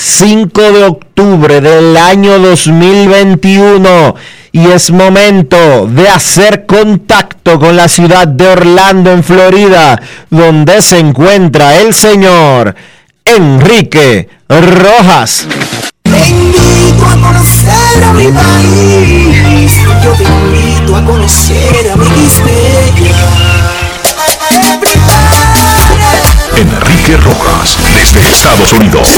[0.00, 4.14] 5 de octubre del año 2021
[4.52, 11.00] y es momento de hacer contacto con la ciudad de Orlando en Florida, donde se
[11.00, 12.76] encuentra el señor
[13.24, 15.48] Enrique Rojas.
[16.04, 19.72] Te invito a conocer a mi país,
[20.04, 22.06] yo te invito a conocer a mi
[27.08, 29.08] Enrique Rojas, desde Estados Unidos.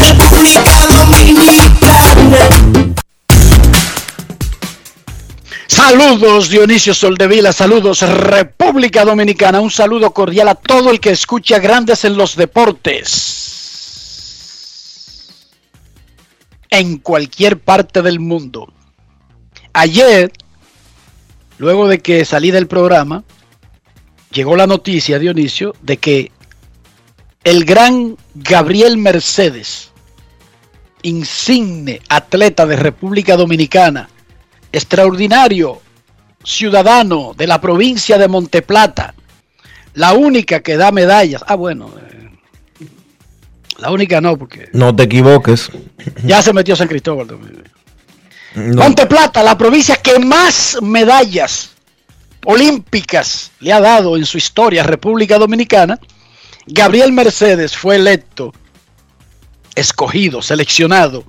[5.66, 12.04] Saludos Dionisio Soldevila, saludos República Dominicana, un saludo cordial a todo el que escucha Grandes
[12.04, 13.48] en los Deportes
[16.70, 18.72] en cualquier parte del mundo.
[19.72, 20.30] Ayer,
[21.58, 23.24] luego de que salí del programa,
[24.30, 26.30] llegó la noticia, Dionisio, de que
[27.44, 29.90] el gran Gabriel Mercedes,
[31.02, 34.08] insigne atleta de República Dominicana,
[34.72, 35.80] extraordinario
[36.44, 39.14] ciudadano de la provincia de Monteplata,
[39.94, 41.42] la única que da medallas.
[41.46, 42.30] Ah, bueno, eh,
[43.78, 44.68] la única no, porque...
[44.72, 45.70] No te equivoques.
[46.24, 47.38] Ya se metió San Cristóbal.
[48.54, 51.70] Monteplata, la provincia que más medallas
[52.44, 55.98] olímpicas le ha dado en su historia a República Dominicana
[56.72, 58.54] Gabriel Mercedes fue electo,
[59.74, 61.24] escogido, seleccionado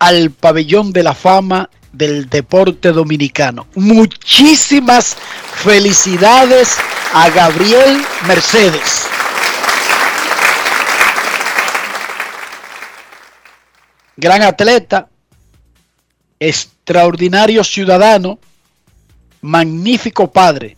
[0.00, 3.68] al pabellón de la fama del deporte dominicano.
[3.76, 5.16] Muchísimas
[5.54, 6.76] felicidades
[7.14, 9.06] a Gabriel Mercedes.
[14.16, 15.08] Gran atleta,
[16.40, 18.40] extraordinario ciudadano,
[19.42, 20.76] magnífico padre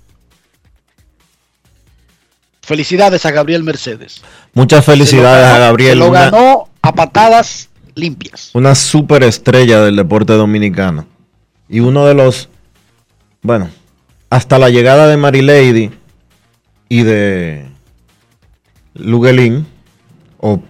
[2.69, 4.21] Felicidades a Gabriel Mercedes.
[4.53, 6.01] Muchas felicidades a Gabriel.
[6.01, 8.51] lo ganó a patadas limpias.
[8.53, 11.07] Una superestrella del deporte dominicano.
[11.67, 12.51] Y uno de los,
[13.41, 13.71] bueno,
[14.29, 15.93] hasta la llegada de Marilady
[16.91, 17.65] y de
[18.93, 19.67] Luguelín,
[20.37, 20.61] o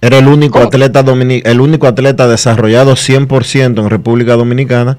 [0.00, 4.96] era el único atleta el único atleta desarrollado 100% en República Dominicana,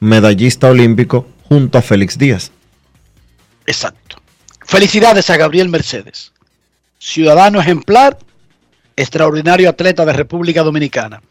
[0.00, 2.52] medallista olímpico junto a Félix Díaz.
[3.66, 4.16] Exacto.
[4.64, 6.32] Felicidades a Gabriel Mercedes,
[6.98, 8.18] ciudadano ejemplar,
[8.96, 11.22] extraordinario atleta de República Dominicana.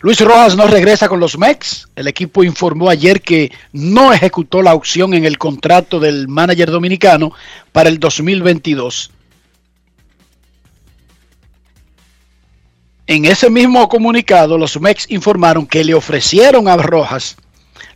[0.00, 1.88] Luis Rojas no regresa con los Mex.
[1.94, 7.32] El equipo informó ayer que no ejecutó la opción en el contrato del manager dominicano
[7.70, 9.12] para el 2022.
[13.06, 17.36] En ese mismo comunicado, los Mex informaron que le ofrecieron a Rojas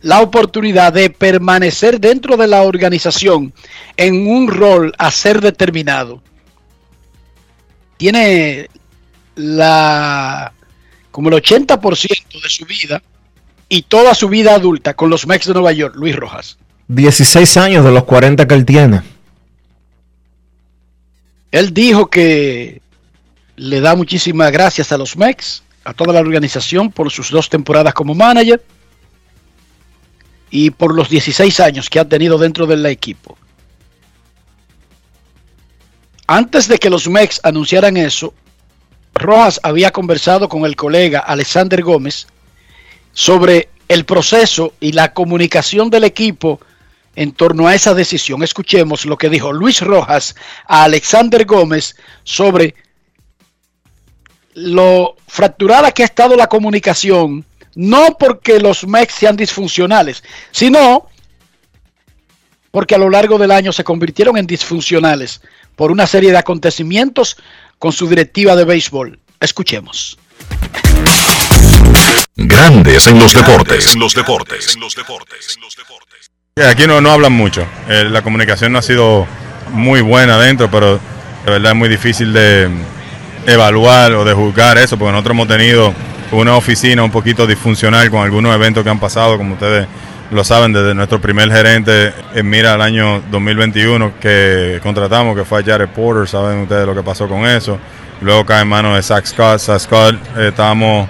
[0.01, 3.53] la oportunidad de permanecer dentro de la organización
[3.95, 6.21] en un rol a ser determinado.
[7.97, 8.69] Tiene
[9.35, 10.53] la
[11.11, 13.01] como el 80% de su vida
[13.69, 16.57] y toda su vida adulta con los Mex de Nueva York, Luis Rojas.
[16.89, 19.01] 16 años de los 40 que él tiene.
[21.51, 22.81] Él dijo que
[23.55, 27.93] le da muchísimas gracias a los Mex, a toda la organización por sus dos temporadas
[27.93, 28.61] como manager
[30.49, 33.37] y por los 16 años que ha tenido dentro del equipo.
[36.27, 38.33] Antes de que los Mex anunciaran eso,
[39.13, 42.27] Rojas había conversado con el colega Alexander Gómez
[43.13, 46.59] sobre el proceso y la comunicación del equipo
[47.15, 48.43] en torno a esa decisión.
[48.43, 50.35] Escuchemos lo que dijo Luis Rojas
[50.67, 52.75] a Alexander Gómez sobre
[54.53, 57.45] lo fracturada que ha estado la comunicación,
[57.77, 61.07] no porque los MEX sean disfuncionales, sino
[62.71, 65.41] porque a lo largo del año se convirtieron en disfuncionales
[65.75, 67.37] por una serie de acontecimientos
[67.77, 69.19] con su directiva de béisbol.
[69.39, 70.17] Escuchemos.
[72.35, 73.93] Grandes en los deportes.
[73.93, 74.73] En los deportes.
[74.73, 75.57] En los deportes.
[76.67, 77.67] Aquí no, no hablan mucho.
[77.87, 79.27] Eh, la comunicación no ha sido
[79.71, 80.99] muy buena adentro, pero
[81.45, 82.69] de verdad es muy difícil de
[83.47, 85.93] evaluar o de juzgar eso, porque nosotros hemos tenido
[86.31, 89.87] una oficina un poquito disfuncional con algunos eventos que han pasado, como ustedes
[90.29, 95.63] lo saben, desde nuestro primer gerente en mira al año 2021 que contratamos, que fue
[95.63, 97.79] Jared Porter, saben ustedes lo que pasó con eso.
[98.19, 99.59] Luego cae en manos de Zach Scott.
[99.59, 101.07] Zach Scott eh, estábamos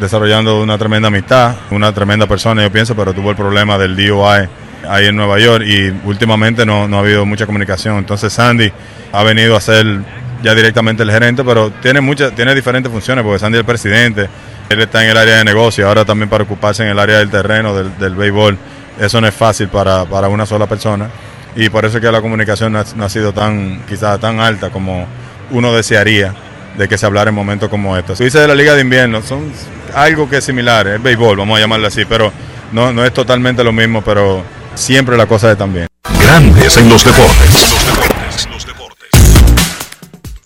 [0.00, 4.48] desarrollando una tremenda amistad, una tremenda persona, yo pienso, pero tuvo el problema del DUI
[4.88, 7.98] ahí en Nueva York y últimamente no, no ha habido mucha comunicación.
[7.98, 8.72] Entonces Sandy
[9.12, 10.00] ha venido a ser
[10.42, 14.28] ya directamente el gerente, pero tiene muchas, tiene diferentes funciones, porque Sandy es el presidente,
[14.68, 17.30] él está en el área de negocio, ahora también para ocuparse en el área del
[17.30, 18.58] terreno, del, del béisbol.
[19.00, 21.10] Eso no es fácil para, para, una sola persona.
[21.54, 25.06] Y por eso es que la comunicación no ha, sido tan, quizás tan alta como
[25.50, 26.34] uno desearía
[26.76, 28.18] de que se hablara en momentos como estos.
[28.18, 29.52] Dice de la Liga de Invierno, son
[29.94, 32.32] algo que es similar, es béisbol, vamos a llamarlo así, pero
[32.72, 34.42] no, no es totalmente lo mismo, pero
[34.74, 35.86] siempre la cosa es también.
[36.20, 38.15] Grandes en los deportes.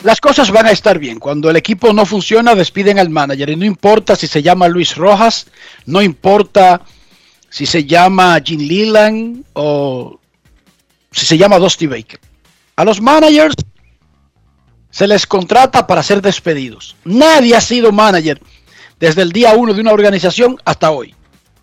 [0.02, 1.18] Las cosas van a estar bien.
[1.18, 3.50] Cuando el equipo no funciona, despiden al manager.
[3.50, 5.46] Y no importa si se llama Luis Rojas,
[5.84, 6.80] no importa
[7.50, 10.18] si se llama Jim Leland o
[11.10, 12.20] si se llama Dusty Baker.
[12.76, 13.56] A los managers
[14.90, 16.96] se les contrata para ser despedidos.
[17.04, 18.40] Nadie ha sido manager
[18.98, 21.14] desde el día uno de una organización hasta hoy.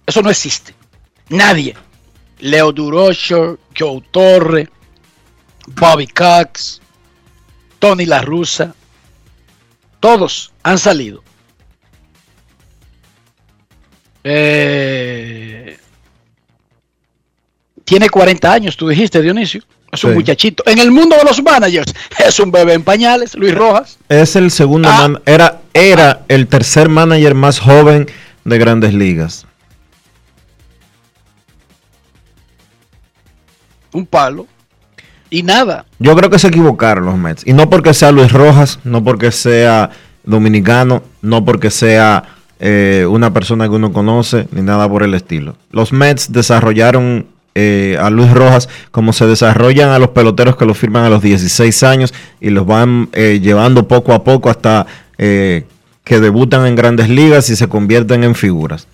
[0.06, 0.76] Eso no existe.
[1.30, 1.76] Nadie.
[2.40, 4.70] Leo Durocher, Joe Torre,
[5.68, 6.82] Bobby Cox,
[7.80, 8.74] Tony La Russa,
[10.00, 11.24] todos han salido.
[14.24, 15.78] Eh,
[17.86, 19.62] tiene 40 años, tú dijiste, Dionisio.
[19.90, 20.16] Es un Sí.
[20.16, 20.64] muchachito.
[20.68, 21.94] En el mundo de los managers,
[22.28, 23.98] es un bebé en pañales, Luis Rojas.
[24.10, 25.08] Es el segundo Ah.
[25.08, 28.06] man- era, era el tercer manager más joven
[28.44, 29.46] de grandes ligas.
[33.94, 34.46] Un palo.
[35.30, 35.86] Y nada.
[36.00, 37.46] Yo creo que se equivocaron los Mets.
[37.46, 39.90] Y no porque sea Luis Rojas, no porque sea
[40.24, 42.24] dominicano, no porque sea
[42.60, 45.56] eh, una persona que uno conoce, ni nada por el estilo.
[45.72, 47.28] Los Mets desarrollaron
[47.60, 51.24] eh, a Luis Rojas como se desarrollan a los peloteros que lo firman a los
[51.24, 54.86] 16 años y los van eh, llevando poco a poco hasta
[55.18, 55.66] eh,
[56.04, 58.88] que debutan en grandes ligas y se convierten en figuras.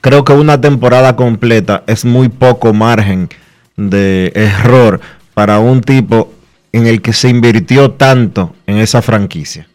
[0.00, 3.28] Creo que una temporada completa es muy poco margen
[3.76, 5.00] de error
[5.38, 6.32] para un tipo
[6.72, 9.68] en el que se invirtió tanto en esa franquicia.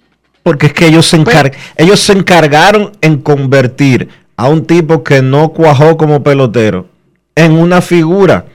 [0.43, 5.21] Porque es que ellos se, encar- ellos se encargaron en convertir a un tipo que
[5.21, 6.87] no cuajó como pelotero
[7.33, 8.47] en una figura.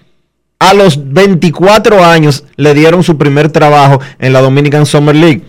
[0.59, 5.45] A los 24 años le dieron su primer trabajo en la Dominican Summer League.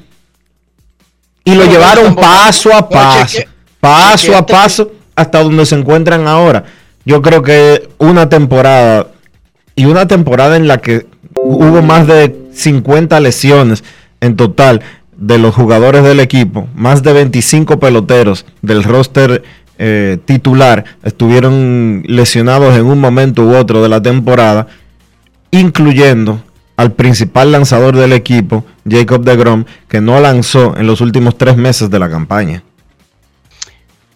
[1.44, 3.39] Y lo llevaron paso a paso,
[3.82, 6.63] paso a paso, hasta donde se encuentran ahora.
[7.04, 9.08] Yo creo que una temporada
[9.75, 11.09] y una temporada en la que
[11.43, 13.84] hubo más de 50 lesiones
[14.22, 14.81] en total
[15.15, 19.43] de los jugadores del equipo, más de 25 peloteros del roster
[19.81, 24.67] eh, titular estuvieron lesionados en un momento u otro de la temporada,
[25.51, 26.43] incluyendo
[26.75, 31.55] al principal lanzador del equipo, Jacob de Grom, que no lanzó en los últimos tres
[31.55, 32.63] meses de la campaña.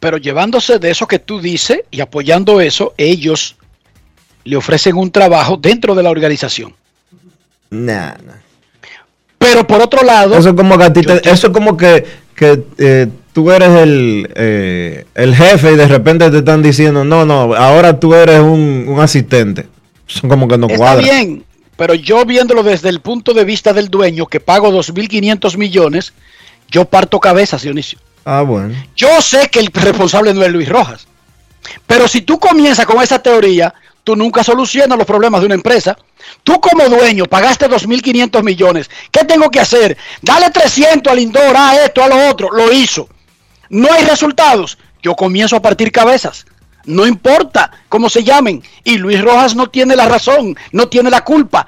[0.02, 3.56] Pero llevándose de eso que tú dices y apoyando eso, ellos
[4.44, 6.74] le ofrecen un trabajo dentro de la organización.
[7.74, 8.34] Nah, nah.
[9.38, 11.76] Pero por otro lado, Eso es como que a ti Yo te- eso es como
[11.76, 17.04] que, que, eh, tú eres el, eh, el jefe y de repente te están diciendo,
[17.04, 19.68] no, no, ahora tú eres un, un asistente.
[20.08, 21.02] Son como que no está cuadra.
[21.04, 21.44] bien,
[21.76, 26.14] pero yo viéndolo desde el punto de vista del dueño que pago 2.500 millones,
[26.70, 28.00] yo parto cabezas, Dionisio.
[28.26, 28.74] Ah, bueno.
[28.96, 31.06] Yo sé que el responsable no es Luis Rojas.
[31.86, 33.74] Pero si tú comienzas con esa teoría,
[34.04, 35.98] tú nunca solucionas los problemas de una empresa.
[36.44, 38.90] Tú como dueño pagaste 2.500 millones.
[39.12, 39.98] ¿Qué tengo que hacer?
[40.22, 42.50] Dale 300 al Lindor, a esto, a lo otro.
[42.52, 43.08] Lo hizo.
[43.70, 44.78] No hay resultados.
[45.02, 46.46] Yo comienzo a partir cabezas.
[46.86, 48.62] No importa cómo se llamen.
[48.84, 51.66] Y Luis Rojas no tiene la razón, no tiene la culpa.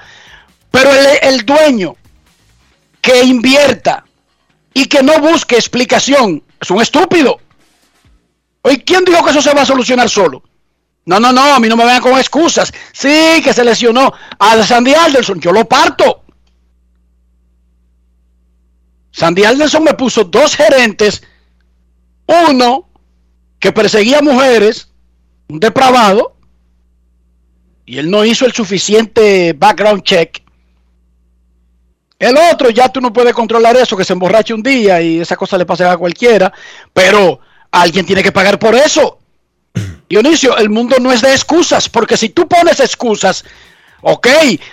[0.71, 0.89] Pero
[1.21, 1.95] el, dueño
[3.01, 4.03] que invierta
[4.73, 7.39] y que no busque explicación es un estúpido.
[8.61, 10.43] Oye, ¿quién dijo que eso se va a solucionar solo?
[11.05, 12.73] No, no, no, a mí no me vean con excusas.
[12.91, 16.23] Sí, que se lesionó a Sandy Alderson, yo lo parto.
[19.11, 21.23] Sandy Alderson me puso dos gerentes,
[22.49, 22.89] uno
[23.59, 24.89] que perseguía mujeres,
[25.47, 26.35] un depravado,
[27.85, 30.41] y él no hizo el suficiente background check.
[32.17, 35.37] El otro, ya tú no puedes controlar eso, que se emborrache un día y esa
[35.37, 36.51] cosa le pasa a cualquiera,
[36.91, 37.39] pero
[37.71, 39.19] alguien tiene que pagar por eso.
[40.09, 43.43] Dionisio, el mundo no es de excusas, porque si tú pones excusas,
[44.01, 44.27] ok,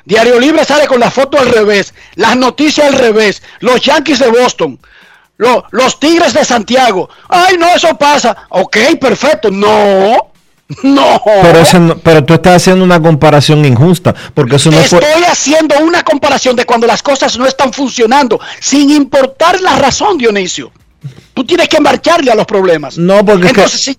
[0.04, 4.28] Diario Libre sale con la foto al revés, las noticias al revés, los Yankees de
[4.30, 4.78] Boston,
[5.38, 10.28] lo, los Tigres de Santiago, ay, no, eso pasa, ok, perfecto, no.
[10.82, 11.20] No.
[11.42, 15.00] Pero, ese no- pero tú estás haciendo una comparación injusta, porque eso no fue...
[15.00, 20.16] Estoy haciendo una comparación de cuando las cosas no están funcionando, sin importar la razón,
[20.16, 20.72] Dionisio.
[21.34, 22.96] Tú tienes que marcharle a los problemas.
[22.96, 23.98] No, porque Entonces, es que, sí,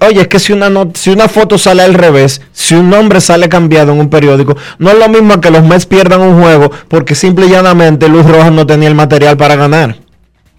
[0.00, 3.20] oye, es que si una, not- si una foto sale al revés, si un nombre
[3.20, 6.70] sale cambiado en un periódico, no es lo mismo que los Mets pierdan un juego
[6.88, 9.96] porque simple y llanamente Luz Rojas no tenía el material para ganar.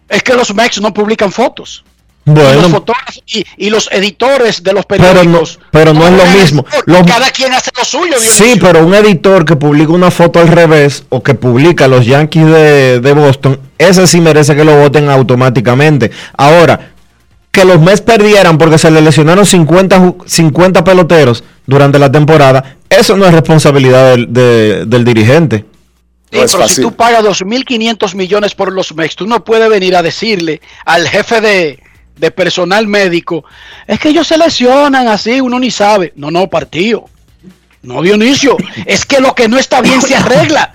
[0.10, 1.84] es que los Mex no publican fotos.
[2.26, 5.60] Y los Bueno, fotógrafos y, y los editores de los Pero no- periódicos.
[5.72, 6.66] pero no es lo mismo.
[6.86, 8.16] Los- Cada quien hace lo suyo.
[8.20, 12.46] sí, pero un editor que publica una foto al revés o que publica los Yankees
[12.48, 16.12] de, de Boston, ese sí merece que lo voten automáticamente.
[16.38, 16.92] Ahora,
[17.52, 22.76] que los Mets perdieran porque se le lesionaron 50, ju- 50 peloteros durante la temporada,
[22.90, 25.66] eso no es responsabilidad del, de- del dirigente.
[26.32, 29.96] Sí, No pero si tú pagas 2.500 millones por los Mex, tú no puedes venir
[29.96, 31.80] a decirle al jefe de,
[32.18, 33.46] de personal médico,
[33.88, 36.12] es que ellos se lesionan así, uno ni sabe.
[36.16, 37.06] No, no, partido.
[37.82, 40.74] No, Dionisio, es que lo que no está bien se arregla.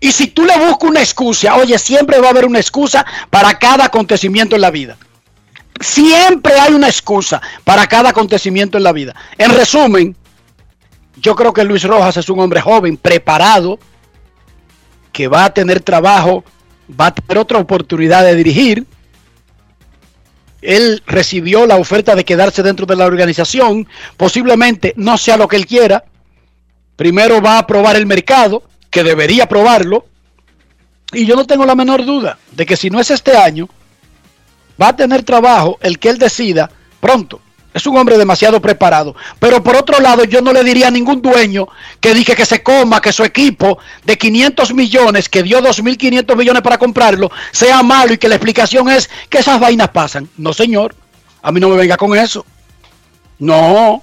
[0.00, 3.58] Y si tú le buscas una excusa, oye, siempre va a haber una excusa para
[3.58, 4.96] cada acontecimiento en la vida.
[5.78, 9.14] Siempre hay una excusa para cada acontecimiento en la vida.
[9.38, 10.16] En resumen,
[11.16, 13.78] yo creo que Luis Rojas es un hombre joven, preparado,
[15.12, 16.44] que va a tener trabajo,
[16.98, 18.86] va a tener otra oportunidad de dirigir.
[20.62, 23.88] Él recibió la oferta de quedarse dentro de la organización.
[24.16, 26.04] Posiblemente no sea lo que él quiera.
[26.96, 30.06] Primero va a probar el mercado, que debería probarlo.
[31.12, 33.68] Y yo no tengo la menor duda de que si no es este año,
[34.80, 36.70] va a tener trabajo el que él decida
[37.00, 37.40] pronto.
[37.72, 39.14] Es un hombre demasiado preparado.
[39.38, 41.68] Pero por otro lado, yo no le diría a ningún dueño
[42.00, 46.62] que dije que se coma, que su equipo de 500 millones, que dio 2.500 millones
[46.62, 50.28] para comprarlo, sea malo y que la explicación es que esas vainas pasan.
[50.36, 50.96] No, señor.
[51.42, 52.44] A mí no me venga con eso.
[53.38, 54.02] No.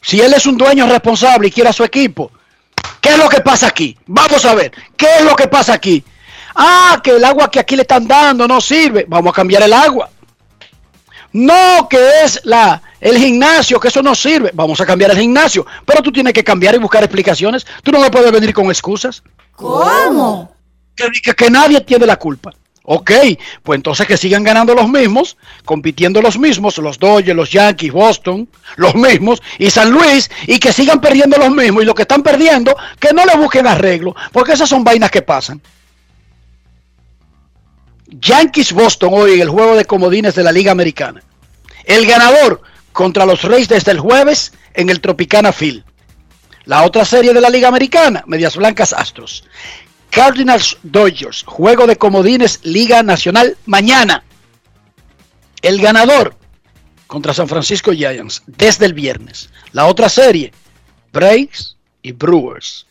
[0.00, 2.32] Si él es un dueño responsable y quiere a su equipo,
[3.02, 3.96] ¿qué es lo que pasa aquí?
[4.06, 4.72] Vamos a ver.
[4.96, 6.02] ¿Qué es lo que pasa aquí?
[6.54, 9.04] Ah, que el agua que aquí le están dando no sirve.
[9.08, 10.10] Vamos a cambiar el agua.
[11.32, 14.50] No, que es la el gimnasio, que eso no sirve.
[14.52, 15.64] Vamos a cambiar el gimnasio.
[15.86, 17.66] Pero tú tienes que cambiar y buscar explicaciones.
[17.82, 19.22] Tú no me puedes venir con excusas.
[19.56, 20.54] ¿Cómo?
[20.94, 22.52] Que, que, que nadie tiene la culpa.
[22.92, 23.10] Ok,
[23.62, 28.48] pues entonces que sigan ganando los mismos, compitiendo los mismos, los Dodgers, los Yankees, Boston,
[28.76, 32.22] los mismos, y San Luis, y que sigan perdiendo los mismos, y los que están
[32.22, 35.60] perdiendo, que no le busquen arreglo, porque esas son vainas que pasan.
[38.10, 41.22] Yankees Boston hoy en el juego de comodines de la Liga Americana.
[41.84, 42.62] El ganador
[42.92, 45.84] contra los Reyes desde el jueves en el Tropicana Field.
[46.64, 49.44] La otra serie de la Liga Americana, Medias Blancas Astros.
[50.10, 54.24] Cardinals Dodgers, juego de comodines Liga Nacional mañana.
[55.62, 56.36] El ganador
[57.06, 59.50] contra San Francisco Giants desde el viernes.
[59.72, 60.52] La otra serie,
[61.12, 62.86] Braves y Brewers.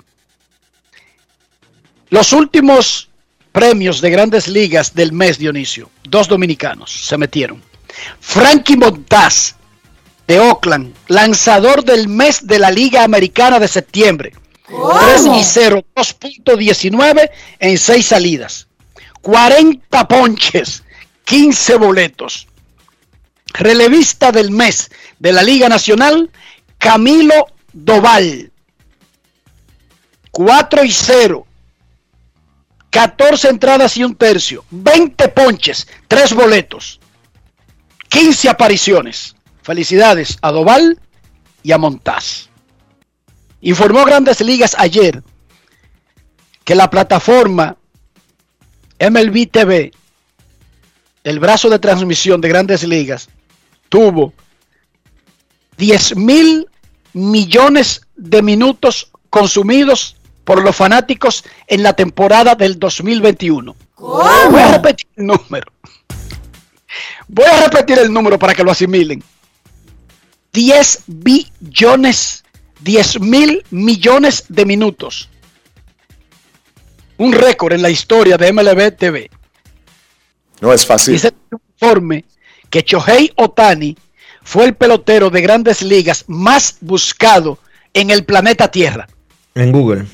[2.10, 3.09] Los últimos
[3.52, 7.62] premios de grandes ligas del mes, Dionisio, dos dominicanos se metieron.
[8.20, 9.56] Frankie Montaz
[10.28, 14.34] de Oakland, lanzador del mes de la Liga Americana de septiembre.
[14.68, 18.68] 3 y 0, 2.19 en 6 salidas.
[19.22, 20.84] 40 ponches,
[21.26, 22.48] 15 boletos.
[23.54, 26.30] Relevista del mes de la Liga Nacional,
[26.78, 28.52] Camilo Doval.
[30.32, 31.48] 4 y 0.
[32.90, 34.66] 14 entradas y un tercio.
[34.72, 37.00] 20 ponches, 3 boletos.
[38.10, 39.36] 15 apariciones.
[39.62, 41.00] Felicidades a Doval
[41.64, 42.50] y a Montaz.
[43.62, 45.22] Informó Grandes Ligas ayer
[46.64, 47.78] que la plataforma
[49.00, 49.92] MLB TV,
[51.24, 53.30] el brazo de transmisión de Grandes Ligas,
[53.90, 54.34] tuvo
[55.78, 56.68] 10 mil
[57.14, 60.16] millones de minutos consumidos
[60.50, 63.76] por los fanáticos en la temporada del 2021.
[63.98, 65.72] Voy a repetir el número.
[67.28, 69.24] Voy a repetir el número para que lo asimilen.
[70.52, 72.44] 10 billones,
[72.80, 75.30] 10 mil millones de minutos.
[77.18, 79.30] Un récord en la historia de MLB TV.
[80.62, 81.14] No es fácil.
[81.14, 82.26] Dice el informe
[82.72, 83.96] que Chohei Otani
[84.42, 87.60] fue el pelotero de grandes ligas más buscado
[87.94, 89.08] en el planeta Tierra
[89.54, 90.08] En Google.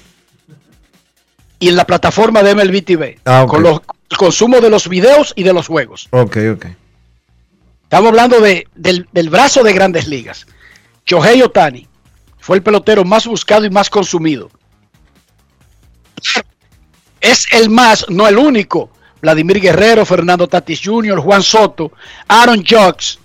[1.59, 3.19] Y en la plataforma de MLB TV.
[3.25, 3.45] Ah.
[3.47, 6.07] Con los- el consumo de los videos y de los juegos.
[6.11, 6.65] Ok, ok.
[7.83, 10.45] Estamos hablando de- del, del brazo de grandes ligas.
[11.05, 11.87] Shohei Otani
[12.39, 14.49] fue el pelotero más buscado y más consumido.
[17.21, 18.89] Es el más, no el único.
[19.21, 21.91] Vladimir Guerrero, Fernando Tatis Jr., Juan Soto,
[22.27, 23.17] Aaron Judge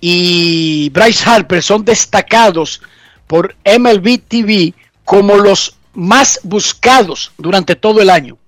[0.00, 2.80] y Bryce Harper son destacados
[3.26, 4.72] por MLB TV
[5.04, 8.38] como los más buscados durante todo el año.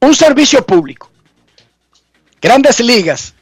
[0.00, 1.10] Un servicio público.
[2.40, 3.34] Grandes ligas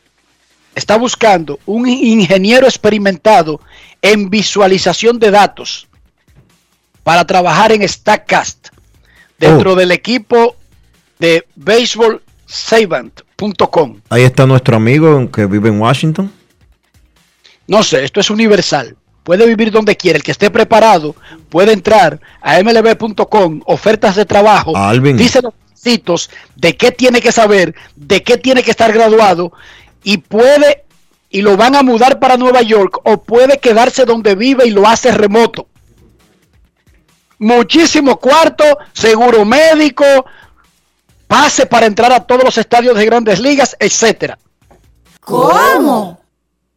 [0.75, 3.61] está buscando un ingeniero experimentado
[4.03, 5.87] en visualización de datos
[7.03, 8.69] para trabajar en StatCast
[9.39, 9.77] dentro Oh.
[9.77, 10.55] del equipo
[11.19, 14.01] de baseballsavant.com.
[14.11, 16.31] Ahí está nuestro amigo que vive en Washington.
[17.67, 18.97] No sé, esto es universal.
[19.23, 20.17] Puede vivir donde quiera.
[20.17, 21.15] El que esté preparado
[21.49, 25.17] puede entrar a mlb.com, ofertas de trabajo, Alvin.
[25.17, 29.53] dice los requisitos de qué tiene que saber, de qué tiene que estar graduado
[30.03, 30.85] y puede
[31.31, 34.87] y lo van a mudar para Nueva York o puede quedarse donde vive y lo
[34.87, 35.69] hace remoto.
[37.39, 40.05] Muchísimo cuarto, seguro médico,
[41.27, 44.39] pase para entrar a todos los estadios de grandes ligas, etcétera.
[45.21, 46.20] ¿Cómo?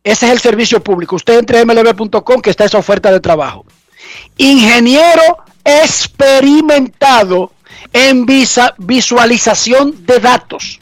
[0.03, 1.15] Ese es el servicio público.
[1.15, 3.65] Usted entre a mlb.com que está esa oferta de trabajo.
[4.37, 7.51] Ingeniero experimentado
[7.93, 10.79] en visa- visualización de datos.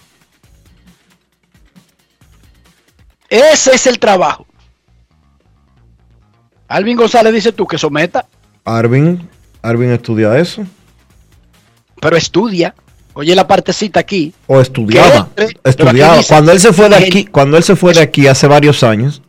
[3.29, 4.45] Ese es el trabajo.
[6.67, 8.25] Alvin González dice tú que someta,
[8.65, 9.29] Arvin,
[9.61, 10.65] Arvin estudia eso.
[12.01, 12.73] pero estudia.
[13.13, 14.33] Oye la partecita aquí.
[14.47, 15.27] O estudiaba.
[15.35, 16.17] Entre, Estudiaba.
[16.17, 18.83] dice- Cuando él se fue de aquí, cuando él se fue de aquí hace varios
[18.83, 19.21] años,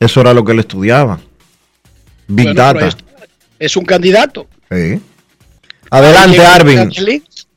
[0.00, 1.20] eso era lo que él estudiaba.
[2.26, 2.86] Big Bueno, Data.
[2.88, 2.96] es,
[3.58, 4.46] es un candidato.
[4.70, 5.00] Sí.
[5.90, 6.90] Adelante, Arvin.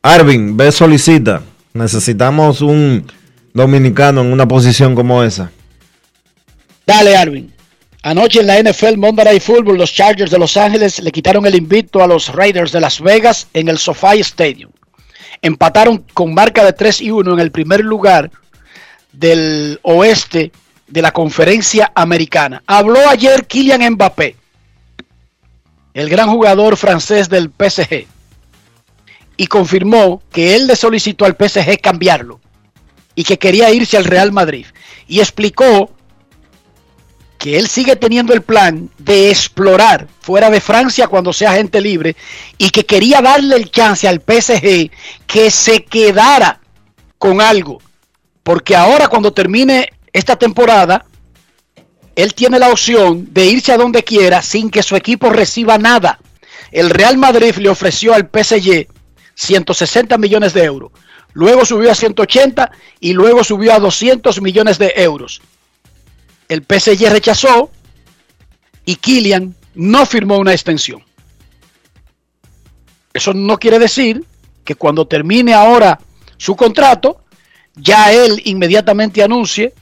[0.04, 1.42] Arvin, ve solicita.
[1.74, 3.12] Necesitamos un
[3.54, 5.52] dominicano en una posición como esa.
[6.86, 7.54] Dale, Arvin.
[8.04, 11.56] Anoche en la NFL Monday Night Football, los Chargers de Los Ángeles le quitaron el
[11.56, 14.72] invicto a los Raiders de Las Vegas en el SoFi Stadium.
[15.41, 18.30] Empataron con marca de 3 y 1 en el primer lugar
[19.12, 20.52] del oeste
[20.88, 22.63] de la conferencia americana.
[22.65, 24.36] Habló ayer Kylian Mbappé,
[25.93, 28.06] el gran jugador francés del PSG,
[29.38, 32.39] y confirmó que él le solicitó al PSG cambiarlo
[33.15, 34.65] y que quería irse al Real Madrid.
[35.08, 35.91] Y explicó
[37.39, 42.17] que él sigue teniendo el plan de explorar fuera de Francia cuando sea gente libre
[42.58, 44.91] y que quería darle el chance al PSG
[45.25, 46.60] que se quedara
[47.17, 47.82] con algo.
[48.43, 51.06] Porque ahora cuando termine esta temporada,
[52.13, 56.19] él tiene la opción de irse a donde quiera sin que su equipo reciba nada.
[56.71, 58.88] El Real Madrid le ofreció al PSG
[59.36, 60.91] 160 millones de euros.
[61.32, 65.41] Luego subió a 180 y luego subió a 200 millones de euros
[66.50, 67.70] el PSG rechazó
[68.84, 71.04] y Kylian no firmó una extensión.
[73.14, 74.26] Eso no quiere decir
[74.66, 76.00] que cuando termine ahora
[76.38, 77.24] su contrato,
[77.76, 79.74] ya él inmediatamente anuncie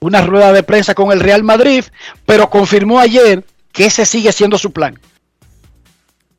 [0.00, 1.84] una rueda de prensa con el Real Madrid,
[2.26, 4.98] pero confirmó ayer que ese sigue siendo su plan.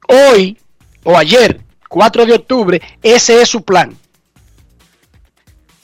[0.07, 0.57] Hoy
[1.03, 3.95] o ayer, 4 de octubre, ese es su plan.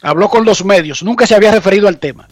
[0.02, 2.28] Habló con los medios, nunca se había referido al tema.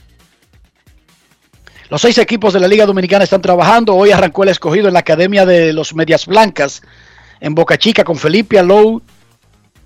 [1.90, 3.96] Los seis equipos de la Liga Dominicana están trabajando.
[3.96, 6.82] Hoy arrancó el escogido en la Academia de los Medias Blancas
[7.40, 9.02] en Boca Chica con Felipe Alou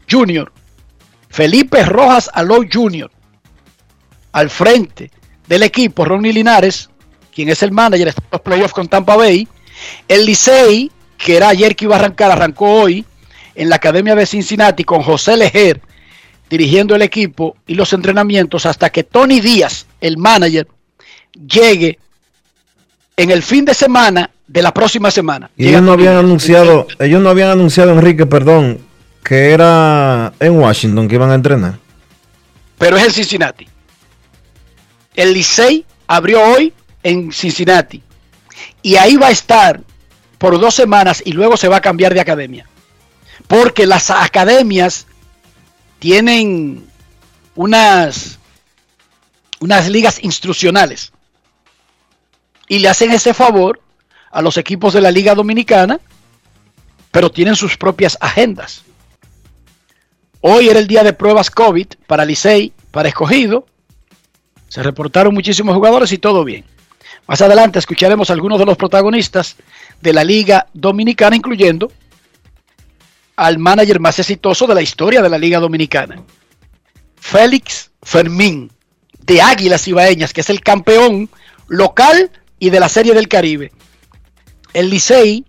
[0.09, 0.51] Jr.
[1.29, 3.11] Felipe Rojas Alou Jr.
[4.31, 5.11] Al frente
[5.47, 6.89] del equipo, Ronnie Linares,
[7.33, 9.47] quien es el manager de los playoffs con Tampa Bay.
[10.07, 13.05] El Licey, que era ayer que iba a arrancar, arrancó hoy
[13.55, 15.81] en la Academia de Cincinnati con José Lejer
[16.49, 20.67] dirigiendo el equipo y los entrenamientos hasta que Tony Díaz, el manager,
[21.33, 21.99] llegue
[23.17, 25.49] en el fin de semana de la próxima semana.
[25.57, 28.79] Y ellos no habían anunciado, ellos no habían anunciado, Enrique, perdón,
[29.23, 31.77] que era en Washington que iban a entrenar.
[32.77, 33.67] Pero es en Cincinnati.
[35.15, 38.01] El Licey abrió hoy en Cincinnati.
[38.81, 39.81] Y ahí va a estar
[40.37, 42.65] por dos semanas y luego se va a cambiar de academia.
[43.47, 45.05] Porque las academias
[45.99, 46.87] tienen
[47.55, 48.39] unas,
[49.59, 51.11] unas ligas instruccionales.
[52.69, 53.81] Y le hacen ese favor
[54.31, 55.99] a los equipos de la Liga Dominicana,
[57.11, 58.83] pero tienen sus propias agendas.
[60.39, 63.65] Hoy era el día de pruebas COVID para Licey, para Escogido.
[64.69, 66.63] Se reportaron muchísimos jugadores y todo bien.
[67.27, 69.57] Más adelante escucharemos a algunos de los protagonistas
[70.01, 71.91] de la Liga Dominicana, incluyendo
[73.35, 76.21] al manager más exitoso de la historia de la Liga Dominicana,
[77.15, 78.71] Félix Fermín,
[79.19, 81.29] de Águilas Ibaeñas, que es el campeón
[81.67, 83.71] local y de la Serie del Caribe.
[84.73, 85.45] El Licey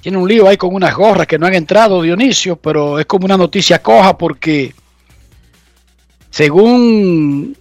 [0.00, 3.24] tiene un lío ahí con unas gorras que no han entrado, Dionisio, pero es como
[3.24, 4.74] una noticia coja porque
[6.30, 7.56] según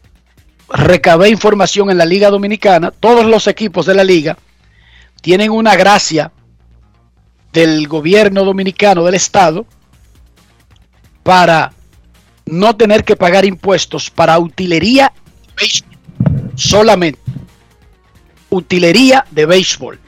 [0.69, 4.37] recabé información en la Liga Dominicana, todos los equipos de la liga
[5.21, 6.31] tienen una gracia
[7.53, 9.65] del gobierno dominicano, del Estado,
[11.23, 11.71] para
[12.45, 15.11] no tener que pagar impuestos para utilería
[16.55, 17.24] solamente.
[18.55, 19.99] Utilería de béisbol.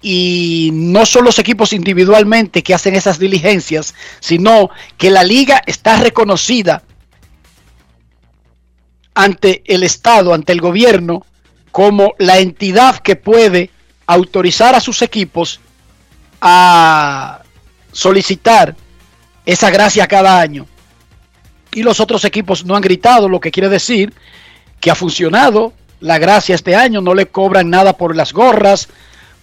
[0.00, 5.98] Y no son los equipos individualmente que hacen esas diligencias, sino que la liga está
[5.98, 6.82] reconocida
[9.14, 11.26] ante el Estado, ante el gobierno,
[11.70, 13.70] como la entidad que puede
[14.06, 15.60] autorizar a sus equipos
[16.40, 17.42] a
[17.92, 18.74] solicitar
[19.44, 20.66] esa gracia cada año.
[21.72, 24.14] Y los otros equipos no han gritado, lo que quiere decir
[24.80, 28.88] que ha funcionado la gracia este año, no le cobran nada por las gorras,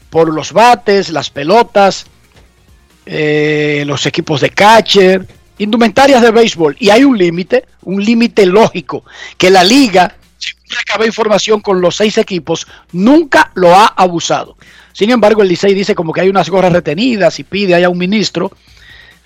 [0.09, 2.05] por los bates, las pelotas,
[3.05, 6.75] eh, los equipos de catcher, indumentarias de béisbol.
[6.79, 9.03] Y hay un límite, un límite lógico,
[9.37, 14.57] que la liga, según recabé información con los seis equipos, nunca lo ha abusado.
[14.91, 17.89] Sin embargo, el Licey dice como que hay unas gorras retenidas y pide ahí a
[17.89, 18.51] un ministro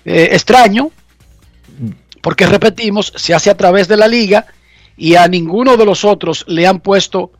[0.04, 0.90] eh, extraño,
[2.22, 4.46] porque repetimos, se hace a través de la liga
[4.98, 7.30] y a ninguno de los otros le han puesto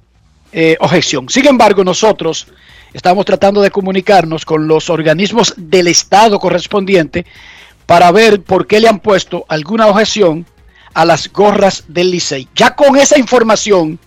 [0.52, 1.28] eh, objeción.
[1.28, 2.46] Sin embargo, nosotros
[2.94, 7.26] estamos tratando de comunicarnos con los organismos del Estado correspondiente
[7.84, 10.46] para ver por qué le han puesto alguna objeción
[10.94, 12.48] a las gorras del Licey.
[12.54, 13.98] Ya con esa información,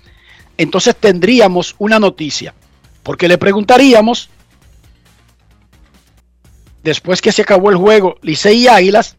[0.58, 2.54] entonces tendríamos una noticia,
[3.04, 4.30] porque le preguntaríamos,
[6.84, 9.18] después que se acabó el juego Licey y Águilas,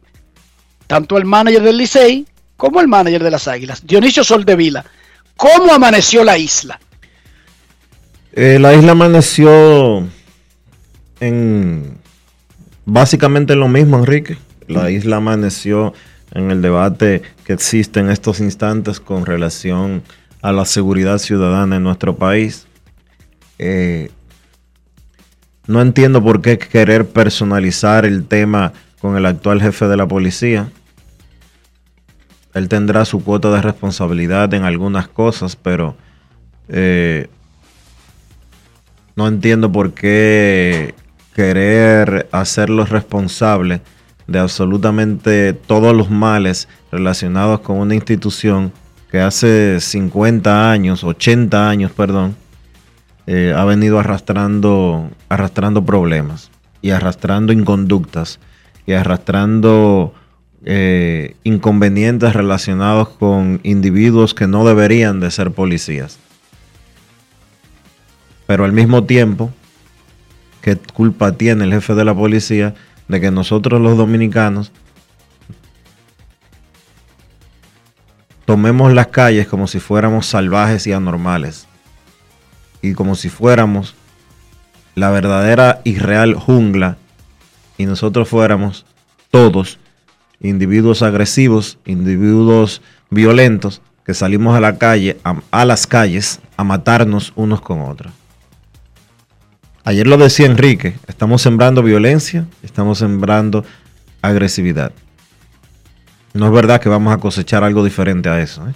[0.87, 4.85] tanto el manager del Licey como el manager de las Águilas, Dionisio Soldevila,
[5.37, 6.79] ¿cómo amaneció la isla?
[8.33, 10.07] Eh, la isla amaneció
[11.21, 11.99] en
[12.85, 14.39] básicamente lo mismo, Enrique.
[14.69, 15.93] La isla amaneció
[16.35, 20.03] en el debate que existe en estos instantes con relación
[20.41, 22.67] a la seguridad ciudadana en nuestro país.
[23.59, 24.11] Eh,
[25.67, 30.71] no entiendo por qué querer personalizar el tema con el actual jefe de la policía.
[32.55, 35.97] Él tendrá su cuota de responsabilidad en algunas cosas, pero
[36.69, 37.29] eh,
[39.17, 40.95] no entiendo por qué
[41.35, 43.81] querer hacerlos responsables
[44.27, 48.73] de absolutamente todos los males relacionados con una institución
[49.11, 52.35] que hace 50 años, 80 años, perdón,
[53.27, 58.41] eh, ha venido arrastrando, arrastrando problemas y arrastrando inconductas
[58.87, 60.15] y arrastrando
[60.65, 66.19] eh, inconvenientes relacionados con individuos que no deberían de ser policías.
[68.47, 69.53] Pero al mismo tiempo,
[70.61, 72.75] ¿qué culpa tiene el jefe de la policía
[73.09, 74.71] de que nosotros los dominicanos
[78.45, 81.67] tomemos las calles como si fuéramos salvajes y anormales?
[82.83, 83.97] Y como si fuéramos
[84.95, 86.99] la verdadera y real jungla
[87.79, 88.87] y nosotros fuéramos
[89.31, 89.79] todos
[90.43, 95.19] individuos agresivos, individuos violentos que salimos a la calle,
[95.51, 98.13] a, las calles a matarnos unos con otros.
[99.85, 103.65] Ayer lo decía Enrique, estamos sembrando violencia, estamos sembrando
[104.21, 104.93] agresividad.
[106.35, 108.69] No es verdad que vamos a cosechar algo diferente a eso.
[108.69, 108.73] ¿eh?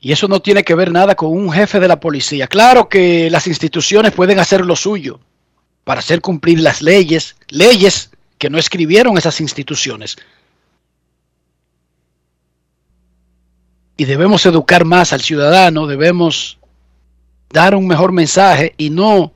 [0.00, 2.46] Y eso no tiene que ver nada con un jefe de la policía.
[2.46, 5.20] Claro que las instituciones pueden hacer lo suyo
[5.84, 10.16] para hacer cumplir las leyes, leyes que no escribieron esas instituciones.
[14.00, 16.58] y debemos educar más al ciudadano, debemos
[17.52, 19.34] dar un mejor mensaje y no,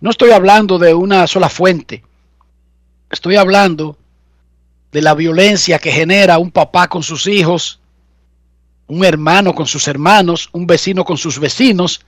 [0.00, 2.02] no estoy hablando de una sola fuente,
[3.08, 3.96] estoy hablando
[4.90, 7.78] de la violencia que genera un papá con sus hijos,
[8.90, 12.04] un hermano con sus hermanos, un vecino con sus vecinos,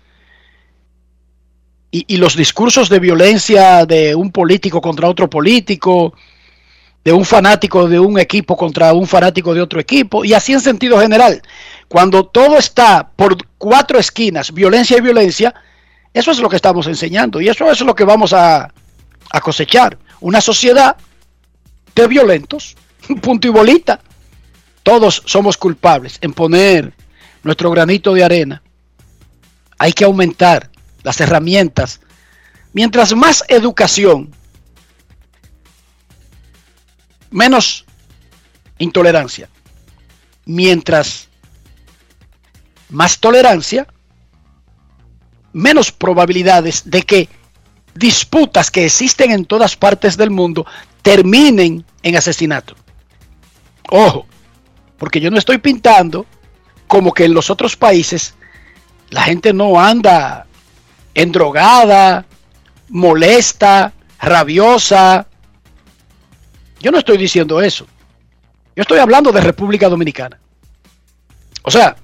[1.94, 6.14] y, los discursos de violencia de un político contra otro político,
[7.04, 10.60] de un fanático de un equipo contra un fanático de otro equipo, y así en
[10.60, 11.42] sentido general.
[11.88, 15.54] Cuando todo está por cuatro esquinas, violencia y violencia,
[16.14, 18.72] eso es lo que estamos enseñando y eso es lo que vamos a,
[19.30, 19.98] a cosechar.
[20.20, 20.96] Una sociedad
[21.94, 22.74] de violentos,
[23.20, 24.00] punto y bolita.
[24.82, 26.92] Todos somos culpables en poner
[27.42, 28.62] nuestro granito de arena.
[29.78, 30.70] Hay que aumentar
[31.02, 32.00] las herramientas.
[32.72, 34.30] Mientras más educación,
[37.30, 37.84] menos
[38.78, 39.48] intolerancia.
[40.44, 41.28] Mientras
[42.88, 43.86] más tolerancia,
[45.52, 47.28] menos probabilidades de que
[47.94, 50.66] disputas que existen en todas partes del mundo
[51.02, 52.74] terminen en asesinato.
[53.90, 54.26] Ojo,
[55.02, 56.26] porque yo no estoy pintando
[56.86, 58.34] como que en los otros países
[59.10, 60.46] la gente no anda
[61.12, 62.24] endrogada,
[62.88, 65.26] molesta, rabiosa.
[66.78, 67.84] Yo no estoy diciendo eso.
[68.76, 70.38] Yo estoy hablando de República Dominicana.
[71.64, 71.96] O sea,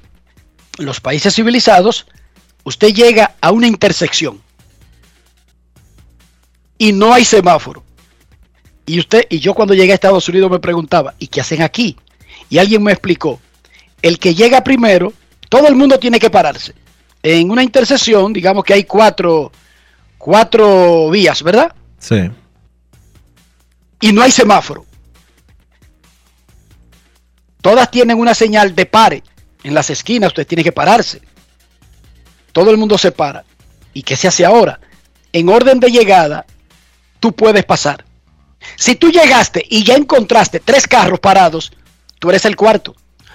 [0.79, 2.05] los países civilizados,
[2.65, 4.43] usted llega a una intersección
[6.77, 7.85] y no hay semáforo.
[8.87, 11.97] Y usted y yo cuando llegué a Estados Unidos me preguntaba, ¿y qué hacen aquí?
[12.49, 13.41] Y alguien me explicó,
[14.03, 15.13] el que llega primero,
[15.49, 16.75] todo el mundo tiene que pararse.
[17.23, 19.53] En una intersección, digamos que hay cuatro,
[20.17, 21.75] cuatro vías, ¿verdad?
[21.99, 22.31] Sí.
[24.01, 24.87] Y no hay semáforo.
[27.61, 29.23] Todas tienen una señal de pare.
[29.65, 31.21] En las esquinas usted tiene que pararse.
[32.53, 33.45] Todo el mundo se para.
[33.93, 34.81] ¿Y qué se hace ahora?
[35.33, 36.47] En orden de llegada,
[37.21, 38.05] tú puedes pasar.
[38.77, 41.73] Si tú llegaste y ya encontraste tres carros parados,
[42.19, 42.95] tú eres el cuarto.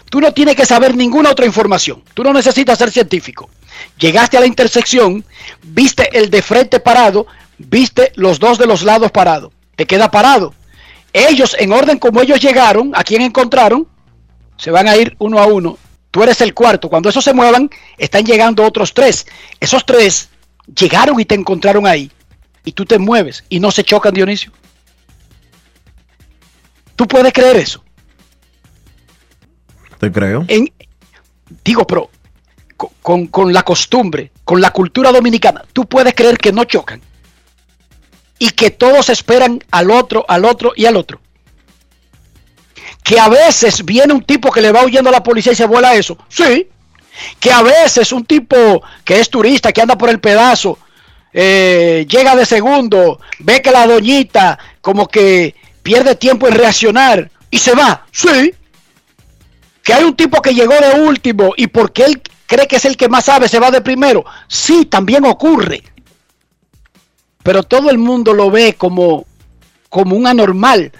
[0.09, 2.03] Tú no tienes que saber ninguna otra información.
[2.13, 3.49] Tú no necesitas ser científico.
[3.97, 5.25] Llegaste a la intersección,
[5.63, 7.25] viste el de frente parado,
[7.57, 9.51] viste los dos de los lados parados.
[9.75, 10.53] Te queda parado.
[11.13, 13.87] Ellos, en orden como ellos llegaron, a quien encontraron,
[14.57, 15.77] se van a ir uno a uno.
[16.11, 16.89] Tú eres el cuarto.
[16.89, 19.25] Cuando esos se muevan, están llegando otros tres.
[19.59, 20.29] Esos tres
[20.75, 22.11] llegaron y te encontraron ahí.
[22.63, 24.51] Y tú te mueves y no se chocan, Dionisio.
[26.95, 27.82] ¿Tú puedes creer eso?
[30.03, 30.45] Te creo.
[31.63, 32.09] Digo, pero
[33.01, 36.99] con, con, la costumbre, con la cultura dominicana, tú puedes creer que no chocan.
[38.37, 41.21] Y que todos esperan al otro, al otro y al otro.
[43.01, 45.67] Que a veces viene un tipo que le va huyendo a la policía y se
[45.67, 46.17] vuela eso.
[46.27, 46.67] Sí.
[47.39, 50.79] Que a veces un tipo que es turista, que anda por el pedazo,
[51.31, 57.57] eh, llega de segundo, ve que la doñita como que pierde tiempo en reaccionar y
[57.57, 58.05] se va.
[58.11, 58.53] Sí.
[59.83, 62.97] Que hay un tipo que llegó de último y porque él cree que es el
[62.97, 64.25] que más sabe se va de primero.
[64.47, 65.83] Sí, también ocurre.
[67.43, 69.25] Pero todo el mundo lo ve como,
[69.89, 70.91] como un anormal.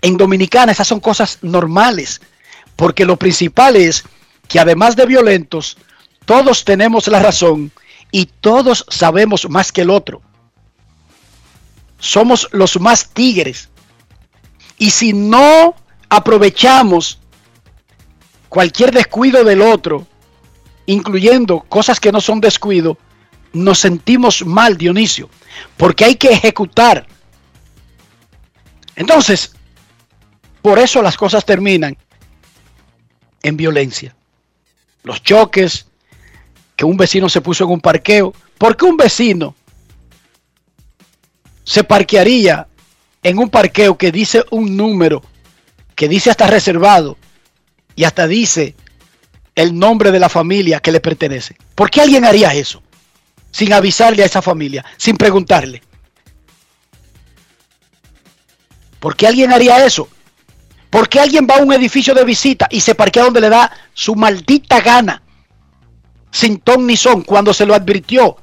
[0.00, 2.20] En Dominicana esas son cosas normales.
[2.76, 4.04] Porque lo principal es
[4.46, 5.76] que además de violentos,
[6.24, 7.72] todos tenemos la razón
[8.12, 10.22] y todos sabemos más que el otro.
[11.98, 13.68] Somos los más tigres.
[14.78, 15.74] Y si no
[16.08, 17.18] aprovechamos
[18.48, 20.06] cualquier descuido del otro,
[20.86, 22.98] incluyendo cosas que no son descuido,
[23.52, 25.28] nos sentimos mal, Dionisio,
[25.76, 27.06] porque hay que ejecutar.
[28.96, 29.52] Entonces,
[30.62, 31.96] por eso las cosas terminan
[33.42, 34.14] en violencia.
[35.02, 35.86] Los choques,
[36.76, 38.32] que un vecino se puso en un parqueo.
[38.56, 39.54] ¿Por qué un vecino
[41.64, 42.66] se parquearía
[43.22, 45.22] en un parqueo que dice un número,
[45.94, 47.16] que dice hasta reservado
[47.98, 48.76] y hasta dice
[49.56, 51.56] el nombre de la familia que le pertenece?
[51.74, 52.80] ¿Por qué alguien haría eso?
[53.50, 55.82] Sin avisarle a esa familia, sin preguntarle.
[59.00, 60.08] ¿Por qué alguien haría eso?
[60.90, 63.68] ¿Por qué alguien va a un edificio de visita y se parquea donde le da
[63.92, 65.20] su maldita gana?
[66.30, 68.36] Sin ton ni son, cuando se lo advirtió.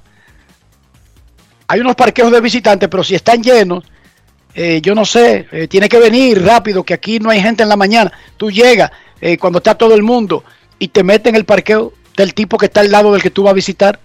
[1.68, 3.86] Hay unos parqueos de visitantes, pero si están llenos,
[4.58, 7.70] eh, yo no sé, eh, tiene que venir rápido, que aquí no hay gente en
[7.70, 8.12] la mañana.
[8.38, 8.89] Tú llegas
[9.20, 10.46] eh, cuando está todo el mundo
[10.80, 13.44] y te metes en el parqueo del tipo que está al lado del que tú
[13.44, 14.00] vas a visitar.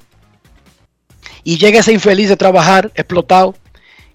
[1.45, 3.55] Y llega ese infeliz de trabajar, explotado,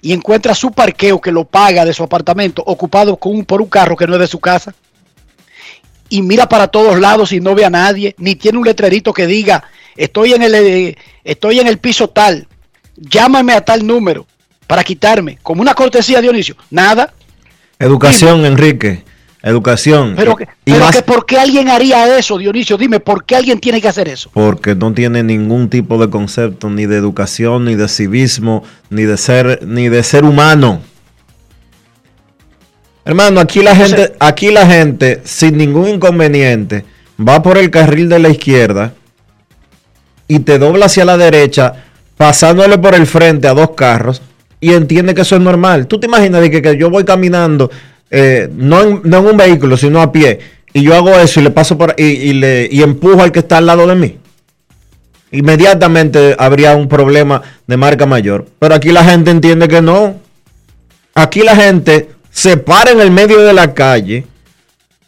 [0.01, 3.69] y encuentra su parqueo que lo paga de su apartamento ocupado con un, por un
[3.69, 4.75] carro que no es de su casa.
[6.09, 9.25] y mira para todos lados y no ve a nadie, ni tiene un letrerito que
[9.25, 9.63] diga,
[9.95, 12.47] estoy en el, estoy en el piso tal,
[12.95, 14.27] llámame a tal número
[14.67, 16.55] para quitarme, como una cortesía, Dionisio.
[16.69, 17.13] Nada.
[17.79, 19.03] Educación, Enrique.
[19.43, 20.13] Educación.
[20.17, 22.77] Pero, que, Y pero más- que ¿por qué alguien haría eso, Dionisio?
[22.77, 24.31] Dime, ¿por qué alguien tiene que hacer eso?
[24.33, 29.17] Porque no tiene ningún tipo de concepto ni de educación, ni de civismo, ni de
[29.17, 30.81] ser, ni de ser humano.
[33.03, 36.85] Hermano, aquí la Entonces- gente, aquí la gente, sin ningún inconveniente,
[37.19, 38.93] va por el carril de la izquierda
[40.27, 41.83] y te dobla hacia la derecha,
[42.17, 44.23] pasándole por el frente a dos carros,
[44.65, 45.85] y entiende que eso es normal.
[45.85, 47.69] ¿Tú te imaginas de que, yo voy caminando,
[48.09, 50.39] eh, no, en, un vehículo, sino a pie,
[50.73, 53.67] y yo hago eso y le paso por y, y empujo al que está al
[53.67, 54.17] lado de mí?
[55.29, 58.47] Inmediatamente habría un problema de marca mayor.
[58.57, 60.15] Pero aquí la gente entiende que no.
[61.13, 64.25] Aquí la gente se para en el medio de la calle,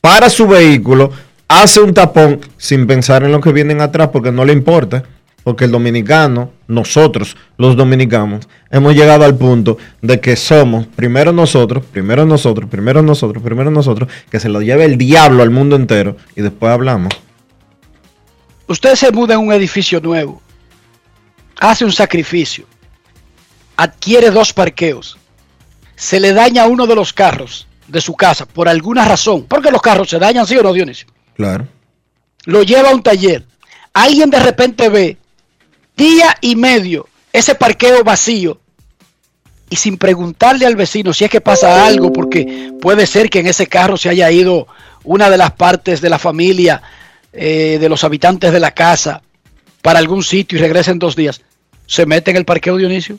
[0.01, 1.09] para su vehículo,
[1.47, 5.03] hace un tapón sin pensar en lo que vienen atrás porque no le importa.
[5.47, 11.85] Porque el dominicano, nosotros, los dominicanos, hemos llegado al punto de que somos primero nosotros,
[11.89, 16.17] primero nosotros, primero nosotros, primero nosotros, que se lo lleve el diablo al mundo entero
[16.35, 17.13] y después hablamos.
[18.67, 20.41] Usted se muda en un edificio nuevo,
[21.61, 22.65] hace un sacrificio,
[23.77, 25.17] adquiere dos parqueos,
[25.95, 29.81] se le daña uno de los carros de su casa por alguna razón, porque los
[29.81, 31.07] carros se dañan, sí o no, Dionisio.
[31.37, 31.65] Claro.
[32.43, 33.45] Lo lleva a un taller.
[33.93, 35.17] Alguien de repente ve
[35.97, 38.59] día y medio ese parqueo vacío
[39.69, 43.47] y sin preguntarle al vecino si es que pasa algo, porque puede ser que en
[43.47, 44.67] ese carro se haya ido
[45.03, 46.81] una de las partes de la familia,
[47.33, 49.21] eh, de los habitantes de la casa,
[49.81, 51.41] para algún sitio y regresa en dos días.
[51.85, 53.17] Se mete en el parqueo Dionisio.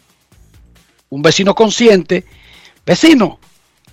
[1.10, 2.24] Un vecino consciente.
[2.84, 3.38] Vecino,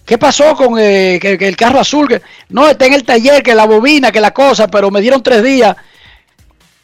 [0.06, 2.22] ¿qué pasó con eh, que, el carro azul?
[2.50, 5.44] No, está en el taller, que la bobina, que la cosa, pero me dieron tres
[5.44, 5.76] días.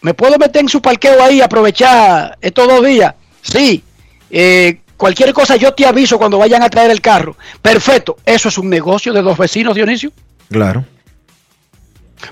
[0.02, 3.14] ¿Me puedo meter en su parqueo ahí y aprovechar estos dos días?
[3.42, 3.84] Sí.
[4.30, 7.36] Eh, cualquier cosa yo te aviso cuando vayan a traer el carro.
[7.62, 8.18] Perfecto.
[8.26, 10.12] Eso es un negocio de dos vecinos, Dionisio.
[10.50, 10.84] Claro.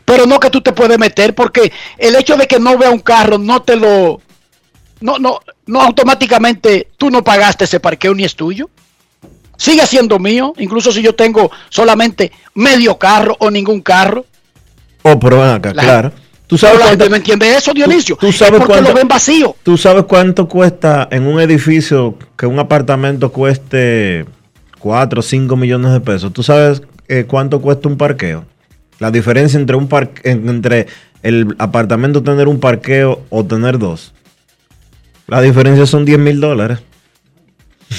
[0.05, 2.99] Pero no que tú te puedes meter porque el hecho de que no vea un
[2.99, 4.21] carro no te lo...
[5.01, 8.69] No, no, no automáticamente tú no pagaste ese parqueo ni es tuyo.
[9.57, 14.25] Sigue siendo mío, incluso si yo tengo solamente medio carro o ningún carro.
[15.03, 16.11] Oh, pero acá, La- claro.
[16.49, 18.15] ¿Tú sabes, cuánto, no entiende eso, Dionisio.
[18.19, 19.55] tú sabes porque cuánto- lo ven vacío.
[19.61, 24.25] ¿Tú sabes cuánto cuesta en un edificio que un apartamento cueste
[24.79, 26.33] 4 o 5 millones de pesos?
[26.33, 28.45] ¿Tú sabes eh, cuánto cuesta un parqueo?
[28.97, 30.87] La diferencia entre un par- en- entre
[31.21, 34.13] el apartamento tener un parqueo o tener dos.
[35.27, 36.79] La diferencia son 10 mil dólares.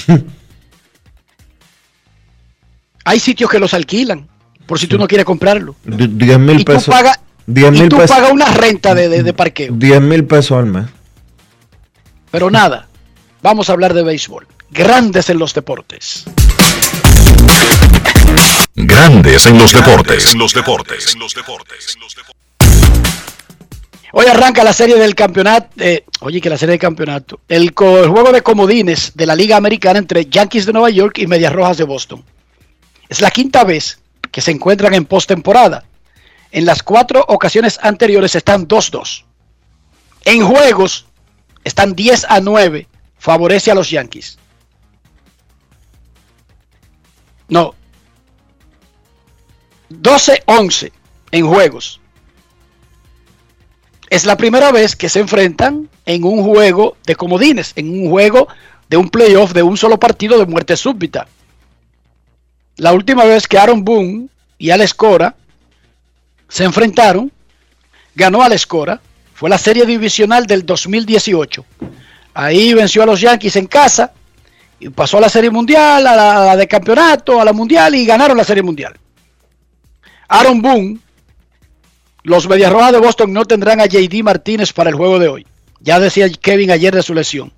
[3.05, 4.27] Hay sitios que los alquilan,
[4.65, 5.75] por si tú no quieres comprarlo.
[5.85, 6.85] D- 10 mil tú pesos.
[6.93, 7.19] pagas
[7.53, 9.71] 10 y tú pagas una renta de, de- de parqueo.
[9.73, 10.85] 10 mil pesos al mes.
[12.31, 12.87] Pero nada,
[13.41, 14.47] vamos a hablar de béisbol.
[14.69, 16.25] Grandes en los deportes.
[18.75, 20.33] Grandes en los deportes.
[20.33, 21.13] En los deportes.
[21.13, 21.57] En los deportes.
[24.13, 25.67] Hoy arranca la serie del campeonato.
[25.77, 27.39] eh, oye, que la serie del campeonato.
[27.47, 31.17] El, co- el juego de comodines de la Liga Americana entre Yankees de Nueva York
[31.19, 32.23] y Medias Rojas de Boston.
[33.09, 33.99] Es la quinta vez
[34.31, 35.83] que se encuentran en postemporada.
[36.51, 39.23] En las cuatro ocasiones anteriores están 2-2.
[40.25, 41.05] En juegos
[41.63, 42.87] están 10 a 9.
[43.17, 44.37] Favorece a los Yankees.
[47.47, 47.75] No.
[49.89, 50.91] 12-11
[51.31, 51.99] en juegos.
[54.09, 58.47] Es la primera vez que se enfrentan en un juego de comodines, en un juego
[58.89, 61.27] de un playoff de un solo partido de muerte súbita.
[62.75, 65.35] La última vez que Aaron Boone y Alex Cora
[66.51, 67.31] se enfrentaron,
[68.13, 68.99] ganó Alex Cora,
[69.33, 71.65] fue la serie divisional del 2018.
[72.33, 74.11] Ahí venció a los Yankees en casa
[74.77, 77.95] y pasó a la serie mundial, a la, a la de campeonato, a la mundial
[77.95, 78.99] y ganaron la serie mundial.
[80.27, 80.99] Aaron Boone
[82.23, 85.47] los Medias Rojas de Boston no tendrán a JD Martínez para el juego de hoy.
[85.79, 87.51] Ya decía Kevin ayer de su lesión.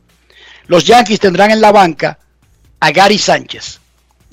[0.67, 2.19] Los Yankees tendrán en la banca
[2.79, 3.81] a Gary Sánchez.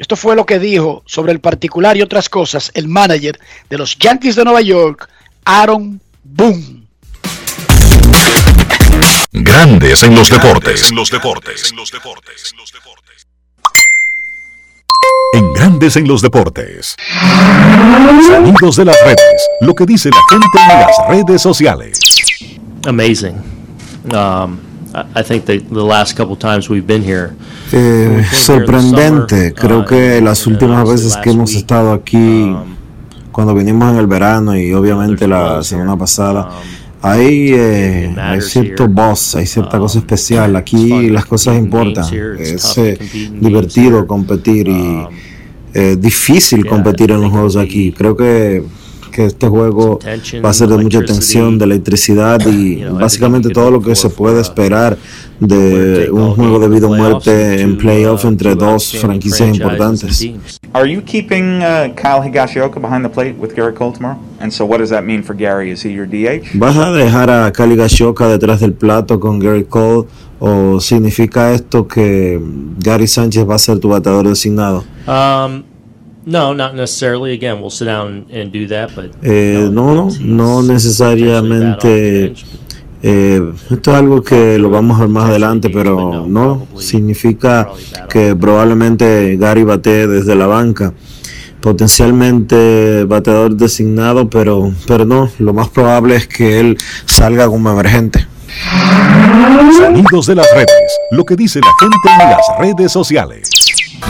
[0.00, 3.38] Esto fue lo que dijo sobre el particular y otras cosas el manager
[3.68, 5.06] de los Yankees de Nueva York,
[5.44, 6.86] Aaron Boone.
[9.30, 10.88] Grandes en los deportes.
[10.88, 11.70] En los deportes.
[11.70, 12.54] En los deportes.
[15.34, 16.96] En Grandes en los deportes.
[18.26, 19.48] Sonidos de las redes.
[19.60, 22.00] Lo que dice la gente en las redes sociales.
[22.86, 23.36] amazing.
[24.14, 24.69] Um,
[25.14, 27.32] I think the, the last couple times we've been here,
[27.72, 29.54] Eh, sorprendente.
[29.54, 32.76] Creo que las últimas veces que hemos estado aquí, um,
[33.30, 36.50] cuando vinimos en el verano y obviamente la semana pasada.
[37.02, 40.54] Hay, eh, hay cierto boss, hay cierta cosa especial.
[40.56, 42.04] Aquí las cosas importan.
[42.38, 42.98] Es eh,
[43.40, 45.06] divertido competir y
[45.72, 47.92] eh, difícil competir en los juegos aquí.
[47.92, 48.62] Creo que
[49.10, 49.98] que este juego
[50.44, 54.40] va a ser de mucha tensión, de electricidad y básicamente todo lo que se puede
[54.40, 54.96] esperar
[55.40, 60.22] de un juego de vida o muerte en playoff entre dos franquicias importantes.
[60.72, 64.18] Are you keeping uh, Kyle Higashioka behind the plate with Gary Cole tomorrow?
[64.38, 65.70] And so what does that mean for Gary?
[65.72, 66.54] Is he your DH?
[66.54, 70.06] ¿Vas a dejar a Kyle Higashioka detrás del plato con Gary Cole
[70.38, 72.40] o significa esto que
[72.78, 74.84] Gary Sánchez va a ser tu bateador designado?
[75.08, 75.64] Um,
[76.24, 77.32] no, not necessarily.
[77.32, 82.34] Again, we'll sit down and do that, but Eh, no, no, no necesariamente.
[83.02, 83.40] Eh,
[83.70, 87.70] esto es algo que lo vamos a ver más adelante, pero no significa
[88.10, 90.92] que probablemente Gary bate desde la banca.
[91.62, 98.26] Potencialmente bateador designado, pero, pero no, lo más probable es que él salga como emergente.
[99.76, 100.98] Sonidos de las redes.
[101.12, 103.48] Lo que dice la gente en las redes sociales.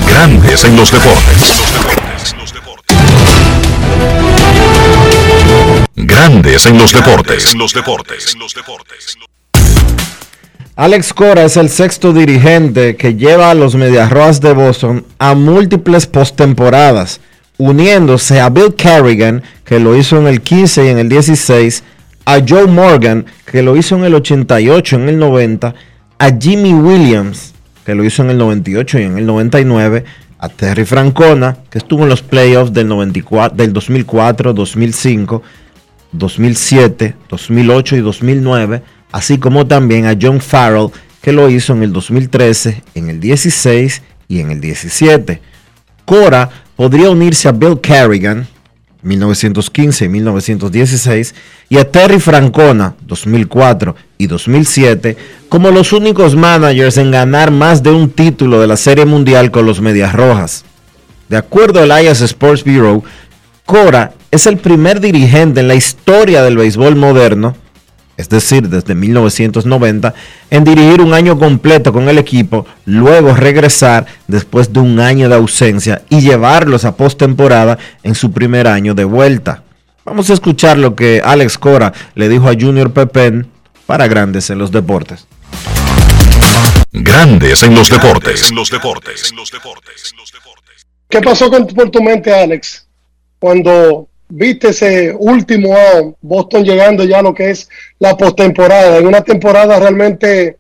[0.09, 2.00] Grandes en los deportes.
[6.21, 7.55] Grandes en los deportes.
[7.55, 8.37] los deportes.
[10.77, 15.35] Alex Cora es el sexto dirigente que lleva a los Medias Rojas de Boston a
[15.35, 17.23] múltiples postemporadas,
[17.57, 21.85] uniéndose a Bill Carrigan, que lo hizo en el 15 y en el 16,
[22.27, 25.75] a Joe Morgan, que lo hizo en el 88 y en el 90,
[26.19, 27.55] a Jimmy Williams,
[27.87, 30.05] que lo hizo en el 98 y en el 99,
[30.39, 35.43] a Terry Francona, que estuvo en los playoffs del, 94, del 2004, 2005,
[36.13, 38.83] 2007, 2008 y 2009,
[39.13, 40.91] así como también a John Farrell,
[41.21, 45.41] que lo hizo en el 2013, en el 16 y en el 17.
[46.05, 48.47] Cora podría unirse a Bill Carrigan,
[49.03, 51.35] 1915 y 1916,
[51.69, 55.17] y a Terry Francona, 2004 y 2007,
[55.49, 59.67] como los únicos managers en ganar más de un título de la Serie Mundial con
[59.67, 60.65] los Medias Rojas.
[61.29, 63.05] De acuerdo al IAS Sports Bureau,
[63.65, 67.57] Cora es el primer dirigente en la historia del béisbol moderno,
[68.17, 70.15] es decir, desde 1990,
[70.51, 75.37] en dirigir un año completo con el equipo, luego regresar después de un año de
[75.37, 79.63] ausencia y llevarlos a postemporada en su primer año de vuelta.
[80.05, 83.49] Vamos a escuchar lo que Alex Cora le dijo a Junior Pepén
[83.87, 85.27] para Grandes en los Deportes.
[86.93, 88.51] Grandes en los deportes.
[88.53, 89.33] los deportes.
[91.09, 92.87] ¿Qué pasó con, por tu mente, Alex,
[93.39, 97.69] cuando viste ese último out, Boston llegando ya a lo que es
[97.99, 100.57] la postemporada, en una temporada realmente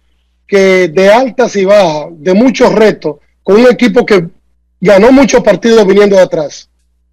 [0.47, 4.27] que de altas y bajas, de muchos retos, con un equipo que
[4.81, 6.68] ganó muchos partidos viniendo de atrás.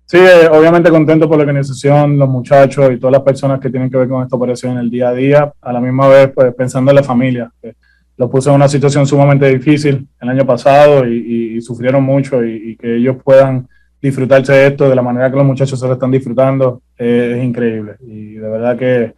[0.06, 3.90] Sí, eh, obviamente contento por la organización, los muchachos y todas las personas que tienen
[3.90, 6.54] que ver con esta operación en el día a día, a la misma vez pues,
[6.56, 7.52] pensando en la familia.
[7.62, 7.76] que
[8.16, 12.72] Lo puse en una situación sumamente difícil el año pasado y, y, sufrieron mucho y,
[12.72, 13.68] y que ellos puedan
[14.02, 17.44] disfrutarse de esto de la manera que los muchachos se lo están disfrutando eh, es
[17.44, 17.96] increíble.
[18.02, 19.14] Y de verdad que,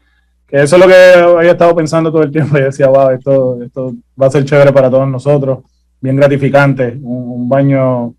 [0.47, 2.57] que, eso es lo que había estado pensando todo el tiempo.
[2.59, 5.59] Y decía, wow, esto, esto va a ser chévere para todos nosotros,
[6.01, 6.97] bien gratificante.
[7.01, 8.13] Un, un baño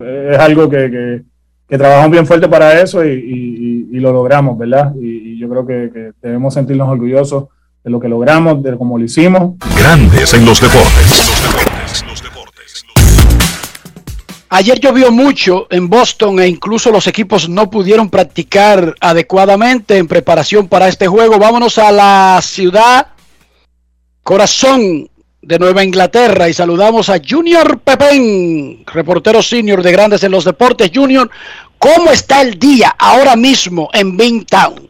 [0.00, 1.22] eh, es algo que, que,
[1.68, 4.94] que, trabajamos bien fuerte para eso y, y, y lo logramos, ¿verdad?
[5.00, 7.44] Y, yo creo que, debemos sentirnos orgullosos
[7.84, 9.54] de lo que logramos, de cómo lo hicimos.
[9.78, 11.34] Grandes en los deportes.
[14.58, 20.66] Ayer llovió mucho en Boston e incluso los equipos no pudieron practicar adecuadamente en preparación
[20.66, 21.38] para este juego.
[21.38, 23.08] Vámonos a la ciudad
[24.22, 25.10] corazón
[25.42, 30.90] de Nueva Inglaterra y saludamos a Junior Pepén, reportero senior de Grandes en los Deportes.
[30.94, 31.28] Junior,
[31.78, 34.88] ¿cómo está el día ahora mismo en Town?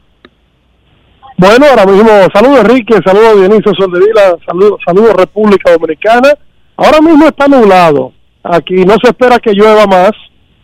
[1.39, 6.39] Bueno, ahora mismo, saludos Enrique, saludos Dionisio Soldevila, saludos, saludos República Dominicana.
[6.77, 8.13] Ahora mismo está nublado,
[8.51, 10.13] Aquí no se espera que llueva más.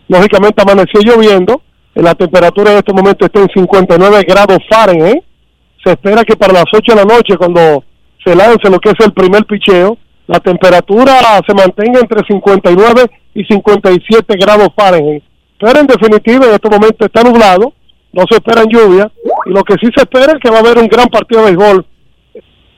[0.08, 1.62] Lógicamente amaneció lloviendo.
[1.94, 5.22] La temperatura en este momento está en 59 grados Fahrenheit.
[5.84, 7.84] Se espera que para las 8 de la noche, cuando
[8.24, 13.44] se lance lo que es el primer picheo, la temperatura se mantenga entre 59 y
[13.44, 15.24] 57 grados Fahrenheit.
[15.58, 17.72] Pero en definitiva, en este momento está nublado,
[18.12, 19.10] no se espera lluvia,
[19.46, 21.50] y lo que sí se espera es que va a haber un gran partido de
[21.50, 21.86] béisbol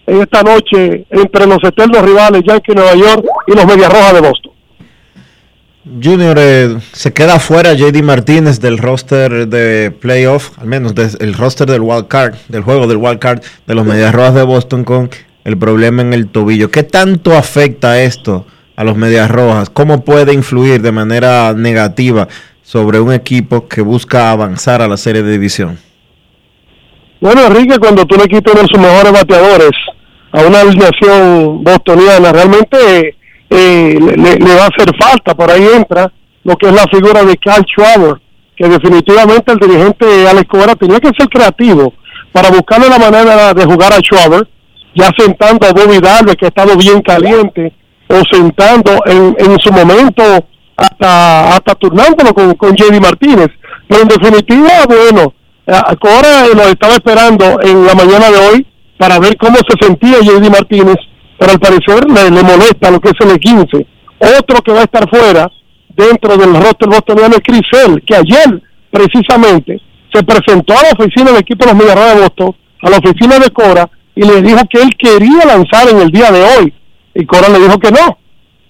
[0.07, 4.21] en esta noche entre los eternos rivales Yankees Nueva York y los Medias Rojas de
[4.21, 4.54] Boston.
[5.85, 11.69] Junior eh, se queda fuera JD Martínez del roster de playoff, al menos del roster
[11.69, 15.11] del wild card, del juego del wild card de los Medias Rojas de Boston con
[15.45, 16.71] el problema en el tobillo.
[16.71, 19.69] ¿Qué tanto afecta esto a los Medias Rojas?
[19.69, 22.29] ¿Cómo puede influir de manera negativa
[22.63, 25.79] sobre un equipo que busca avanzar a la serie de división?
[27.21, 29.73] Bueno, Enrique, cuando tú le quitas uno de sus mejores bateadores
[30.33, 33.17] a una alineación bostoniana, realmente
[33.51, 35.35] eh, le, va a hacer falta.
[35.35, 38.21] Por ahí entra lo que es la figura de Kyle Schwarber,
[38.57, 41.93] que definitivamente el dirigente Alex Cobra tenía que ser creativo
[42.33, 44.49] para buscarle la manera de jugar a Schwarber,
[44.95, 47.73] ya sentando a Bobby Darby, que ha estado bien caliente,
[48.09, 50.23] o sentando en, en su momento
[50.77, 53.49] hasta, hasta turnándolo con, con JD Martínez.
[53.89, 55.33] Pero en definitiva, bueno,
[56.01, 58.67] Cora lo estaba esperando en la mañana de hoy
[58.99, 60.97] para ver cómo se sentía JD Martínez,
[61.45, 63.87] pero al parecer le, molesta lo que es el 15
[64.39, 65.51] Otro que va a estar fuera
[65.89, 69.79] dentro del roster bostoniano es Chris que ayer precisamente
[70.13, 73.39] se presentó a la oficina del equipo de los Mediarrojas de Boston, a la oficina
[73.39, 76.73] de Cora, y le dijo que él quería lanzar en el día de hoy.
[77.15, 78.19] Y Cora le dijo que no,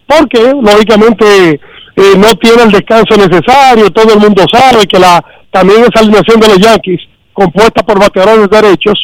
[0.06, 1.60] porque lógicamente
[1.96, 6.40] eh, no tiene el descanso necesario, todo el mundo sabe que la también esa alineación
[6.40, 7.00] de los Yankees,
[7.32, 8.98] compuesta por bateadores derechos,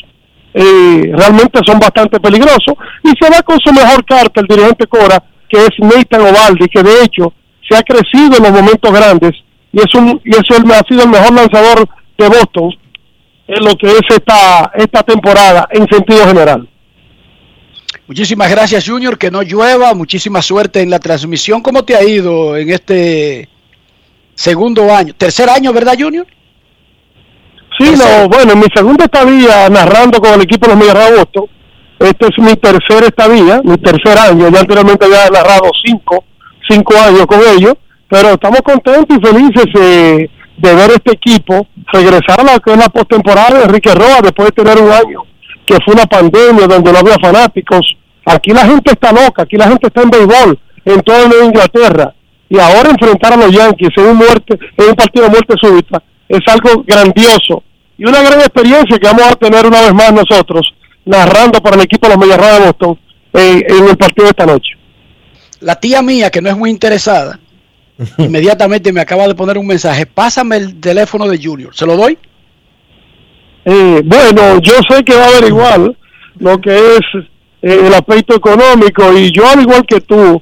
[0.54, 2.74] eh, realmente son bastante peligrosos,
[3.04, 6.82] y se va con su mejor carta el dirigente Cora, que es Nathan Ovaldi, que
[6.82, 7.32] de hecho
[7.68, 9.32] se ha crecido en los momentos grandes,
[9.72, 11.88] y es un y eso ha sido el mejor lanzador
[12.18, 12.70] de Boston
[13.46, 16.68] en lo que es esta, esta temporada en sentido general.
[18.06, 21.60] Muchísimas gracias Junior, que no llueva, muchísima suerte en la transmisión.
[21.60, 23.48] ¿Cómo te ha ido en este
[24.34, 25.14] segundo año?
[25.14, 26.26] Tercer año, ¿verdad Junior?
[27.80, 32.08] Sí, no, bueno, en mi segunda estadía narrando con el equipo de los Miguel de
[32.10, 36.24] este es mi tercer estadía, mi tercer año, ya anteriormente había narrado cinco,
[36.68, 37.74] cinco años con ellos,
[38.06, 42.90] pero estamos contentos y felices de ver este equipo regresar a la que es la
[42.90, 45.22] postemporada de Enrique Roa después de tener un año
[45.66, 47.96] que fue una pandemia donde no había fanáticos.
[48.26, 52.14] Aquí la gente está loca, aquí la gente está en béisbol, en toda Inglaterra.
[52.48, 56.02] Y ahora enfrentar a los Yankees en un, muerte, en un partido de muerte súbita
[56.30, 57.64] es algo grandioso
[58.00, 60.72] y una gran experiencia que vamos a tener una vez más nosotros
[61.04, 62.98] narrando para el equipo de los Medias de Boston
[63.34, 64.72] en, en el partido de esta noche.
[65.60, 67.38] La tía mía, que no es muy interesada,
[68.16, 70.06] inmediatamente me acaba de poner un mensaje.
[70.06, 71.76] Pásame el teléfono de Junior.
[71.76, 72.16] ¿Se lo doy?
[73.66, 75.94] Eh, bueno, yo sé que va a averiguar
[76.38, 77.00] lo que es
[77.60, 80.40] eh, el aspecto económico y yo al igual que tú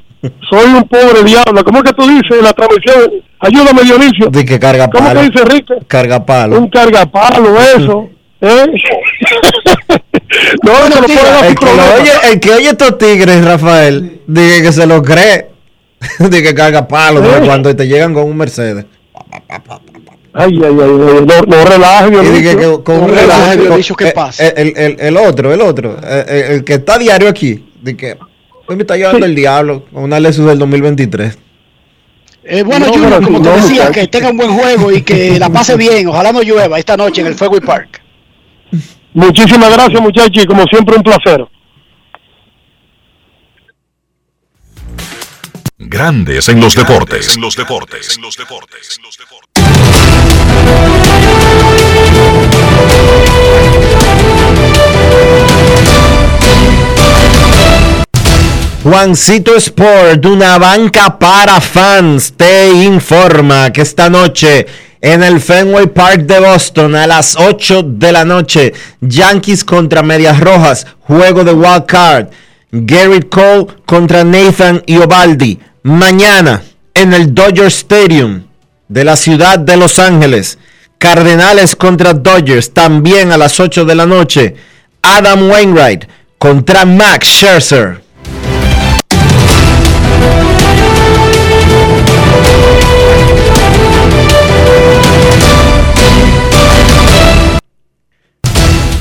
[0.49, 1.65] soy un pobre diablo.
[1.65, 3.23] ¿Cómo que tú dices en la transmisión?
[3.41, 4.27] Ayúdame Dionisio.
[4.31, 5.75] De que carga ¿Cómo que dice Enrique?
[5.87, 6.59] Carga palo.
[6.59, 8.09] Un cargapalo, eso.
[8.41, 8.67] ¿eh?
[10.63, 11.07] no, no, no,
[11.47, 15.49] el, que oye, el que oye estos tigres, Rafael, dice que se lo cree.
[16.19, 17.43] de que carga palo ¿Eh?
[17.45, 18.87] cuando te llegan con un Mercedes.
[20.33, 24.47] Ay, ay, ay, no, no relaje, y que, con un relaje, ¿qué pasa?
[24.47, 28.17] El, el, el, otro, el otro, el, que está diario aquí, de que
[28.69, 31.39] hoy me está llevando el diablo con una Lexus del 2023.
[32.45, 35.77] Eh, bueno, Junior, como te decía, que tenga un buen juego y que la pase
[35.79, 36.07] bien.
[36.07, 38.03] Ojalá no llueva esta noche en el Fuego y Park.
[39.15, 41.45] Muchísimas gracias, muchachos, y como siempre, un placer.
[45.79, 47.35] Grandes en los deportes.
[47.35, 48.17] En los deportes.
[48.17, 49.01] En los deportes.
[58.91, 64.67] Juancito Sport, una banca para fans, te informa que esta noche
[65.03, 68.73] en el Fenway Park de Boston a las 8 de la noche,
[69.03, 72.29] Yankees contra Medias Rojas, juego de wild card.
[72.73, 75.61] Garrett Cole contra Nathan Iobaldi.
[75.83, 76.63] Mañana
[76.95, 78.45] en el Dodger Stadium
[78.89, 80.59] de la ciudad de Los Ángeles.
[80.97, 84.57] Cardenales contra Dodgers también a las 8 de la noche.
[85.03, 86.07] Adam Wainwright
[86.39, 88.08] contra Max Scherzer.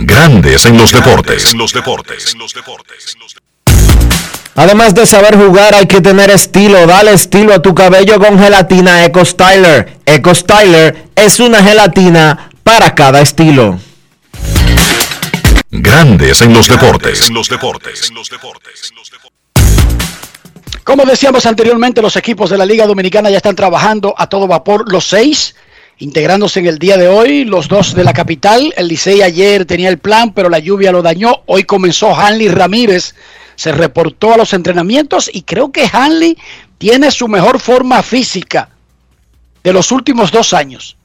[0.00, 1.56] Grandes en los deportes.
[4.54, 6.86] Además de saber jugar, hay que tener estilo.
[6.86, 9.98] Dale estilo a tu cabello con gelatina Eco Styler.
[10.06, 13.80] Eco Styler es una gelatina para cada estilo.
[15.72, 17.28] Grandes en los deportes.
[20.84, 24.90] Como decíamos anteriormente, los equipos de la Liga Dominicana ya están trabajando a todo vapor,
[24.92, 25.56] los seis,
[25.98, 28.72] integrándose en el día de hoy, los dos de la capital.
[28.76, 31.42] El Licey ayer tenía el plan, pero la lluvia lo dañó.
[31.46, 33.14] Hoy comenzó Hanley Ramírez,
[33.56, 36.38] se reportó a los entrenamientos y creo que Hanley
[36.78, 38.68] tiene su mejor forma física
[39.64, 40.96] de los últimos dos años.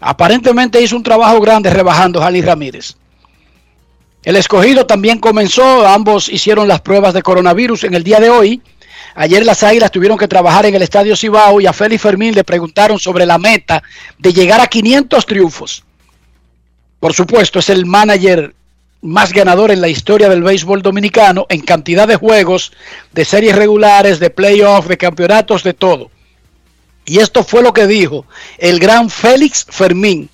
[0.00, 2.96] Aparentemente hizo un trabajo grande rebajando Hanley Ramírez.
[4.24, 8.60] El escogido también comenzó, ambos hicieron las pruebas de coronavirus en el día de hoy.
[9.18, 12.44] Ayer las Águilas tuvieron que trabajar en el Estadio Cibao y a Félix Fermín le
[12.44, 13.82] preguntaron sobre la meta
[14.18, 15.84] de llegar a 500 triunfos.
[17.00, 18.54] Por supuesto, es el manager
[19.00, 22.72] más ganador en la historia del béisbol dominicano en cantidad de juegos,
[23.12, 26.10] de series regulares, de playoffs, de campeonatos, de todo.
[27.06, 28.26] Y esto fue lo que dijo
[28.58, 30.28] el gran Félix Fermín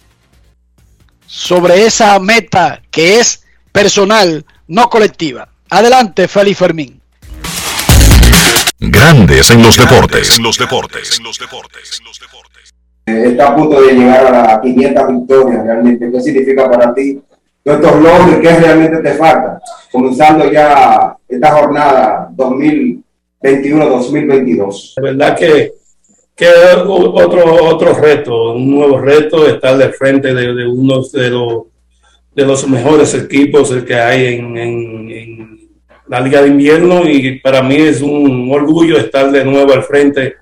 [1.28, 5.48] sobre esa meta que es personal, no colectiva.
[5.70, 7.01] Adelante, Félix Fermín.
[8.90, 10.36] Grandes en los deportes.
[10.36, 11.18] En los deportes.
[11.18, 12.02] En los deportes.
[13.06, 16.10] Eh, está a punto de llegar a las 500 victorias realmente.
[16.10, 17.22] ¿Qué significa para ti
[17.64, 18.40] estos logros?
[18.40, 19.60] ¿Qué realmente te falta?
[19.90, 24.94] Comenzando ya esta jornada 2021-2022.
[24.96, 25.74] La verdad que,
[26.34, 26.48] que
[26.84, 31.66] otro, otro reto, un nuevo reto, estar de frente de, de uno de los
[32.34, 35.41] de los mejores equipos que hay en,
[36.12, 40.34] la Liga de Invierno y para mí es un orgullo estar de nuevo al frente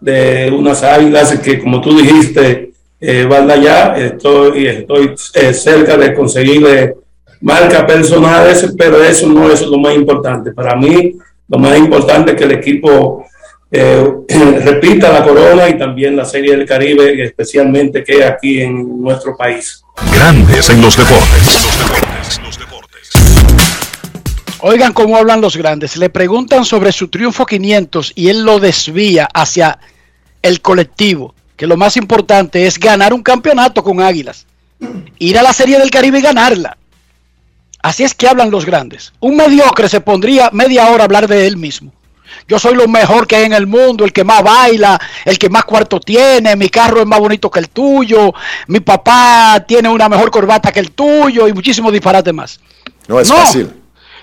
[0.00, 3.28] de unas águilas que como tú dijiste, eh,
[3.62, 6.94] ya estoy, estoy eh, cerca de conseguir eh,
[7.42, 10.50] marcas personales, pero eso no es lo más importante.
[10.52, 11.12] Para mí,
[11.46, 13.26] lo más importante es que el equipo
[13.70, 14.10] eh,
[14.64, 19.84] repita la corona y también la Serie del Caribe, especialmente que aquí en nuestro país.
[20.10, 21.60] Grandes en los deportes.
[24.64, 25.96] Oigan cómo hablan los grandes.
[25.96, 29.80] Le preguntan sobre su triunfo 500 y él lo desvía hacia
[30.40, 34.46] el colectivo, que lo más importante es ganar un campeonato con Águilas.
[35.18, 36.78] Ir a la Serie del Caribe y ganarla.
[37.82, 39.12] Así es que hablan los grandes.
[39.18, 41.92] Un mediocre se pondría media hora a hablar de él mismo.
[42.46, 45.50] Yo soy lo mejor que hay en el mundo, el que más baila, el que
[45.50, 48.32] más cuarto tiene, mi carro es más bonito que el tuyo,
[48.68, 52.60] mi papá tiene una mejor corbata que el tuyo y muchísimos disparates más.
[53.08, 53.81] No es fácil.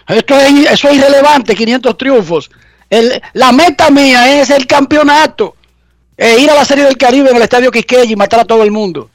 [0.09, 2.49] Esto es, eso es irrelevante, 500 triunfos.
[3.33, 5.55] la meta mía es el campeonato.
[6.17, 8.63] E ir a la Serie del Caribe en el Estadio Quisqueya y matar a todo
[8.63, 9.09] el mundo.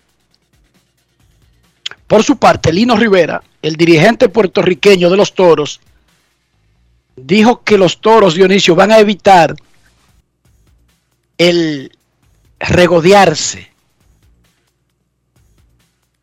[2.07, 5.81] Por su parte, Lino Rivera, el dirigente puertorriqueño de los Toros,
[7.17, 9.55] dijo que los toros, Dionisio, van a evitar
[11.39, 11.97] el
[12.59, 13.71] regodearse.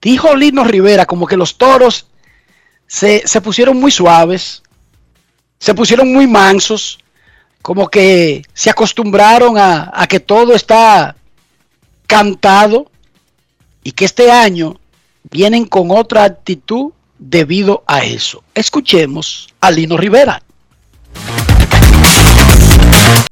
[0.02, 2.08] Dijo Lino Rivera como que los toros
[2.92, 4.61] se, pusieron muy suaves,
[5.62, 6.98] se pusieron muy mansos,
[7.62, 11.16] como que se acostumbraron a, a que todo está
[12.08, 12.90] cantado
[13.84, 14.80] y que este año
[15.30, 18.44] vienen con otra actitud debido a eso.
[18.56, 20.42] Escuchemos a Lino Rivera.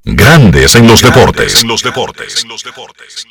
[0.04, 1.64] Grandes en los deportes.
[1.64, 2.46] los deportes.
[2.46, 3.26] los deportes.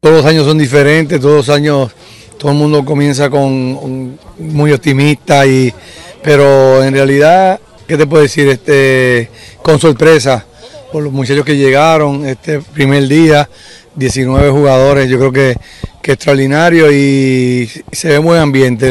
[0.00, 1.90] Todos los años son diferentes, todos los años
[2.38, 5.72] todo el mundo comienza con muy optimista y
[6.22, 7.58] pero en realidad,
[7.92, 8.48] ¿qué te puedo decir?
[8.48, 9.28] Este
[9.62, 10.46] con sorpresa
[10.90, 13.50] por los muchachos que llegaron este primer día,
[13.96, 15.56] 19 jugadores, yo creo que,
[16.00, 18.90] que extraordinario y se ve buen ambiente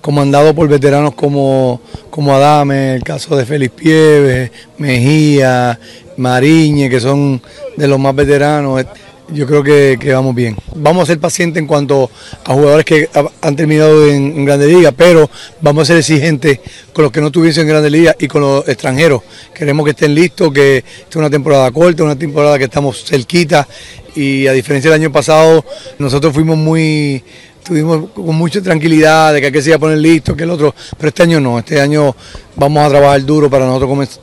[0.00, 5.80] comandado por veteranos como, como Adame, el caso de Félix Pieves, Mejía,
[6.16, 7.42] Mariñe, que son
[7.76, 8.86] de los más veteranos.
[9.32, 10.56] Yo creo que, vamos bien.
[10.74, 12.10] Vamos a ser pacientes en cuanto
[12.44, 13.08] a jugadores que
[13.40, 15.30] han terminado en, en Grandes Ligas, pero
[15.60, 16.60] vamos a ser exigentes
[16.92, 19.22] con los que no tuviesen en Grandes Ligas y con los extranjeros.
[19.54, 23.66] Queremos que estén listos, que es una temporada corta, una temporada que estamos cerquita
[24.14, 25.64] y a diferencia del año pasado,
[25.98, 27.22] nosotros fuimos muy
[27.62, 30.74] Estuvimos con mucha tranquilidad de que aquí se iba a poner listo, que el otro,
[30.98, 32.16] pero este año no, este año
[32.56, 34.18] vamos a trabajar duro para nosotros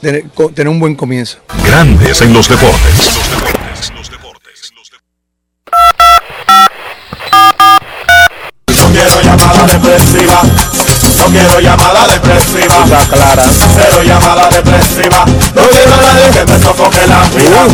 [0.54, 1.38] tener un buen comienzo.
[1.64, 3.39] Grandes en los deportes.
[12.60, 13.44] Depresiva, clara.
[13.76, 17.68] Cero llamada depresiva, no quiero a nadie que me sofoque la vida.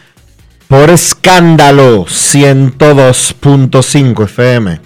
[0.68, 4.82] por escándalo 102.5 FM.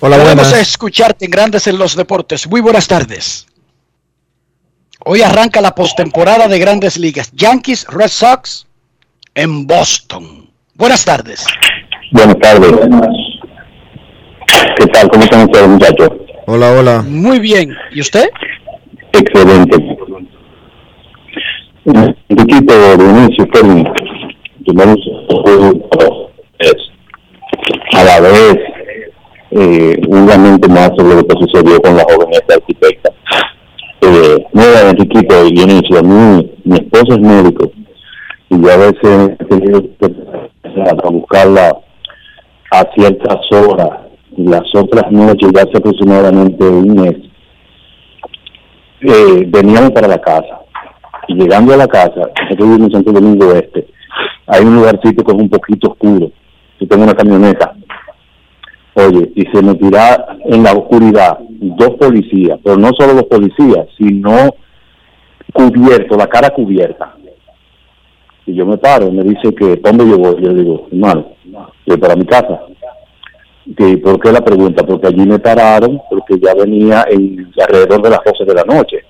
[0.00, 2.46] Hola, Vamos a escucharte en Grandes en los Deportes.
[2.46, 3.46] Muy buenas tardes.
[5.04, 7.30] Hoy arranca la postemporada de Grandes Ligas.
[7.32, 8.66] Yankees, Red Sox
[9.34, 10.48] en Boston.
[10.74, 11.46] Buenas tardes.
[12.10, 12.72] Buenas tardes.
[14.78, 15.08] ¿Qué tal?
[15.08, 16.10] ¿Cómo están ustedes, muchachos?
[16.46, 17.04] Hola, hola.
[17.06, 17.74] Muy bien.
[17.92, 18.28] ¿Y usted?
[19.12, 19.76] Excelente.
[21.84, 23.84] Un equipo de inicio, Kevin,
[24.66, 24.96] tenemos
[26.58, 26.74] es
[27.94, 28.56] a la vez
[29.50, 33.10] eh, un lamento más sobre lo que sucedió con la joven esta arquitecta.
[34.00, 37.70] Eh, nuevamente equipo de inicio, mi, mi esposo es médico
[38.52, 41.74] y yo a veces he tenido que buscarla
[42.70, 44.00] a ciertas horas
[44.36, 47.16] y las otras noches, ya hace aproximadamente un mes,
[49.00, 50.60] eh, veníamos para la casa.
[51.28, 53.86] Y llegando a la casa, nosotros vivimos en Santo Domingo Este,
[54.46, 56.30] hay un lugarcito que es un poquito oscuro.
[56.78, 57.74] Yo tengo una camioneta.
[58.94, 63.86] Oye, y se me tira en la oscuridad dos policías, pero no solo dos policías,
[63.96, 64.50] sino
[65.54, 67.14] cubierto, la cara cubierta.
[68.46, 70.42] Y yo me paro me dice que, ¿dónde yo voy?
[70.42, 71.26] Yo digo, hermano,
[71.86, 72.60] yo para mi casa.
[73.64, 74.84] ¿Y ¿Por qué la pregunta?
[74.84, 79.04] Porque allí me pararon, porque ya venía en alrededor de las 12 de la noche.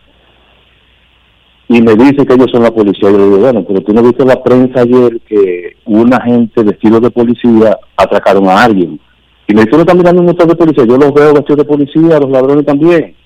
[1.68, 3.10] Y me dice que ellos son la policía.
[3.10, 7.00] Yo le digo, bueno, pero tú no viste la prensa ayer que una gente vestido
[7.00, 9.00] de policía atracaron a alguien.
[9.48, 10.84] Y me dice, ¿no está mirando un motor de policía?
[10.84, 13.16] Yo los veo vestidos de policía, los ladrones también.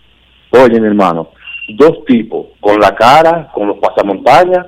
[0.51, 1.31] Oye, mi hermano,
[1.77, 4.67] dos tipos, con la cara, con los pasamontañas,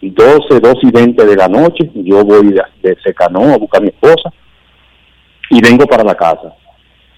[0.00, 3.84] 12, 2 y 20 de la noche, yo voy de, de Secano a buscar a
[3.84, 4.30] mi esposa
[5.50, 6.54] y vengo para la casa.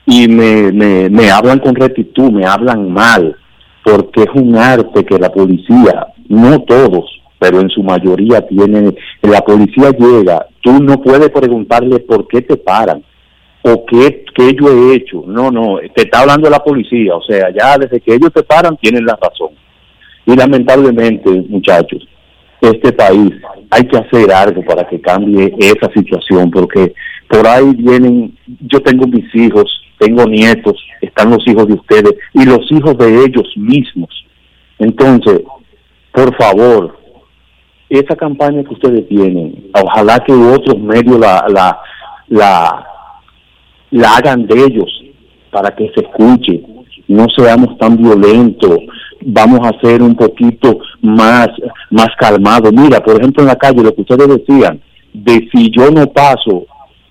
[0.07, 3.37] Y me, me, me hablan con rectitud, me hablan mal,
[3.85, 7.05] porque es un arte que la policía, no todos,
[7.39, 12.57] pero en su mayoría tienen, la policía llega, tú no puedes preguntarle por qué te
[12.57, 13.03] paran
[13.63, 17.51] o qué, qué yo he hecho, no, no, te está hablando la policía, o sea,
[17.51, 19.51] ya desde que ellos te paran tienen la razón.
[20.27, 22.07] Y lamentablemente, muchachos,
[22.61, 23.33] este país
[23.71, 26.95] hay que hacer algo para que cambie esa situación, porque
[27.29, 29.65] por ahí vienen, yo tengo mis hijos,
[29.99, 34.11] tengo nietos, están los hijos de ustedes y los hijos de ellos mismos.
[34.79, 35.43] Entonces,
[36.13, 36.99] por favor,
[37.91, 41.81] esa campaña que ustedes tienen, ojalá que otros medios la, la,
[42.29, 42.87] la,
[43.91, 45.05] la hagan de ellos
[45.51, 46.63] para que se escuche,
[47.09, 48.79] no seamos tan violentos,
[49.21, 51.49] vamos a ser un poquito más,
[51.91, 52.73] más calmados.
[52.73, 54.81] Mira, por ejemplo, en la calle, lo que ustedes decían,
[55.13, 56.67] de si yo no paso,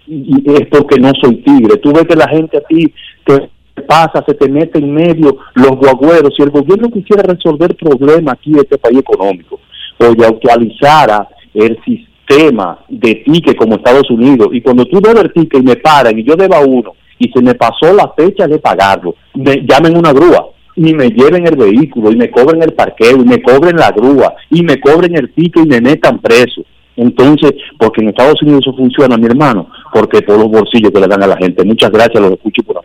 [0.08, 1.78] es porque no soy tigre.
[1.78, 2.93] Tú ves que la gente a ti
[3.26, 3.49] te
[3.84, 6.34] pasa, se te mete en medio los guagüeros.
[6.36, 9.60] Si el gobierno quisiera resolver problemas aquí de este país económico,
[9.99, 15.34] o ya actualizara el sistema de ticket como Estados Unidos, y cuando tú debes el
[15.34, 18.60] ticket y me paran y yo deba uno, y se me pasó la fecha de
[18.60, 23.18] pagarlo, me llamen una grúa y me lleven el vehículo y me cobren el parqueo
[23.18, 26.62] y me cobren la grúa y me cobren el ticket y me metan preso.
[26.96, 31.08] Entonces, porque en Estados Unidos eso funciona, mi hermano, porque por los bolsillos que le
[31.08, 31.66] dan a la gente.
[31.66, 32.82] Muchas gracias, los escucho por la.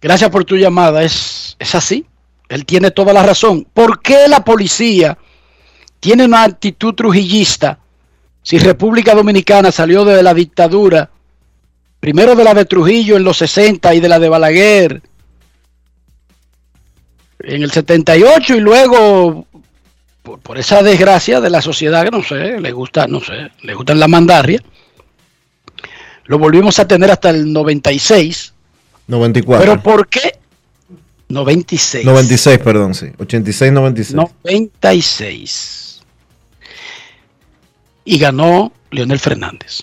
[0.00, 2.04] Gracias por tu llamada, es, es así.
[2.48, 3.64] Él tiene toda la razón.
[3.72, 5.16] ¿Por qué la policía
[6.00, 7.78] tiene una actitud trujillista
[8.42, 11.10] si República Dominicana salió de la dictadura,
[12.00, 15.00] primero de la de Trujillo en los 60 y de la de Balaguer
[17.46, 19.46] en el 78 y luego
[20.42, 24.08] por, esa desgracia de la sociedad, no sé, le gusta, no sé, le gustan la
[24.08, 24.62] mandarria.
[26.24, 28.54] Lo volvimos a tener hasta el 96.
[29.06, 29.64] 94.
[29.64, 30.38] Pero ¿por qué?
[31.28, 32.06] 96.
[32.06, 33.06] 96, perdón, sí.
[33.18, 34.14] 86, 96.
[34.14, 36.02] 96.
[38.06, 39.82] Y ganó Leonel Fernández.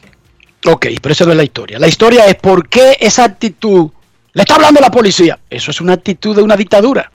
[0.65, 1.79] Ok, pero esa no es la historia.
[1.79, 3.91] La historia es por qué esa actitud.
[4.33, 5.39] Le está hablando la policía.
[5.49, 7.11] Eso es una actitud de una dictadura.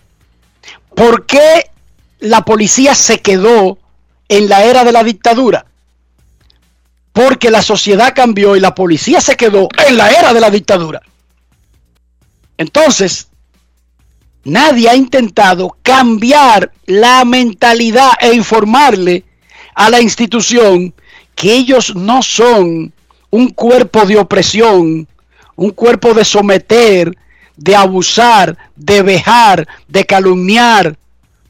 [0.97, 1.70] ¿Por qué
[2.20, 3.78] la policía se quedó
[4.30, 5.66] en la era de la dictadura?
[7.12, 11.03] Porque la sociedad cambió y la policía se quedó en la era de la dictadura.
[12.57, 13.28] Entonces,
[14.44, 19.22] nadie ha intentado cambiar la mentalidad e informarle
[19.74, 20.94] a la institución
[21.34, 22.90] que ellos no son
[23.28, 25.07] un cuerpo de opresión,
[25.57, 27.14] un cuerpo de someter,
[27.57, 30.96] de abusar, de vejar, de calumniar,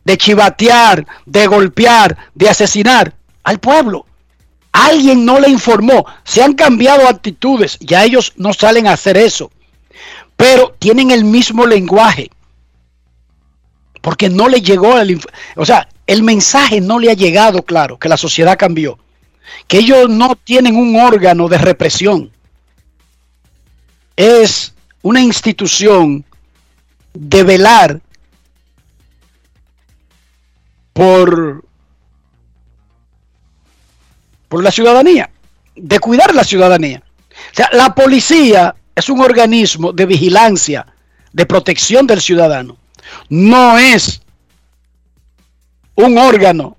[0.04, 4.06] de chivatear, de golpear, de asesinar al pueblo.
[4.72, 9.50] Alguien no le informó, se han cambiado actitudes, ya ellos no salen a hacer eso,
[10.36, 12.30] pero tienen el mismo lenguaje,
[14.02, 15.20] porque no le llegó el,
[15.56, 18.98] o sea, el mensaje no le ha llegado claro, que la sociedad cambió,
[19.66, 22.30] que ellos no tienen un órgano de represión.
[24.14, 24.75] Es
[25.06, 26.24] una institución
[27.14, 28.00] de velar
[30.92, 31.64] por,
[34.48, 35.30] por la ciudadanía,
[35.76, 37.04] de cuidar la ciudadanía.
[37.30, 40.84] O sea, la policía es un organismo de vigilancia,
[41.32, 42.76] de protección del ciudadano.
[43.28, 44.20] No es
[45.94, 46.78] un órgano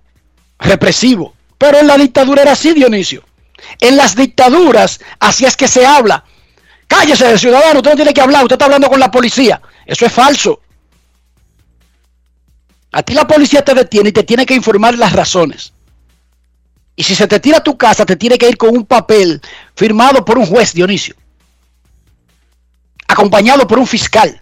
[0.60, 1.34] represivo.
[1.58, 3.24] Pero en la dictadura era así, Dionisio.
[3.80, 6.26] En las dictaduras así es que se habla.
[6.88, 9.62] Cállese, ciudadano, usted no tiene que hablar, usted está hablando con la policía.
[9.86, 10.62] Eso es falso.
[12.92, 15.74] A ti la policía te detiene y te tiene que informar las razones.
[16.96, 19.42] Y si se te tira a tu casa, te tiene que ir con un papel
[19.76, 21.16] firmado por un juez, Dionisio.
[23.08, 24.42] Acompañado por un fiscal.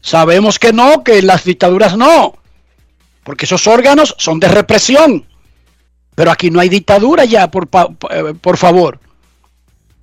[0.00, 2.36] Sabemos que no, que las dictaduras no.
[3.22, 5.26] Porque esos órganos son de represión.
[6.14, 7.68] Pero aquí no hay dictadura ya, por,
[8.10, 8.98] eh, por favor.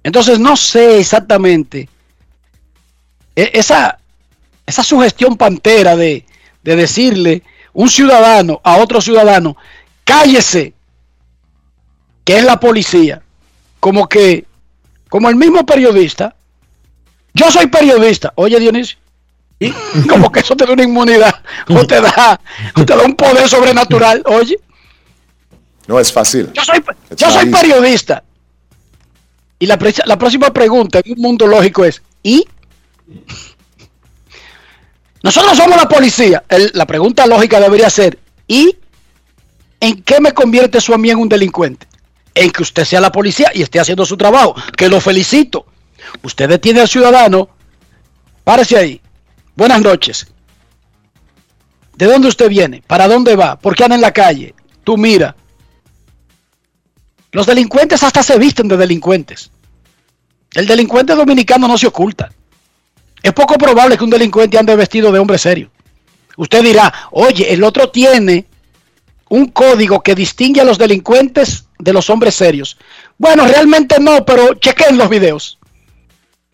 [0.03, 1.89] Entonces no sé exactamente
[3.35, 3.99] e, esa,
[4.65, 6.25] esa sugestión pantera de,
[6.63, 7.43] de decirle
[7.73, 9.57] un ciudadano a otro ciudadano,
[10.03, 10.73] cállese,
[12.23, 13.21] que es la policía,
[13.79, 14.45] como que,
[15.09, 16.35] como el mismo periodista,
[17.33, 18.97] yo soy periodista, oye Dionisio,
[20.09, 21.33] como que eso te da una inmunidad,
[21.69, 22.39] o te da,
[22.75, 24.59] te da un poder sobrenatural, oye.
[25.87, 26.49] No es fácil.
[26.53, 26.83] Yo soy,
[27.17, 28.23] yo soy periodista.
[29.63, 32.45] Y la, próxima pregunta en un mundo lógico es, ¿y?
[35.23, 36.43] Nosotros somos la policía.
[36.73, 38.77] la pregunta lógica debería ser, ¿y
[39.79, 41.87] en qué me convierte eso a mí en un delincuente?
[42.35, 45.65] En que usted sea la policía y esté haciendo su trabajo, que lo felicito.
[46.23, 47.47] Usted detiene al ciudadano,
[48.43, 49.01] párese ahí.
[49.55, 50.27] Buenas noches.
[51.95, 52.83] ¿De dónde usted viene?
[52.85, 53.57] ¿Para dónde va?
[53.57, 54.55] ¿Por qué anda en la calle?
[54.83, 55.37] Tú mira.
[57.31, 59.52] Los delincuentes hasta se visten de delincuentes.
[60.53, 62.31] El delincuente dominicano no se oculta.
[63.21, 65.71] Es poco probable que un delincuente ande vestido de hombre serio.
[66.35, 68.45] Usted dirá, oye, el otro tiene
[69.29, 72.77] un código que distingue a los delincuentes de los hombres serios.
[73.17, 75.57] Bueno, realmente no, pero chequen los videos.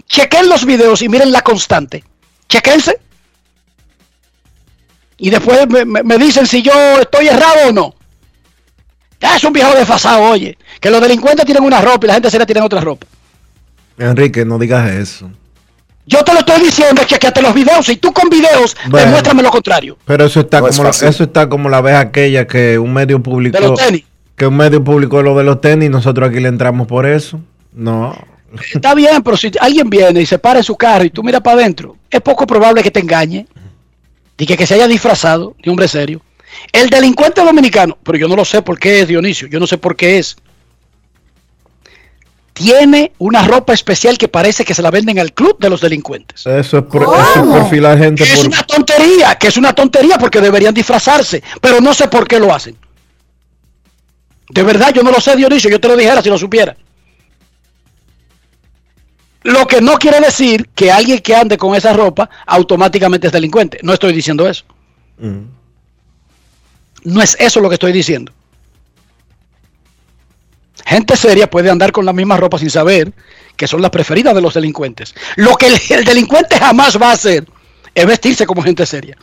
[0.08, 2.04] Chequen los videos y miren la constante.
[2.48, 3.00] Chequense.
[5.18, 7.96] Y después me, dicen si yo estoy errado o no.
[9.20, 10.58] es un viejo desfasado, oye.
[10.80, 13.06] Que los delincuentes tienen una ropa y la gente seria tiene otra ropa.
[14.00, 15.30] Enrique, no digas eso.
[16.06, 17.88] Yo te lo estoy diciendo, chequeate los videos.
[17.90, 19.98] Y tú con videos, demuéstrame lo contrario.
[20.06, 23.76] Pero eso está, como la, eso está como la vez aquella que un medio público.
[24.36, 27.40] Que un medio público lo de los tenis, nosotros aquí le entramos por eso.
[27.74, 28.16] No.
[28.74, 31.42] Está bien, pero si alguien viene y se para en su carro y tú miras
[31.42, 33.46] para adentro, es poco probable que te engañe.
[34.38, 36.22] Y que, que se haya disfrazado de hombre serio.
[36.72, 39.78] El delincuente dominicano, pero yo no lo sé por qué es Dionisio, yo no sé
[39.78, 40.38] por qué es
[42.60, 46.46] tiene una ropa especial que parece que se la venden al club de los delincuentes.
[46.46, 48.24] Eso es, por, eso gente.
[48.24, 52.38] Es una tontería, que es una tontería porque deberían disfrazarse, pero no sé por qué
[52.38, 52.76] lo hacen.
[54.50, 56.76] De verdad, yo no lo sé, Dionisio, yo te lo dijera si lo supiera.
[59.44, 63.80] Lo que no quiere decir que alguien que ande con esa ropa automáticamente es delincuente.
[63.84, 64.66] No estoy diciendo eso.
[65.18, 65.44] Mm.
[67.06, 68.34] No es eso lo que estoy diciendo.
[70.90, 73.14] Gente seria puede andar con la misma ropa sin saber
[73.56, 75.14] que son las preferidas de los delincuentes.
[75.36, 77.46] Lo que el, delincuente jamás va a hacer
[77.94, 79.16] es vestirse como gente seria.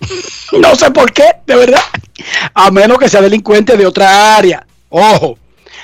[0.52, 1.80] no sé por qué, de verdad.
[2.52, 4.66] A menos que sea delincuente de otra área.
[4.90, 5.38] Ojo.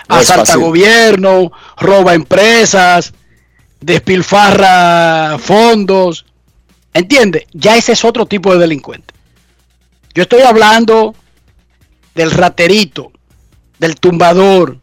[0.09, 3.14] asalta gobierno, roba empresas,
[3.80, 6.26] despilfarra fondos.
[6.93, 7.47] ¿Entiende?
[7.55, 9.14] Ya ese es otro tipo de delincuente.
[10.12, 11.14] Yo estoy hablando
[12.14, 13.11] del raterito,
[13.78, 14.76] del tumbador,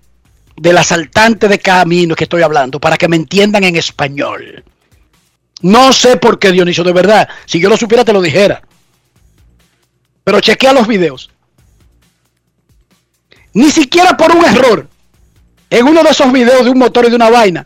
[0.57, 4.63] del asaltante de camino que estoy hablando, para que me entiendan en español.
[5.61, 7.29] No sé por qué, Dionisio, de verdad.
[7.45, 8.61] Si yo lo supiera, te lo dijera.
[10.23, 11.29] Pero chequea los videos.
[13.53, 14.87] Ni siquiera por un error.
[15.69, 17.65] En uno de esos videos de un motor y de una vaina.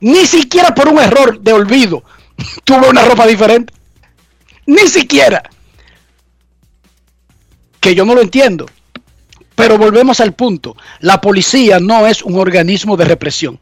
[0.00, 2.02] Ni siquiera por un error de olvido.
[2.64, 3.72] Tuve una ropa diferente.
[4.66, 5.42] Ni siquiera.
[7.80, 8.66] Que yo no lo entiendo.
[9.54, 10.76] Pero volvemos al punto.
[11.00, 13.60] La policía no es un organismo de represión.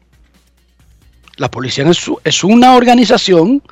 [1.37, 1.85] La policía
[2.23, 3.63] es, una organización,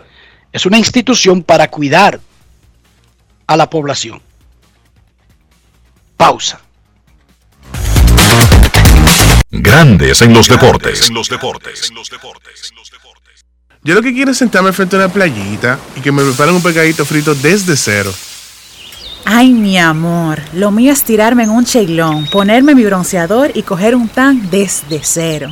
[0.52, 2.20] es una institución para cuidar
[3.48, 4.22] a la población.
[6.18, 6.62] Pausa.
[9.52, 11.10] Grandes en los deportes.
[11.10, 11.92] En los deportes.
[13.82, 16.62] Yo lo que quiero es sentarme frente a una playita y que me preparen un
[16.62, 18.14] pecadito frito desde cero
[19.26, 23.96] Ay, mi amor, lo mío es tirarme en un cheilón, ponerme mi bronceador y coger
[23.96, 25.52] un tan desde cero.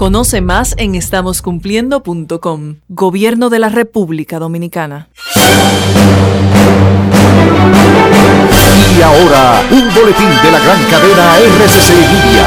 [0.00, 2.76] Conoce más en estamoscumpliendo.com.
[2.88, 5.10] Gobierno de la República Dominicana.
[8.96, 12.46] Y ahora, un boletín de la gran cadena RCC Media.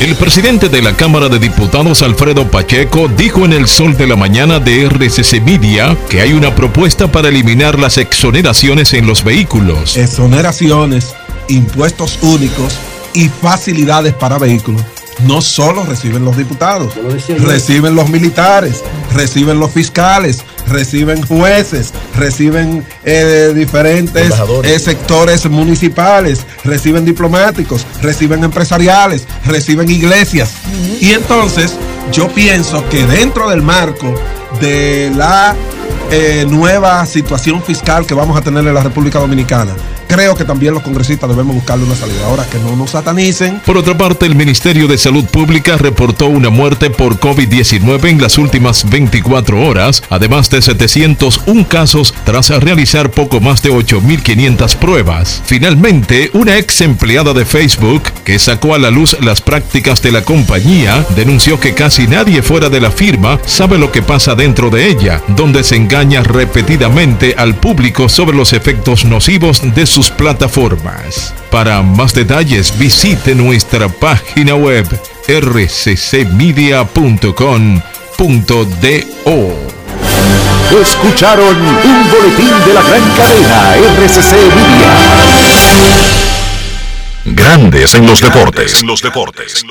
[0.00, 4.16] El presidente de la Cámara de Diputados, Alfredo Pacheco, dijo en el Sol de la
[4.16, 9.96] Mañana de RCC Media que hay una propuesta para eliminar las exoneraciones en los vehículos.
[9.96, 11.14] Exoneraciones,
[11.48, 12.78] impuestos únicos
[13.14, 14.82] y facilidades para vehículos
[15.20, 16.94] no solo reciben los diputados,
[17.38, 18.82] reciben los militares,
[19.14, 24.32] reciben los fiscales, reciben jueces, reciben eh, diferentes
[24.64, 30.52] eh, sectores municipales, reciben diplomáticos, reciben empresariales, reciben iglesias.
[31.00, 31.76] Y entonces
[32.12, 34.14] yo pienso que dentro del marco
[34.60, 35.54] de la
[36.10, 39.74] eh, nueva situación fiscal que vamos a tener en la República Dominicana,
[40.06, 42.26] creo que también los congresistas debemos buscarle una salida.
[42.26, 43.60] Ahora que no nos satanicen.
[43.64, 48.38] Por otra parte, el Ministerio de Salud Pública reportó una muerte por COVID-19 en las
[48.38, 55.42] últimas 24 horas, además de 701 casos tras realizar poco más de 8.500 pruebas.
[55.44, 60.22] Finalmente, una ex empleada de Facebook, que sacó a la luz las prácticas de la
[60.22, 64.88] compañía, denunció que casi nadie fuera de la firma sabe lo que pasa dentro de
[64.88, 71.32] ella, donde se engaña repetidamente al público sobre los efectos nocivos de sus plataformas.
[71.52, 74.84] Para más detalles visite nuestra página web
[75.28, 76.90] rccmedia.com.do.
[80.80, 84.98] Escucharon un boletín de la gran cadena RCC Media.
[87.26, 88.80] Grandes en los deportes.
[88.80, 89.64] En los deportes.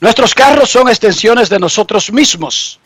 [0.00, 2.80] Nuestros carros son extensiones de nosotros mismos.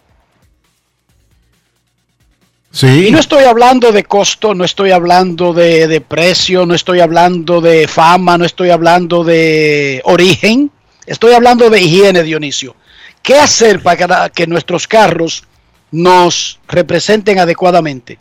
[2.83, 7.61] Y no estoy hablando de costo, no estoy hablando de, de, precio, no estoy hablando
[7.61, 10.71] de fama, no estoy hablando de origen,
[11.07, 12.77] estoy hablando de higiene, Dionisio.
[13.23, 15.45] ¿Qué hacer para que nuestros carros
[15.91, 18.19] nos representen adecuadamente?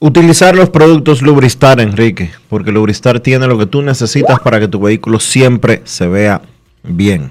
[0.00, 4.80] Utilizar los productos Lubristar, Enrique, porque Lubristar tiene lo que tú necesitas para que tu
[4.80, 6.42] vehículo siempre se vea
[6.82, 7.30] bien.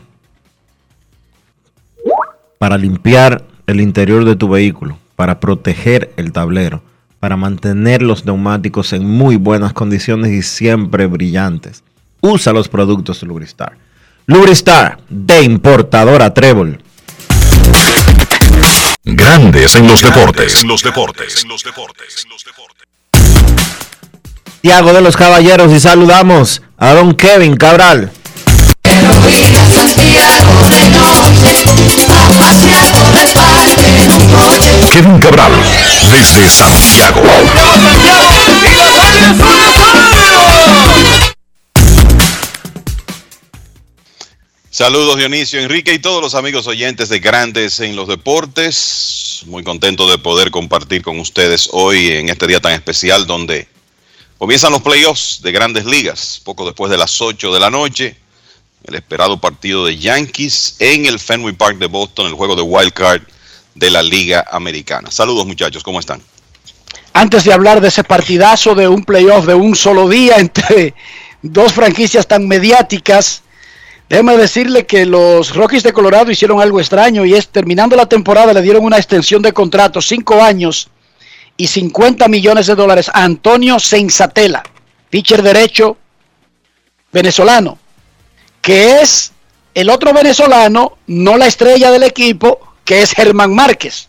[2.58, 6.84] Para limpiar el interior de tu vehículo para proteger el tablero,
[7.20, 11.84] para mantener los neumáticos en muy buenas condiciones y siempre brillantes.
[12.22, 13.78] Usa los productos Lubristar.
[14.26, 16.82] Lubristar de importadora Trébol.
[19.04, 20.62] Grandes en los deportes.
[20.62, 21.46] En los deportes.
[24.62, 28.12] Tiago de los Caballeros y saludamos a don Kevin Cabral.
[34.92, 35.52] Kevin Cabral,
[36.12, 37.22] desde Santiago.
[44.70, 49.44] Saludos Dionisio, Enrique y todos los amigos oyentes de Grandes en los Deportes.
[49.46, 53.68] Muy contento de poder compartir con ustedes hoy en este día tan especial donde
[54.40, 58.23] comienzan los playoffs de Grandes Ligas, poco después de las 8 de la noche.
[58.84, 62.94] El esperado partido de Yankees en el Fenway Park de Boston, el juego de Wild
[62.94, 63.22] Card
[63.76, 65.10] de la Liga Americana.
[65.10, 66.22] Saludos muchachos, ¿cómo están?
[67.14, 70.94] Antes de hablar de ese partidazo de un playoff de un solo día entre
[71.42, 73.44] dos franquicias tan mediáticas,
[74.10, 78.54] Déjeme decirle que los Rockies de Colorado hicieron algo extraño y es terminando la temporada
[78.54, 80.90] le dieron una extensión de contrato, cinco años
[81.58, 84.62] y 50 millones de dólares a Antonio Sensatela,
[85.10, 85.98] pitcher derecho
[87.12, 87.80] venezolano,
[88.64, 89.34] que es
[89.76, 94.08] el otro venezolano, no la estrella del equipo, que es Germán Márquez.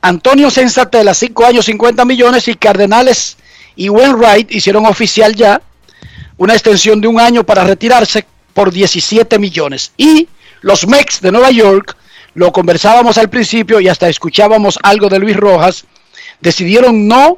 [0.00, 3.36] Antonio Sensatela, cinco años, 50 millones y Cardenales
[3.76, 5.60] y Wainwright hicieron oficial ya
[6.38, 9.92] una extensión de un año para retirarse por 17 millones.
[9.98, 10.26] Y
[10.62, 11.98] los Mex de Nueva York,
[12.32, 15.84] lo conversábamos al principio y hasta escuchábamos algo de Luis Rojas,
[16.40, 17.36] decidieron no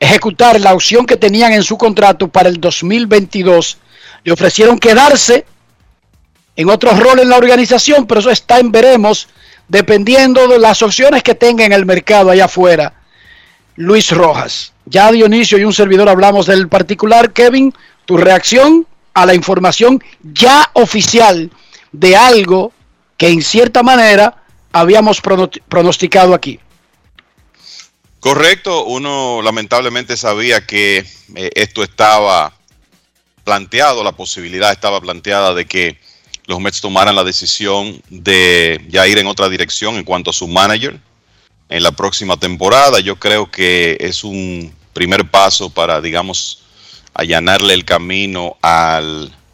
[0.00, 3.78] ejecutar la opción que tenían en su contrato para el 2022.
[4.24, 5.46] Le ofrecieron quedarse
[6.56, 9.28] en otro rol en la organización, pero eso está en veremos,
[9.68, 12.94] dependiendo de las opciones que tenga en el mercado allá afuera.
[13.76, 14.72] Luis Rojas.
[14.86, 17.32] Ya Dionisio y un servidor hablamos del particular.
[17.32, 17.74] Kevin,
[18.06, 21.50] tu reacción a la información ya oficial
[21.92, 22.72] de algo
[23.16, 24.42] que en cierta manera
[24.72, 26.60] habíamos pronosticado aquí.
[28.20, 32.55] Correcto, uno lamentablemente sabía que eh, esto estaba
[33.46, 35.96] planteado, la posibilidad estaba planteada de que
[36.46, 40.48] los Mets tomaran la decisión de ya ir en otra dirección en cuanto a su
[40.48, 40.98] manager
[41.68, 42.98] en la próxima temporada.
[42.98, 46.64] Yo creo que es un primer paso para, digamos,
[47.14, 49.00] allanarle el camino a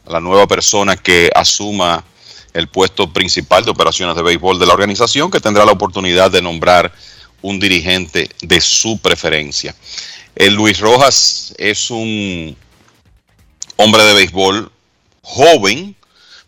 [0.07, 2.03] la nueva persona que asuma
[2.55, 6.41] el puesto principal de operaciones de béisbol de la organización, que tendrá la oportunidad de
[6.41, 6.91] nombrar
[7.43, 9.75] un dirigente de su preferencia.
[10.35, 12.57] El Luis Rojas es un
[13.83, 14.71] hombre de béisbol
[15.23, 15.97] joven,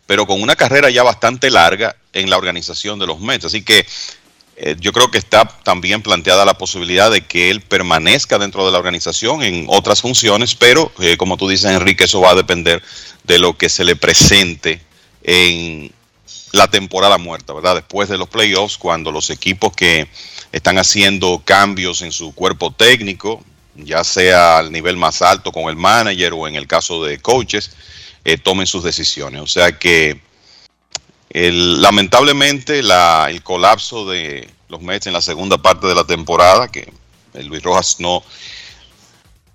[0.05, 3.45] pero con una carrera ya bastante larga en la organización de los Mets.
[3.45, 3.85] Así que
[4.57, 8.71] eh, yo creo que está también planteada la posibilidad de que él permanezca dentro de
[8.71, 12.81] la organización en otras funciones, pero eh, como tú dices, Enrique, eso va a depender
[13.23, 14.81] de lo que se le presente
[15.23, 15.91] en
[16.53, 17.75] la temporada muerta, ¿verdad?
[17.75, 20.07] Después de los playoffs, cuando los equipos que
[20.53, 23.43] están haciendo cambios en su cuerpo técnico,
[23.75, 27.71] ya sea al nivel más alto con el manager o en el caso de coaches,
[28.23, 29.41] eh, tomen sus decisiones.
[29.41, 30.19] O sea que
[31.31, 36.91] lamentablemente el colapso de los Mets en la segunda parte de la temporada, que
[37.33, 38.23] el Luis Rojas no,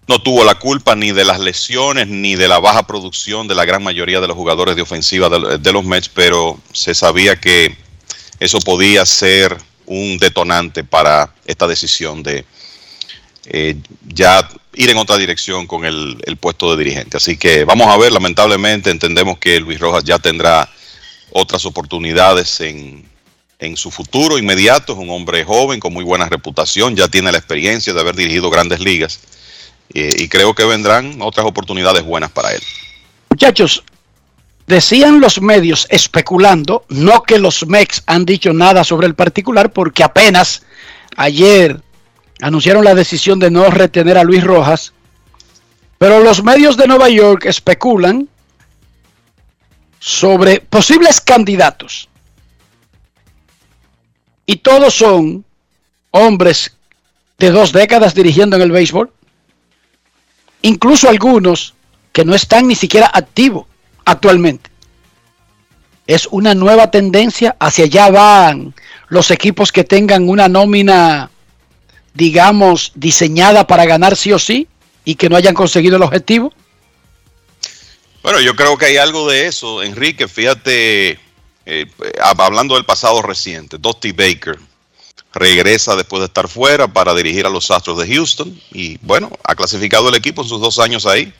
[0.06, 3.64] no tuvo la culpa ni de las lesiones ni de la baja producción de la
[3.64, 7.76] gran mayoría de los jugadores de ofensiva de, los Mets, pero se sabía que
[8.38, 9.56] eso podía ser
[9.86, 12.44] un detonante para esta decisión de
[13.46, 13.76] eh,
[14.06, 17.16] ya ir en otra dirección con el, el, puesto de dirigente.
[17.16, 20.68] Así que vamos a ver, lamentablemente entendemos que Luis Rojas ya tendrá
[21.32, 23.04] otras oportunidades en,
[23.58, 24.92] en su futuro inmediato.
[24.92, 28.50] Es un hombre joven con muy buena reputación, ya tiene la experiencia de haber dirigido
[28.50, 29.20] grandes ligas
[29.92, 32.62] y creo que vendrán otras oportunidades buenas para él.
[33.30, 33.82] Muchachos,
[34.66, 40.04] decían los medios especulando, no que los MEX han dicho nada sobre el particular, porque
[40.04, 40.62] apenas
[41.16, 41.80] ayer
[42.40, 44.92] anunciaron la decisión de no retener a Luis Rojas,
[45.98, 48.28] pero los medios de Nueva York especulan
[49.98, 52.08] sobre posibles candidatos.
[54.46, 55.44] Y todos son
[56.10, 56.76] hombres
[57.38, 59.12] de dos décadas dirigiendo en el béisbol.
[60.62, 61.74] Incluso algunos
[62.12, 63.66] que no están ni siquiera activos
[64.04, 64.70] actualmente.
[66.06, 67.56] Es una nueva tendencia.
[67.60, 68.74] Hacia allá van
[69.08, 71.29] los equipos que tengan una nómina,
[72.20, 74.68] digamos, diseñada para ganar sí o sí
[75.06, 76.52] y que no hayan conseguido el objetivo.
[78.22, 80.28] Bueno, yo creo que hay algo de eso, Enrique.
[80.28, 81.18] Fíjate,
[81.64, 81.86] eh,
[82.20, 84.58] hablando del pasado reciente, Dusty Baker
[85.32, 89.54] regresa después de estar fuera para dirigir a los Astros de Houston y bueno, ha
[89.54, 91.32] clasificado el equipo en sus dos años ahí.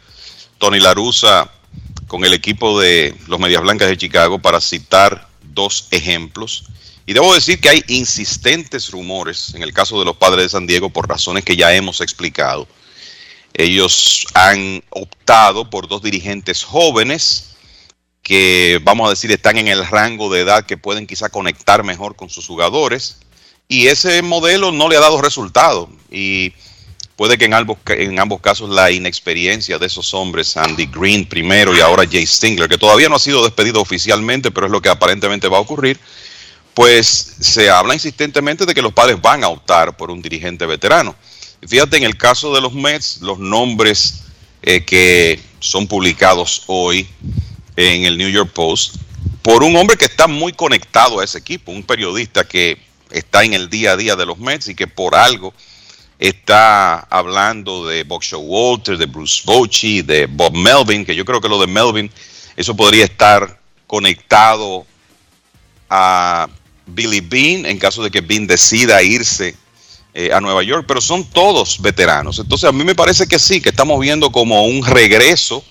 [0.57, 1.51] Tony Larusa
[2.07, 6.65] con el equipo de los Medias Blancas de Chicago para citar dos ejemplos.
[7.11, 10.69] Y debo decir que hay insistentes rumores en el caso de los padres de San
[10.69, 12.69] Diego por razones que ya hemos explicado
[13.55, 17.57] ellos han optado por dos dirigentes jóvenes
[18.23, 22.17] que, vamos a decir, están en el rango de edad que pueden quizá conectar mejor
[22.17, 23.19] con sus jugadores.
[23.69, 25.89] Y ese modelo no le ha dado resultado.
[26.11, 26.53] Y
[27.17, 31.77] puede que en ambos, en ambos casos la inexperiencia de esos hombres, Andy Green primero
[31.77, 34.89] y ahora Jay Stingler, que todavía no ha sido despedido oficialmente, pero es lo que
[34.89, 35.99] aparentemente va a ocurrir,
[36.81, 41.15] pues se habla insistentemente de que los padres van a optar por un dirigente veterano.
[41.69, 44.23] Fíjate, en el caso de los Mets, los nombres
[44.63, 47.07] eh, que son publicados hoy
[47.77, 48.97] en el New York Post,
[49.43, 52.79] por un hombre que está muy conectado a ese equipo, un periodista que
[53.11, 55.53] está en el día a día de los Mets y que por algo
[56.19, 61.49] está hablando de Bob Walter, de Bruce Bochy, de Bob Melvin, que yo creo que
[61.51, 62.11] lo de Melvin,
[62.57, 64.87] eso podría estar conectado
[65.91, 66.49] a
[66.95, 69.57] Billy Bean en caso de que Bean decida irse
[70.13, 72.39] eh, a Nueva York, pero son todos veteranos.
[72.39, 75.65] Entonces a mí me parece que sí, que estamos viendo como un regreso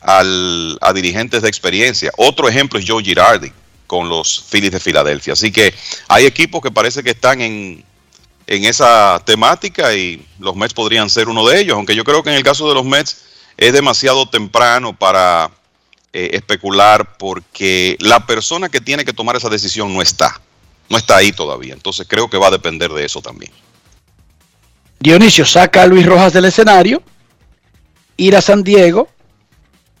[0.00, 2.10] al, a dirigentes de experiencia.
[2.16, 3.52] Otro ejemplo es Joe Girardi
[3.86, 5.34] con los Phillies de Filadelfia.
[5.34, 5.72] Así que
[6.08, 7.84] hay equipos que parece que están en,
[8.46, 12.30] en esa temática y los Mets podrían ser uno de ellos, aunque yo creo que
[12.30, 13.18] en el caso de los Mets
[13.56, 15.50] es demasiado temprano para
[16.12, 20.40] eh, especular porque la persona que tiene que tomar esa decisión no está,
[20.88, 23.52] no está ahí todavía, entonces creo que va a depender de eso también.
[25.00, 27.02] Dionisio saca a Luis Rojas del escenario,
[28.16, 29.08] ir a San Diego,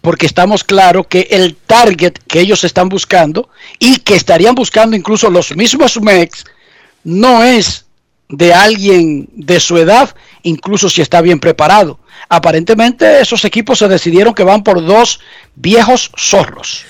[0.00, 3.48] porque estamos claros que el target que ellos están buscando
[3.78, 6.44] y que estarían buscando incluso los mismos Mets
[7.02, 7.86] no es
[8.28, 11.98] de alguien de su edad, incluso si está bien preparado.
[12.28, 15.20] Aparentemente esos equipos se decidieron que van por dos
[15.54, 16.84] viejos zorros.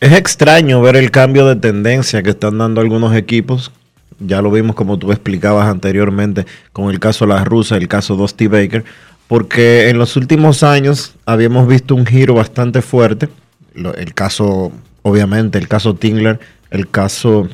[0.00, 3.70] Es extraño ver el cambio de tendencia que están dando algunos equipos.
[4.18, 8.46] Ya lo vimos como tú explicabas anteriormente con el caso La Rusa, el caso Dusty
[8.46, 8.84] Baker,
[9.28, 13.28] porque en los últimos años habíamos visto un giro bastante fuerte.
[13.74, 14.72] El caso,
[15.02, 16.40] obviamente, el caso Tingler,
[16.70, 17.48] el caso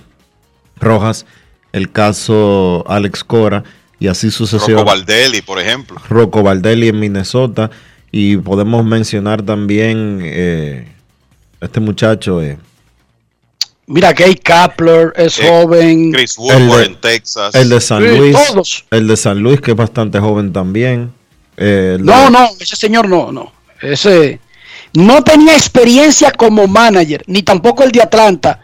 [0.81, 1.27] Rojas
[1.77, 3.63] el caso Alex Cora
[3.99, 4.83] y así sucesivamente.
[4.83, 6.01] Rocco Valdelli, por ejemplo.
[6.09, 7.71] Rocco Valdelli en Minnesota
[8.11, 10.89] y podemos mencionar también eh,
[11.67, 12.43] este muchacho.
[12.43, 12.59] Eh,
[13.87, 16.13] Mira, Gay Kapler es eh, joven.
[16.13, 17.55] Chris Woodward en Texas.
[17.55, 18.37] El de San Luis.
[18.91, 21.13] El de San Luis, que es bastante joven también.
[21.59, 23.53] no, no, ese señor no, no.
[23.81, 24.41] Ese
[24.95, 28.61] no tenía experiencia como manager, ni tampoco el de Atlanta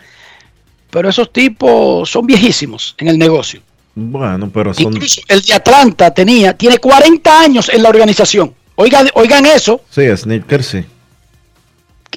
[0.93, 3.63] pero esos tipos son viejísimos en el negocio.
[3.95, 4.93] Bueno, pero son...
[4.93, 8.55] Incluso el de Atlanta tenía, tiene 40 años en la organización.
[8.75, 9.81] Oigan, oigan eso.
[9.89, 10.85] Sí, Sneaker sí.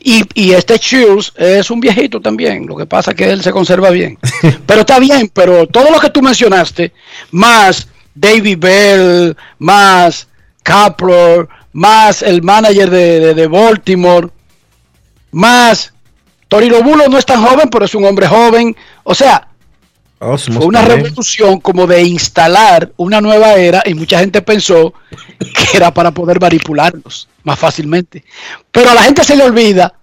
[0.07, 2.68] Y, y, este Shields es un viejito también.
[2.68, 4.19] Lo que pasa es que él se conserva bien.
[4.68, 6.94] pero está bien, pero todo lo que tú mencionaste,
[7.32, 10.27] más David Bell, más
[10.61, 14.30] Kapler, más el manager de, de Baltimore,
[15.32, 15.91] más
[16.49, 18.76] Torino Bulo no es tan joven, pero es un hombre joven.
[19.03, 19.48] O sea,
[20.19, 24.94] fue una revolución como de instalar una nueva era y mucha gente pensó
[25.40, 28.26] que era para poder manipularlos más fácilmente.
[28.72, 29.93] Pero a la gente se le olvida.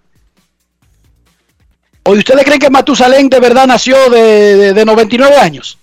[2.05, 5.79] ¿O ustedes creen que Matusalén de verdad nació de, de 99 años?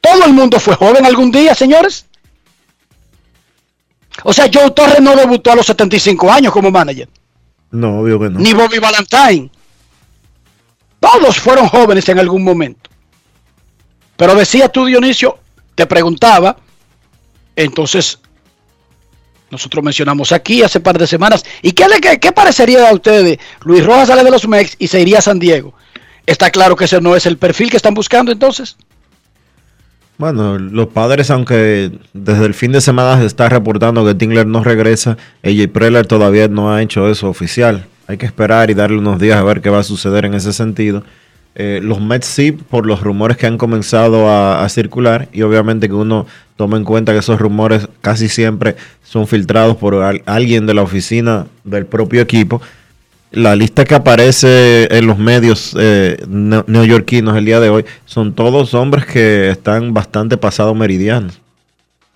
[0.00, 2.06] Todo el mundo fue joven algún día, señores.
[4.24, 7.08] O sea, Joe Torres no debutó a los 75 años como manager.
[7.70, 8.38] No, obvio que no.
[8.38, 9.50] Ni Bobby Valentine.
[11.00, 12.90] Todos fueron jóvenes en algún momento.
[14.16, 15.38] Pero decía tú, Dionisio,
[15.74, 16.56] te preguntaba,
[17.56, 18.20] entonces
[19.52, 23.38] nosotros mencionamos aquí hace par de semanas, ¿y qué, le, qué parecería a ustedes?
[23.64, 25.74] Luis Rojas sale de los Mex y se iría a San Diego.
[26.26, 28.78] ¿Está claro que ese no es el perfil que están buscando entonces?
[30.16, 34.64] Bueno, los padres, aunque desde el fin de semana se está reportando que Tingler no
[34.64, 37.86] regresa, AJ Preller todavía no ha hecho eso oficial.
[38.06, 40.54] Hay que esperar y darle unos días a ver qué va a suceder en ese
[40.54, 41.04] sentido.
[41.54, 45.94] Eh, los Mets sí, por los rumores que han comenzado a, circular, y obviamente que
[45.94, 46.26] uno
[46.56, 51.46] toma en cuenta que esos rumores casi siempre son filtrados por alguien de la oficina
[51.64, 52.62] del propio equipo.
[53.32, 58.74] La lista que aparece en los medios eh, neoyorquinos el día de hoy son todos
[58.74, 61.40] hombres que están bastante pasados meridianos.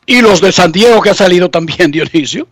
[0.06, 2.46] Y los de San Diego que ha salido también, Dionisio.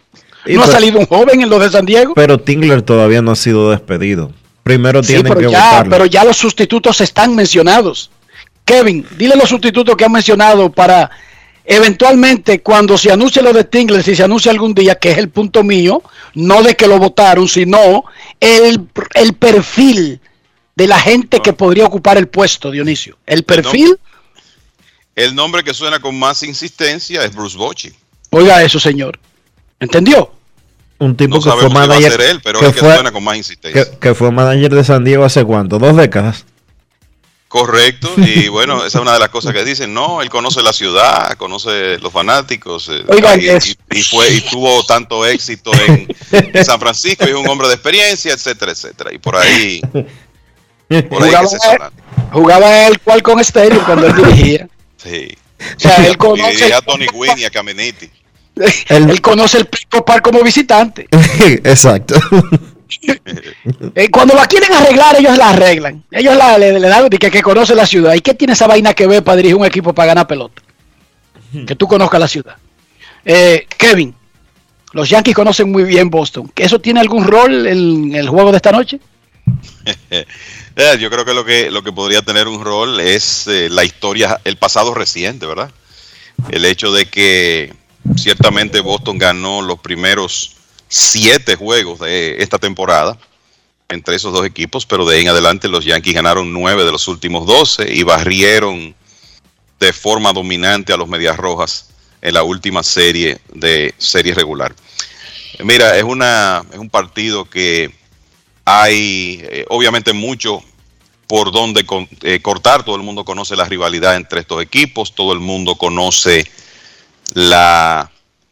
[0.47, 2.13] ¿No ha salido un joven en los de San Diego?
[2.15, 4.31] Pero Tingler todavía no ha sido despedido.
[4.65, 8.11] Primero tiene que ya, Pero ya los sustitutos están mencionados.
[8.65, 11.11] Kevin, dile los sustitutos que han mencionado para
[11.67, 15.29] eventualmente cuando se anuncie lo de Tingler, si se anuncia algún día, que es el
[15.29, 18.05] punto mío, no de que lo votaron, sino
[18.41, 18.87] el,
[19.39, 20.19] perfil
[20.75, 23.19] de la gente que podría ocupar el puesto, Dionisio.
[23.27, 23.99] El perfil.
[25.15, 27.93] El nombre que suena con más insistencia es Bruce Bochy.
[28.31, 29.21] Oiga eso, señor.
[29.79, 30.33] ¿Entendió?
[30.99, 32.21] Un tipo que fue manager.
[32.21, 33.87] Él, pero que, fue, con más insistencia.
[34.01, 35.79] Que, fue manager de San Diego hace cuánto?
[35.79, 36.45] ¿Dos décadas?
[37.49, 40.73] Correcto, y bueno, esa es una de las cosas que dicen, no, él conoce la
[40.73, 45.71] ciudad, conoce los fanáticos, eh, Oigan, y, es- y- y fue y tuvo tanto éxito
[45.87, 49.81] en, en San Francisco, y es un hombre de experiencia, etcétera, etcétera, y por ahí,
[51.09, 51.93] por ahí que se Jugaba,
[52.33, 54.69] jugaba el cual con Stadium cuando él dirigía.
[54.97, 55.37] Sí.
[55.77, 58.11] O sea, él Y conoce, dirigía a Tony Gwynn y a Caminiti.
[58.89, 61.09] Él conoce el Pico Park como visitante.
[61.65, 62.15] Exacto.
[63.95, 66.05] Eh, cuando la quieren arreglar, ellos la arreglan.
[66.11, 68.15] Ellos la, le, le dan que, que conoce la ciudad.
[68.15, 70.63] ¿Y qué tiene esa vaina que ver para dirigir un equipo para ganar pelota?
[71.67, 72.57] Que tú conozcas la ciudad.
[73.25, 74.15] Eh, Kevin,
[74.93, 76.51] los Yankees conocen muy bien Boston.
[76.55, 79.01] ¿Eso tiene algún rol en el juego de esta noche?
[80.77, 83.85] Eh, Yo creo que lo que lo que podría tener un rol es eh, la
[83.85, 85.71] historia, el pasado reciente, ¿verdad?
[86.51, 87.73] El hecho de que
[88.17, 90.57] ciertamente Boston ganó los primeros
[90.89, 93.19] siete juegos de esta temporada
[93.89, 97.09] entre esos dos equipos, pero de ahí en adelante los Yankees ganaron nueve de los
[97.09, 98.95] últimos doce y barrieron
[99.79, 101.91] de forma dominante a los Medias Rojas
[102.23, 104.75] en la última serie de serie regular.
[105.63, 107.95] Mira, es una es un partido que
[108.65, 110.63] hay eh, obviamente mucho
[111.27, 111.85] por donde
[112.23, 112.85] eh, cortar.
[112.85, 116.51] Todo el mundo conoce la rivalidad entre estos equipos, todo el mundo conoce
[117.35, 118.11] la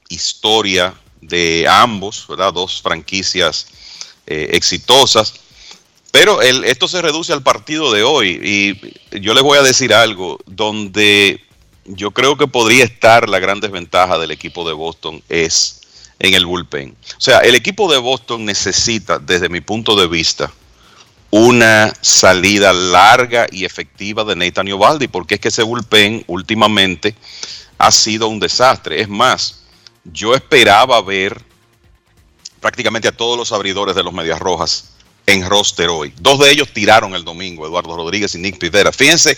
[0.09, 2.27] historia de ambos.
[2.29, 3.67] Dos franquicias
[4.27, 5.35] eh, exitosas.
[6.11, 10.39] Pero esto se reduce al partido de hoy y yo les voy a decir algo
[10.45, 11.43] donde
[11.87, 15.81] yo creo que podría estar la gran desventaja del equipo de Boston es
[16.19, 16.95] en el bullpen.
[17.17, 20.53] O sea, el equipo de Boston necesita, desde mi punto de vista,
[21.31, 27.15] una salida larga y efectiva de Nathan Ovaldi, porque es que ese bullpen últimamente
[27.83, 29.01] ha sido un desastre.
[29.01, 29.65] Es más,
[30.05, 31.45] yo esperaba ver
[32.61, 34.91] prácticamente a todos los abridores de los Medias Rojas
[35.27, 36.15] en roster hoy.
[36.21, 38.93] Dos de ellos tiraron el domingo, Eduardo Rodríguez y Nick Pivera.
[38.93, 39.37] Fíjense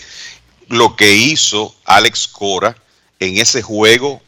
[0.67, 2.77] lo que hizo Alex Cora
[3.19, 4.21] en ese juego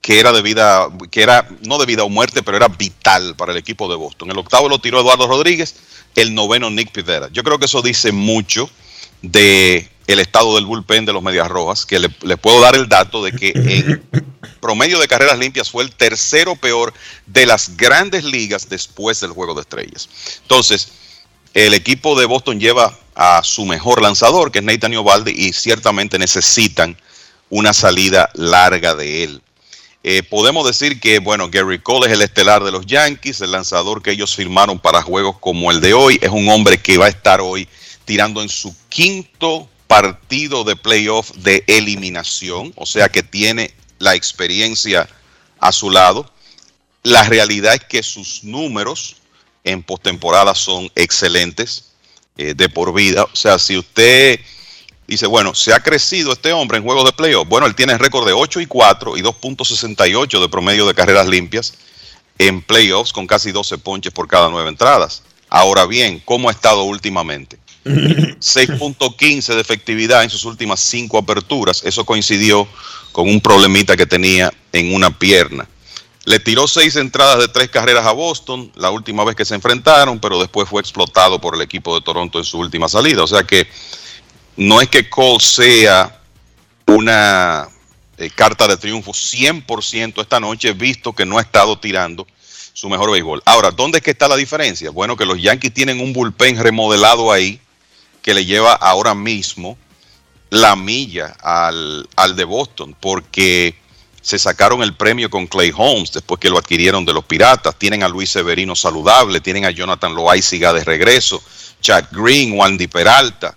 [0.00, 3.52] que era de vida, que era no de vida o muerte, pero era vital para
[3.52, 4.30] el equipo de Boston.
[4.30, 5.74] El octavo lo tiró Eduardo Rodríguez,
[6.14, 7.28] el noveno Nick Pivera.
[7.30, 8.70] Yo creo que eso dice mucho
[9.30, 13.24] de el estado del bullpen de los Medias Rojas, que le, puedo dar el dato
[13.24, 14.04] de que en
[14.60, 16.92] promedio de carreras limpias fue el tercero peor
[17.26, 20.08] de las grandes ligas después del Juego de Estrellas.
[20.42, 20.88] Entonces,
[21.54, 26.18] el equipo de Boston lleva a su mejor lanzador, que es Nathan Ovaldi, y ciertamente
[26.18, 26.96] necesitan
[27.48, 29.42] una salida larga de él.
[30.02, 34.02] Eh, podemos decir que, bueno, Gary Cole es el estelar de los Yankees, el lanzador
[34.02, 37.08] que ellos firmaron para juegos como el de hoy, es un hombre que va a
[37.08, 37.66] estar hoy
[38.04, 45.08] tirando en su quinto partido de playoff de eliminación, o sea que tiene la experiencia
[45.60, 46.30] a su lado.
[47.02, 49.16] La realidad es que sus números
[49.62, 51.92] en postemporada son excelentes
[52.36, 53.24] eh, de por vida.
[53.24, 54.40] O sea, si usted
[55.06, 57.48] dice, bueno, se ha crecido este hombre en juegos de playoff.
[57.48, 61.74] Bueno, él tiene récord de 8 y 4 y 2.68 de promedio de carreras limpias
[62.38, 65.22] en playoffs con casi 12 ponches por cada nueve entradas.
[65.48, 67.58] Ahora bien, ¿cómo ha estado últimamente?
[67.84, 71.82] 6.15 de efectividad en sus últimas cinco aperturas.
[71.84, 72.66] Eso coincidió
[73.12, 75.68] con un problemita que tenía en una pierna.
[76.24, 80.18] Le tiró seis entradas de tres carreras a Boston la última vez que se enfrentaron,
[80.18, 83.22] pero después fue explotado por el equipo de Toronto en su última salida.
[83.22, 83.68] O sea que
[84.56, 86.22] no es que Cole sea
[86.86, 87.68] una
[88.16, 92.26] eh, carta de triunfo 100% esta noche, visto que no ha estado tirando
[92.72, 93.42] su mejor béisbol.
[93.44, 94.90] Ahora, ¿dónde es que está la diferencia?
[94.90, 97.60] Bueno, que los Yankees tienen un bullpen remodelado ahí
[98.24, 99.76] que le lleva ahora mismo
[100.48, 103.76] la milla al, al de Boston, porque
[104.22, 107.78] se sacaron el premio con Clay Holmes después que lo adquirieron de los Piratas.
[107.78, 111.42] Tienen a Luis Severino saludable, tienen a Jonathan Loaiziga de regreso,
[111.82, 113.54] Chad Green, Wandy Peralta,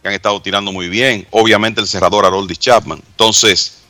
[0.00, 1.28] que han estado tirando muy bien.
[1.32, 3.02] Obviamente el cerrador Haroldis Chapman.
[3.06, 3.80] Entonces,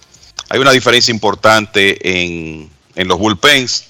[0.49, 3.85] hay una diferencia importante en, en los bullpens.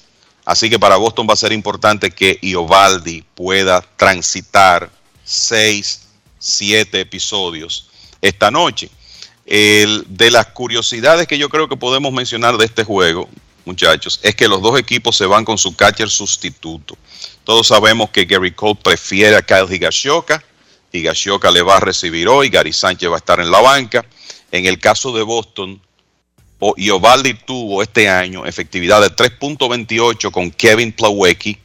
[0.45, 4.91] Así que para Boston va a ser importante que Iovaldi pueda transitar
[5.25, 6.01] seis,
[6.39, 7.89] siete episodios
[8.21, 8.89] esta noche.
[9.45, 13.29] El, de las curiosidades que yo creo que podemos mencionar de este juego,
[13.63, 16.97] muchachos, es que los dos equipos se van con su catcher sustituto.
[17.43, 20.43] Todos sabemos que Gary Cole prefiere a Kyle Higashioka.
[20.91, 24.05] Higashioka le va a recibir hoy, Gary Sánchez va a estar en la banca.
[24.51, 25.81] En el caso de Boston,
[26.75, 31.57] Iovaldi tuvo este año efectividad de 3.28 con Kevin Plawecki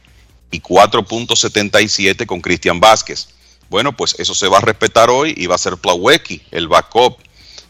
[0.51, 3.29] y 4.77 con Cristian Vázquez.
[3.73, 7.17] Bueno, pues eso se va a respetar hoy y va a ser Plawecki, el backup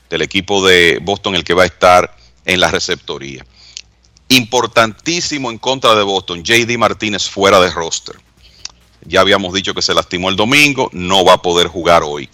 [0.09, 3.45] del equipo de Boston, el que va a estar en la receptoría.
[4.27, 8.17] Importantísimo en contra de Boston, JD Martínez fuera de roster.
[9.05, 12.29] Ya habíamos dicho que se lastimó el domingo, no va a poder jugar hoy.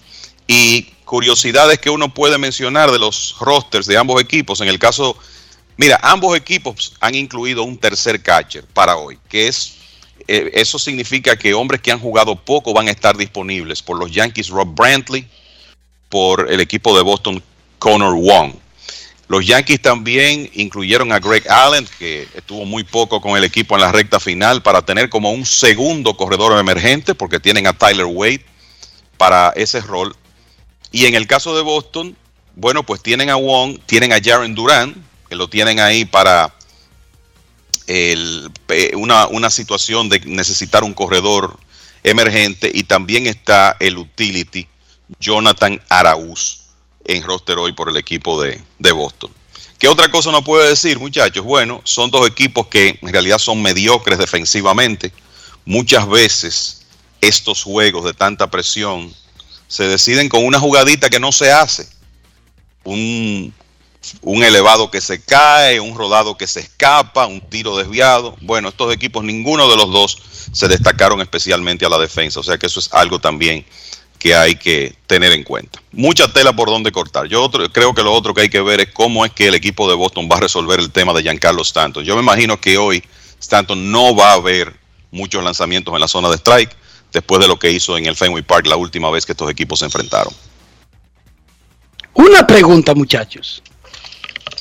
[0.47, 4.61] Y curiosidades que uno puede mencionar de los rosters de ambos equipos.
[4.61, 5.15] En el caso,
[5.77, 9.75] mira, ambos equipos han incluido un tercer catcher para hoy, que es,
[10.31, 14.11] eh, eso significa que hombres que han jugado poco van a estar disponibles por los
[14.11, 15.27] Yankees Rob Brantley,
[16.07, 17.41] por el equipo de Boston
[17.80, 18.53] Connor Wong.
[19.27, 23.81] Los Yankees también incluyeron a Greg Allen, que estuvo muy poco con el equipo en
[23.81, 28.45] la recta final, para tener como un segundo corredor emergente, porque tienen a Tyler Wade
[29.18, 30.15] para ese rol.
[30.91, 32.15] Y en el caso de Boston,
[32.56, 34.93] bueno, pues tienen a Wong, tienen a Jaren Duran,
[35.27, 36.53] que lo tienen ahí para
[38.95, 41.57] una, una situación de necesitar un corredor
[42.03, 44.68] emergente, y también está el utility
[45.20, 46.61] Jonathan Araúz
[47.06, 48.61] en roster hoy por el equipo de,
[48.91, 49.32] Boston.
[49.78, 51.44] ¿Qué otra cosa no puede decir, muchachos?
[51.44, 55.11] Bueno, son dos equipos que en realidad son mediocres defensivamente.
[55.66, 56.86] Muchas veces
[57.22, 59.14] estos juegos de tanta presión
[59.68, 61.88] se deciden con una jugadita que no se hace.
[62.84, 63.53] Un,
[64.21, 68.35] un elevado que se cae, un rodado que se escapa, un tiro desviado.
[68.41, 70.17] Bueno, estos equipos, ninguno de los dos
[70.51, 72.39] se destacaron especialmente a la defensa.
[72.39, 73.65] O sea que eso es algo también
[74.17, 75.81] que hay que tener en cuenta.
[75.91, 77.27] Mucha tela por donde cortar.
[77.27, 79.89] Yo creo que lo otro que hay que ver es cómo es que el equipo
[79.89, 82.03] de Boston va a resolver el tema de Giancarlo Stanton.
[82.03, 83.03] Yo me imagino que hoy
[83.39, 84.77] Stanton no va a haber
[85.11, 86.76] muchos lanzamientos en la zona de strike
[87.11, 89.80] después de lo que hizo en el Fenway Park la última vez que estos equipos
[89.80, 90.34] se enfrentaron.
[92.13, 93.63] Una pregunta, muchachos.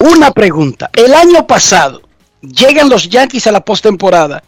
[0.01, 0.91] Una pregunta.
[0.93, 2.03] El año pasado
[2.41, 4.43] llegan los Yankees a la postemporada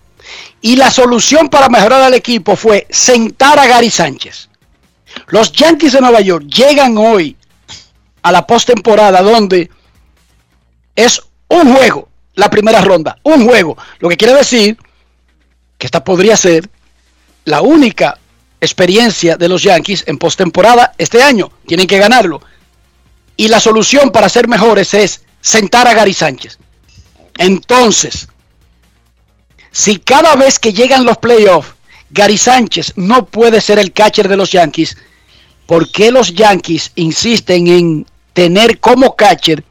[0.60, 4.48] y la solución para mejorar al equipo fue sentar a Gary Sánchez.
[5.28, 7.36] Los Yankees de Nueva York llegan hoy
[8.22, 9.70] a la postemporada donde
[10.94, 13.76] es un juego, la primera ronda, un juego.
[13.98, 14.78] Lo que quiere decir
[15.78, 16.68] que esta podría ser
[17.44, 18.18] la única
[18.60, 21.50] experiencia de los Yankees en postemporada este año.
[21.66, 22.40] Tienen que ganarlo.
[23.36, 26.58] Y la solución para ser mejores es sentar a Gary Sánchez.
[27.38, 28.28] Entonces,
[29.70, 31.74] si cada vez que llegan los playoffs
[32.10, 34.96] Gary Sánchez no puede ser el catcher de los Yankees,
[35.66, 39.64] ¿por qué los Yankees insisten en tener como catcher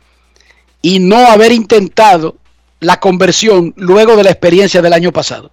[0.82, 2.38] y no haber intentado
[2.80, 5.52] la conversión luego de la experiencia del año pasado?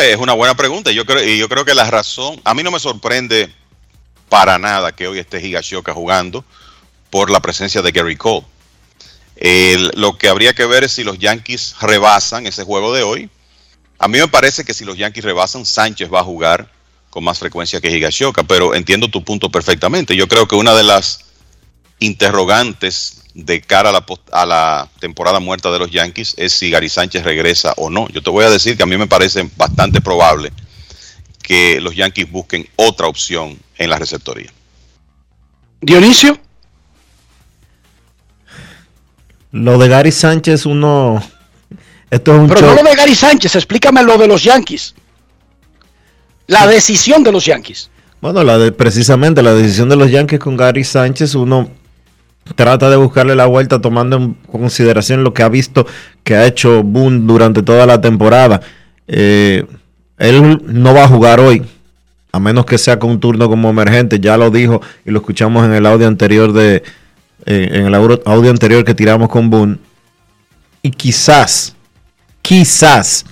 [0.00, 0.90] es una buena pregunta.
[0.92, 3.52] Yo creo, y yo creo que la razón, a mí no me sorprende
[4.28, 6.44] para nada que hoy esté Higashioka jugando
[7.12, 8.44] por la presencia de Gary Cole.
[9.94, 13.30] lo que habría que ver es si los Yankees rebasan ese juego de hoy
[14.02, 16.68] a mí me parece que si los Yankees rebasan, Sánchez va a jugar
[17.08, 20.16] con más frecuencia que Higashioka, pero entiendo tu punto perfectamente.
[20.16, 21.20] Yo creo que una de las
[22.00, 26.88] interrogantes de cara a la, a la temporada muerta de los Yankees es si Gary
[26.88, 28.08] Sánchez regresa o no.
[28.08, 30.52] Yo te voy a decir que a mí me parece bastante probable
[31.40, 34.52] que los Yankees busquen otra opción en la receptoría.
[35.80, 36.40] Dionisio.
[39.52, 41.22] Lo de Gary Sánchez uno
[42.20, 44.94] pero no lo de Gary Sánchez, explícame lo de los Yankees.
[46.46, 47.90] La decisión de los Yankees.
[48.20, 51.70] Bueno, la de, precisamente la decisión de los Yankees con Gary Sánchez, uno
[52.54, 55.86] trata de buscarle la vuelta tomando en consideración lo que ha visto
[56.22, 58.60] que ha hecho Boone durante toda la temporada.
[59.06, 59.64] Eh,
[60.18, 61.62] él no va a jugar hoy,
[62.30, 65.64] a menos que sea con un turno como emergente, ya lo dijo y lo escuchamos
[65.64, 66.82] en el audio anterior de
[67.46, 69.78] en el audio anterior que tiramos con Boone.
[70.82, 71.76] Y quizás
[72.42, 73.24] Quizás,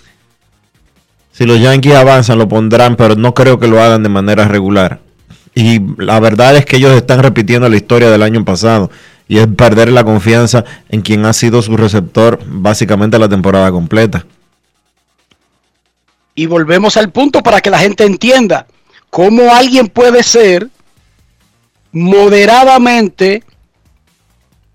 [1.32, 5.00] si los Yankees avanzan, lo pondrán, pero no creo que lo hagan de manera regular.
[5.52, 8.88] Y la verdad es que ellos están repitiendo la historia del año pasado
[9.26, 14.24] y es perder la confianza en quien ha sido su receptor básicamente la temporada completa.
[16.36, 18.66] Y volvemos al punto para que la gente entienda
[19.10, 20.68] cómo alguien puede ser
[21.90, 23.42] moderadamente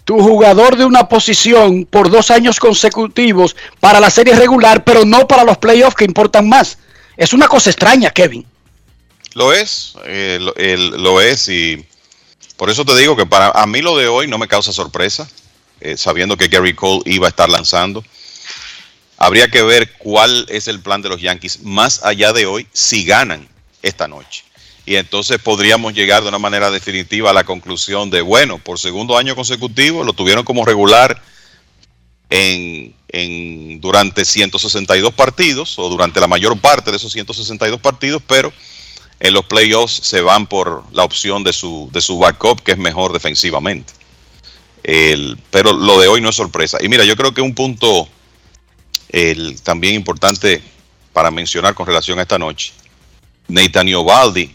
[0.05, 5.27] tu jugador de una posición por dos años consecutivos para la serie regular, pero no
[5.27, 6.77] para los playoffs que importan más.
[7.17, 8.45] Es una cosa extraña, Kevin.
[9.33, 11.85] Lo es, eh, lo, es y
[12.55, 15.27] por eso te digo que para a mí lo de hoy no me causa sorpresa,
[15.81, 18.03] eh, sabiendo que Gary Cole iba a estar lanzando.
[19.17, 23.05] Habría que ver cuál es el plan de los Yankees más allá de hoy si
[23.05, 23.47] ganan
[23.81, 24.43] esta noche
[24.85, 29.17] y entonces podríamos llegar de una manera definitiva a la conclusión de, bueno, por segundo
[29.17, 31.21] año consecutivo lo tuvieron como regular
[32.29, 38.53] en, en, durante 162 partidos o durante la mayor parte de esos 162 partidos, pero
[39.19, 42.77] en los playoffs se van por la opción de su, de su backup que es
[42.77, 43.93] mejor defensivamente.
[44.83, 46.77] El, pero lo de hoy no es sorpresa.
[46.79, 48.07] Y mira, yo creo que un punto
[49.63, 50.61] también importante
[51.13, 52.73] para mencionar con relación a esta noche,
[53.47, 54.53] Nathaniel Baldi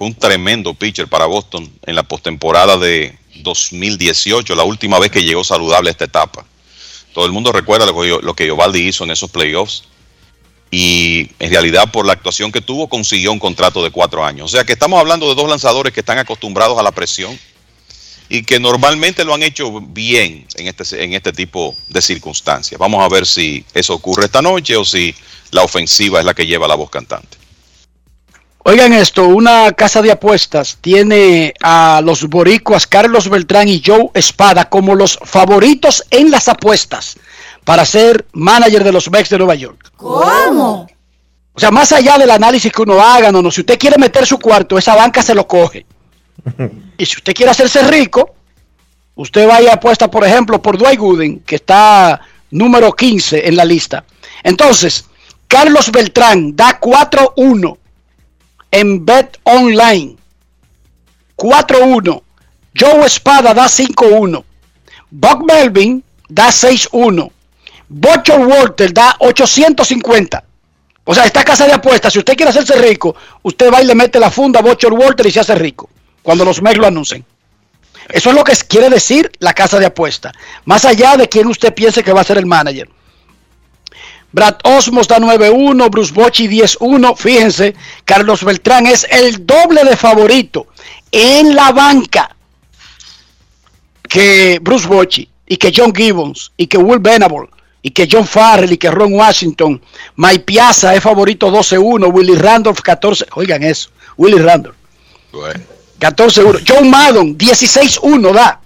[0.00, 5.22] fue un tremendo pitcher para Boston en la postemporada de 2018, la última vez que
[5.22, 6.46] llegó saludable a esta etapa.
[7.12, 9.84] Todo el mundo recuerda lo que, lo que hizo en esos playoffs
[10.70, 14.46] y en realidad por la actuación que tuvo consiguió un contrato de cuatro años.
[14.46, 17.38] O sea que estamos hablando de dos lanzadores que están acostumbrados a la presión
[18.30, 22.78] y que normalmente lo han hecho bien en este, en este tipo de circunstancias.
[22.78, 25.14] Vamos a ver si eso ocurre esta noche o si
[25.50, 27.39] la ofensiva es la que lleva la voz cantante.
[28.62, 34.68] Oigan esto, una casa de apuestas tiene a los boricuas Carlos Beltrán y Joe Espada
[34.68, 37.16] como los favoritos en las apuestas
[37.64, 39.92] para ser manager de los Mets de Nueva York.
[39.96, 40.86] ¿Cómo?
[41.54, 44.26] O sea, más allá del análisis que uno haga, no, no, si usted quiere meter
[44.26, 45.86] su cuarto, esa banca se lo coge.
[46.98, 48.34] Y si usted quiere hacerse rico,
[49.14, 52.20] usted vaya a apuesta, por ejemplo, por Dwight Gooden, que está
[52.50, 54.04] número 15 en la lista.
[54.42, 55.06] Entonces,
[55.48, 57.79] Carlos Beltrán da 4-1
[58.70, 60.16] en Bet Online.
[61.36, 62.22] 4-1.
[62.78, 64.44] Joe Espada da 5-1.
[65.10, 67.30] Buck Melvin da 6-1.
[67.88, 70.44] Butcher Walter da 850.
[71.04, 73.94] O sea, esta casa de apuestas, si usted quiere hacerse rico, usted va y le
[73.94, 75.88] mete la funda a Butcher Walter y se hace rico.
[76.22, 77.24] Cuando los Mets lo anuncien.
[78.08, 80.32] Eso es lo que quiere decir la casa de apuestas.
[80.64, 82.88] Más allá de quien usted piense que va a ser el manager.
[84.32, 87.16] Brad Osmos da 9-1, Bruce Bochy 10-1.
[87.16, 87.74] Fíjense,
[88.04, 90.66] Carlos Beltrán es el doble de favorito
[91.10, 92.36] en la banca
[94.08, 97.48] que Bruce Bochy y que John Gibbons y que Will Venable
[97.82, 99.80] y que John Farrell y que Ron Washington.
[100.16, 103.26] Mike Piazza es favorito 12-1, Willie Randolph 14.
[103.34, 104.76] Oigan eso, Willie Randolph.
[105.98, 106.62] 14-1.
[106.66, 108.60] John Maddon 16-1 da.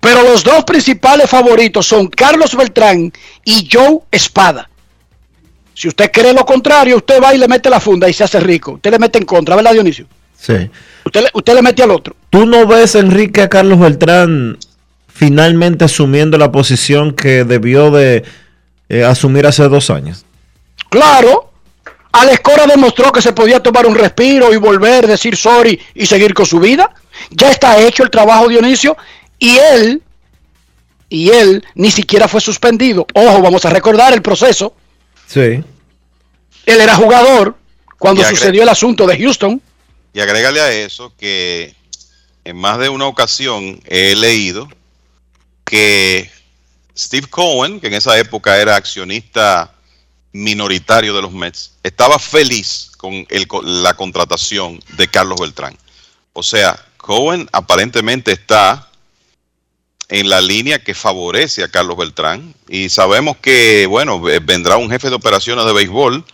[0.00, 3.12] Pero los dos principales favoritos son Carlos Beltrán
[3.44, 4.68] y Joe Espada.
[5.74, 8.40] Si usted cree lo contrario, usted va y le mete la funda y se hace
[8.40, 8.72] rico.
[8.72, 10.06] Usted le mete en contra, ¿verdad, Dionisio?
[10.36, 10.70] Sí.
[11.04, 12.16] Usted le, usted le mete al otro.
[12.30, 14.58] ¿Tú no ves, Enrique, a Carlos Beltrán
[15.06, 18.24] finalmente asumiendo la posición que debió de
[18.88, 20.24] eh, asumir hace dos años?
[20.90, 21.52] Claro.
[22.12, 26.34] Alex Cora demostró que se podía tomar un respiro y volver, decir sorry y seguir
[26.34, 26.92] con su vida.
[27.30, 28.96] Ya está hecho el trabajo, Dionisio.
[29.38, 30.02] Y él,
[31.08, 33.06] y él ni siquiera fue suspendido.
[33.14, 34.74] Ojo, vamos a recordar el proceso.
[35.26, 35.40] Sí.
[36.66, 37.56] Él era jugador
[37.98, 39.60] cuando sucedió el asunto de Houston.
[40.12, 41.74] Y agrégale a eso que
[42.44, 44.68] en más de una ocasión he leído
[45.64, 46.30] que
[46.96, 49.72] Steve Cohen, que en esa época era accionista
[50.32, 55.76] minoritario de los Mets, estaba feliz con el co- la contratación de Carlos Beltrán.
[56.32, 58.87] O sea, Cohen aparentemente está
[60.08, 64.90] en la línea que favorece a Carlos Beltrán y sabemos que, bueno, ve- vendrá un
[64.90, 66.24] jefe de operaciones de béisbol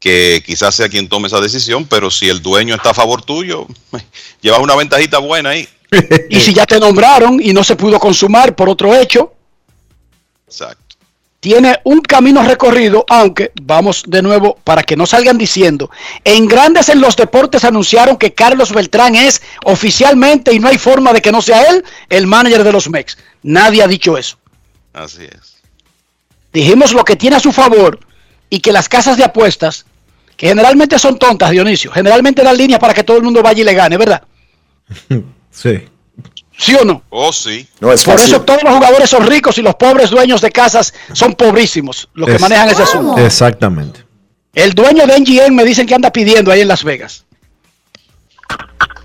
[0.00, 3.66] que quizás sea quien tome esa decisión, pero si el dueño está a favor tuyo,
[4.40, 5.68] llevas una ventajita buena ahí.
[6.30, 9.32] Y si ya te nombraron y no se pudo consumar por otro hecho,
[10.46, 10.87] Exacto.
[11.40, 15.90] Tiene un camino recorrido, aunque vamos de nuevo para que no salgan diciendo,
[16.24, 21.12] en Grandes en los Deportes anunciaron que Carlos Beltrán es oficialmente y no hay forma
[21.12, 23.18] de que no sea él el manager de los Mex.
[23.42, 24.36] Nadie ha dicho eso.
[24.92, 25.58] Así es.
[26.52, 28.00] Dijimos lo que tiene a su favor
[28.50, 29.84] y que las casas de apuestas,
[30.36, 33.64] que generalmente son tontas, Dionisio, generalmente dan líneas para que todo el mundo vaya y
[33.64, 34.22] le gane, ¿verdad?
[35.50, 35.88] Sí.
[36.60, 37.02] ¿Sí o no?
[37.10, 37.66] Oh, sí.
[37.80, 38.34] No es Por fácil.
[38.34, 42.28] eso todos los jugadores son ricos y los pobres dueños de casas son pobrísimos, los
[42.28, 43.16] que Es- manejan ese asunto.
[43.24, 44.04] Exactamente.
[44.54, 47.24] El dueño de NGN me dicen que anda pidiendo ahí en Las Vegas.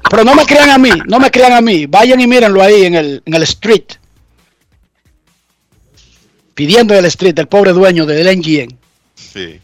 [0.09, 1.85] Pero no me crean a mí, no me crean a mí.
[1.85, 3.83] Vayan y mírenlo ahí en el, en el street.
[6.55, 8.77] Pidiendo en el street, el pobre dueño del NGN.
[9.15, 9.59] Sí.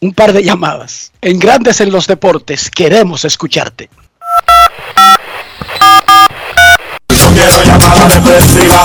[0.00, 1.12] Un par de llamadas.
[1.20, 3.88] En Grandes en los Deportes, queremos escucharte.
[7.44, 8.80] Quiero llamada depresiva.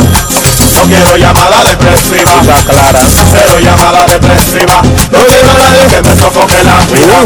[0.75, 2.41] No quiero llamada depresiva.
[2.67, 2.99] clara.
[3.31, 4.81] Cero llamada depresiva.
[4.83, 7.23] No quiero nadie que me sofoque la vida.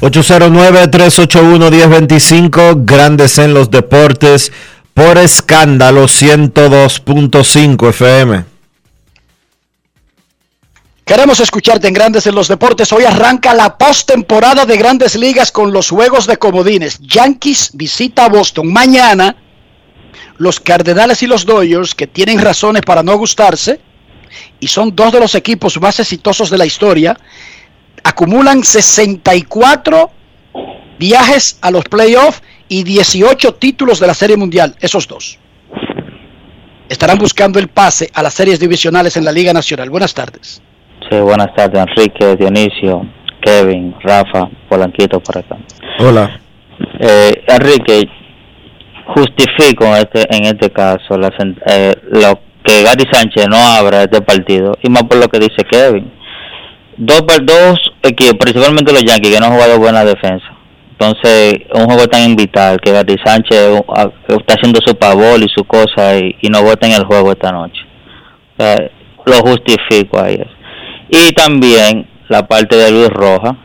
[0.00, 4.52] 809-381-1025, Grandes en los Deportes,
[4.92, 8.53] por escándalo 102.5 FM.
[11.04, 12.90] Queremos escucharte en Grandes en los Deportes.
[12.90, 16.98] Hoy arranca la postemporada de Grandes Ligas con los juegos de comodines.
[17.00, 18.72] Yankees visita a Boston.
[18.72, 19.36] Mañana,
[20.38, 23.80] los Cardenales y los Dodgers, que tienen razones para no gustarse,
[24.58, 27.18] y son dos de los equipos más exitosos de la historia,
[28.02, 30.10] acumulan 64
[30.98, 34.74] viajes a los playoffs y 18 títulos de la Serie Mundial.
[34.80, 35.38] Esos dos.
[36.88, 39.90] Estarán buscando el pase a las series divisionales en la Liga Nacional.
[39.90, 40.62] Buenas tardes.
[41.10, 43.06] Sí, buenas tardes, Enrique, Dionisio.
[43.44, 45.56] Kevin, Rafa, Polanquito por acá.
[45.98, 46.40] Hola.
[46.98, 48.08] Eh, Enrique,
[49.06, 51.30] justifico en este, en este caso la,
[51.66, 55.62] eh, lo que Gary Sánchez no abra este partido, y más por lo que dice
[55.70, 56.10] Kevin.
[56.96, 60.46] Dos, dos equipos, principalmente los Yankees, que no han jugado buena defensa.
[60.92, 65.48] Entonces, un juego tan vital que Gary Sánchez uh, ah, está haciendo su pavor y
[65.48, 67.82] su cosa y, y no vota en el juego esta noche.
[68.56, 68.90] O sea,
[69.26, 70.40] lo justifico ahí.
[71.08, 73.56] Y también la parte de Luis Roja.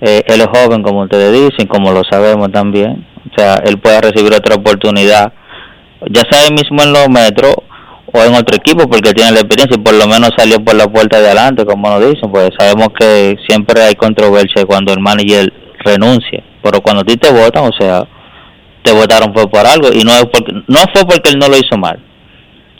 [0.00, 3.06] Eh, él es joven, como ustedes dicen, como lo sabemos también.
[3.30, 5.32] O sea, él puede recibir otra oportunidad,
[6.10, 7.54] ya sea él mismo en los metros
[8.12, 10.88] o en otro equipo, porque tiene la experiencia y por lo menos salió por la
[10.88, 12.30] puerta de adelante, como lo dicen.
[12.30, 15.52] Pues sabemos que siempre hay controversia cuando el manager
[15.84, 18.06] renuncia, pero cuando a ti te votan, o sea,
[18.82, 21.56] te votaron fue por algo y no es porque no fue porque él no lo
[21.56, 22.00] hizo mal,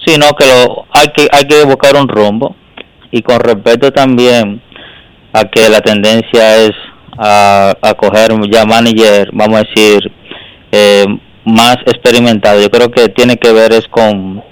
[0.06, 2.56] sino que lo hay que hay que buscar un rumbo
[3.10, 4.60] y con respecto también
[5.32, 6.72] a que la tendencia es
[7.18, 10.10] a, a coger ya manager, vamos a decir,
[10.72, 11.04] eh,
[11.44, 12.60] más experimentado.
[12.60, 14.42] Yo creo que tiene que ver es con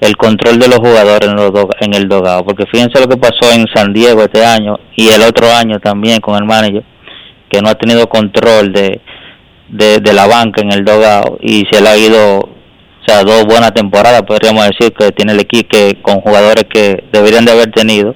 [0.00, 3.16] el control de los jugadores en, los do- en el dogado, porque fíjense lo que
[3.16, 6.84] pasó en San Diego este año y el otro año también con el manager,
[7.48, 9.00] que no ha tenido control de,
[9.68, 12.48] de, de la banca en el dogado y se le ha ido,
[13.08, 17.44] sea, dos buenas temporadas, podríamos decir, que tiene el equipo que, con jugadores que deberían
[17.44, 18.14] de haber tenido.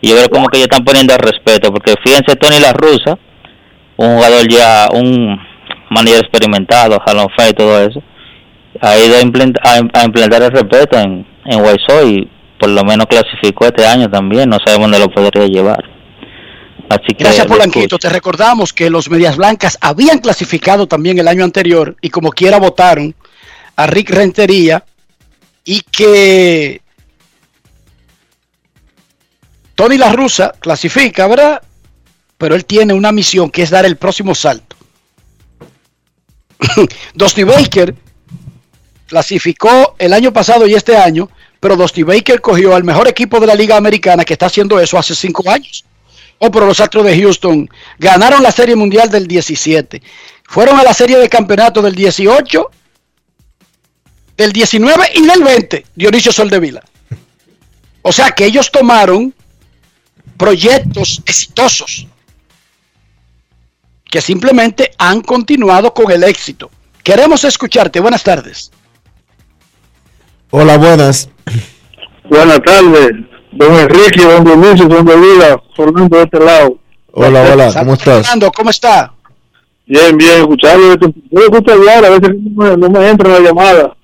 [0.00, 3.18] Y yo creo como que ellos están poniendo respeto, porque fíjense Tony La Russa,
[3.96, 5.38] un jugador ya, un
[5.90, 8.02] manager experimentado, Jalón Fay y todo eso,
[8.80, 12.28] ha ido a implementar, a, a implementar el respeto en, en y
[12.58, 15.84] por lo menos clasificó este año también, no sabemos dónde lo podría llevar.
[16.88, 17.98] Así que Gracias, Polanquito.
[17.98, 22.58] Te recordamos que los Medias Blancas habían clasificado también el año anterior y como quiera
[22.58, 23.14] votaron
[23.76, 24.84] a Rick Rentería
[25.64, 26.82] y que
[29.74, 31.62] Tony La Russa clasifica, ¿verdad?
[32.38, 34.76] Pero él tiene una misión que es dar el próximo salto.
[37.14, 37.94] Dusty Baker
[39.06, 41.28] clasificó el año pasado y este año,
[41.60, 44.98] pero Dusty Baker cogió al mejor equipo de la Liga Americana que está haciendo eso
[44.98, 45.84] hace cinco años.
[46.38, 47.68] Oh, pero los Astros de Houston
[47.98, 50.02] ganaron la Serie Mundial del 17.
[50.44, 52.70] Fueron a la Serie de Campeonato del 18,
[54.42, 56.82] del 19 y del 20, Dionisio Soldevila.
[58.02, 59.32] O sea que ellos tomaron
[60.36, 62.08] proyectos exitosos
[64.10, 66.70] que simplemente han continuado con el éxito.
[67.04, 68.00] Queremos escucharte.
[68.00, 68.72] Buenas tardes.
[70.50, 71.28] Hola, buenas.
[72.28, 73.10] Buenas tardes,
[73.52, 76.78] don Enrique, don Dionisio, don Devila, Fernando de este lado.
[77.12, 78.26] Hola, hola, ¿cómo estás?
[78.26, 79.12] Fernando, ¿cómo está?
[79.86, 80.96] Bien, bien, escucharlo.
[81.30, 83.96] Me gusta hablar, a veces no me, no me entra la llamada.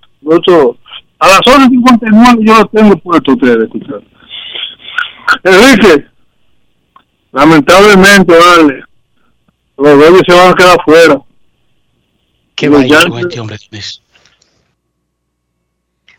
[1.21, 4.03] A las 11.59 yo lo tengo puesto a ustedes, escuchar.
[5.45, 6.07] Enrique,
[7.33, 8.83] lamentablemente, vale,
[9.77, 11.21] los Dodgers se van a quedar fuera.
[12.55, 13.57] Qué vaya con este hombre.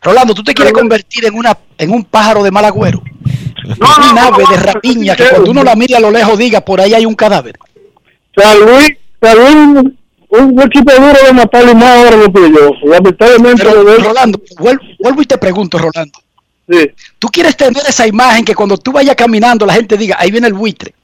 [0.02, 3.02] Rolando, ¿tú te quieres convertir en una en un pájaro de mal agüero?
[3.66, 6.94] un ave de rapiña que cuando uno la mire a lo lejos diga, por ahí
[6.94, 7.58] hay un cadáver.
[8.34, 9.92] San Luis, San Luis,
[10.30, 12.72] un, un equipo duro de matarle más ahora lo que yo.
[12.88, 16.18] Lamentablemente, Pero, Dodgers- Rolando, vuel- vuelvo y te pregunto, Rolando.
[16.68, 16.90] Sí.
[17.18, 20.46] ¿Tú quieres tener esa imagen que cuando tú vayas caminando la gente diga, ahí viene
[20.46, 20.94] el buitre?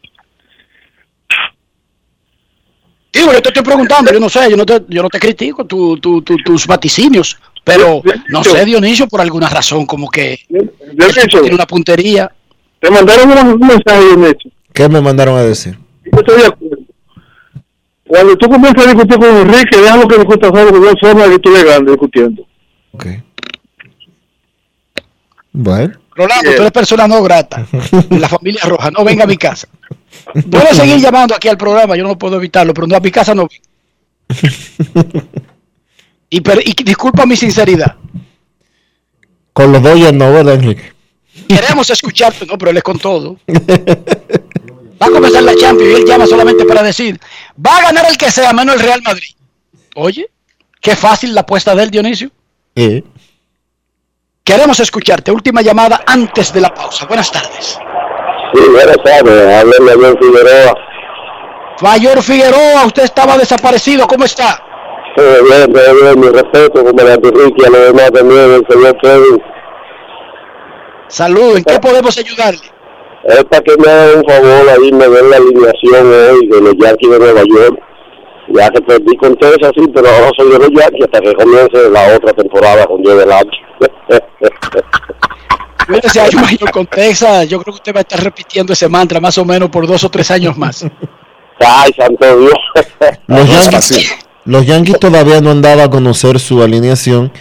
[3.13, 5.65] Digo, yo te estoy preguntando, yo no sé, yo no te, yo no te critico
[5.65, 11.55] tu, tu- tu- tus vaticinios, pero no sé, Dionisio, por alguna razón, como que tiene
[11.55, 12.31] una puntería.
[12.79, 14.49] Te mandaron un, mensaje hecho.
[14.73, 15.79] ¿Qué me mandaron a decir?
[16.13, 16.66] Yo estoy de acuerdo.
[18.07, 21.39] Cuando tú comienzas a discutir con Enrique, déjalo que discuta solo, porque yo soy que
[21.39, 22.47] tú le discutiendo.
[25.53, 25.95] Bueno.
[26.15, 27.67] Rolando, tú eres persona no grata
[28.11, 29.69] en la familia roja, no venga a mi casa.
[30.51, 33.35] Puedo seguir llamando aquí al programa, yo no puedo evitarlo, pero no a mi casa
[33.35, 33.61] no ven.
[36.29, 37.95] Y, per- y disculpa mi sinceridad.
[39.53, 40.93] Con los Dodgers no, ¿verdad, Enrique?
[41.49, 43.39] Queremos escucharte, no, pero él es con todo.
[45.01, 47.21] Va a comenzar la Champions y él llama solamente para decir,
[47.65, 49.29] va a ganar el que sea, menos el Real Madrid.
[49.95, 50.31] Oye,
[50.81, 52.31] qué fácil la apuesta del Dionisio.
[52.75, 53.05] Sí.
[54.45, 55.33] Queremos escucharte.
[55.33, 57.05] Última llamada antes de la pausa.
[57.07, 57.79] Buenas tardes.
[58.55, 60.75] Sí, buenas tardes, háblale a John Figueroa.
[61.83, 64.07] Mayor Figueroa, usted estaba desaparecido.
[64.07, 64.63] ¿Cómo está?
[65.17, 69.43] Bien, todo bien, mi respeto, comandante Enrique, a los demás también, el señor Kevin.
[71.09, 72.71] Salud, ¿en qué podemos ayudarle?
[73.29, 76.75] Es para que me hagan un favor ahí, me den la alineación hoy de los
[76.79, 77.79] Yankees de Nueva York.
[78.55, 81.91] Ya que perdí con Texas, sí, pero ahora soy de los Yankees hasta que comience
[81.91, 83.59] la otra temporada con Dios del Ancho.
[86.03, 89.21] Ese año mayor con Texas, yo creo que usted va a estar repitiendo ese mantra
[89.21, 90.85] más o menos por dos o tres años más.
[91.59, 92.55] Ay, santo Dios.
[93.27, 97.33] Los Yankees, los Yankees todavía no han dado a conocer su alineación.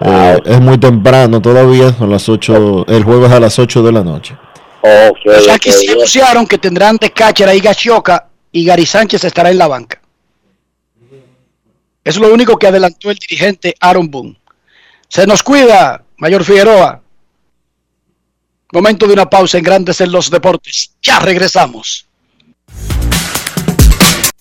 [0.00, 4.02] Eh, es muy temprano todavía, son las 8, el jueves a las 8 de la
[4.02, 4.36] noche.
[4.82, 9.58] Los Yankees sí anunciaron que tendrán de catcher a Higashioka y Gary Sánchez estará en
[9.58, 10.00] la banca.
[12.04, 14.36] Es lo único que adelantó el dirigente Aaron Boone.
[15.08, 17.00] Se nos cuida, Mayor Figueroa.
[18.72, 20.92] Momento de una pausa en Grandes en los Deportes.
[21.02, 22.06] Ya regresamos.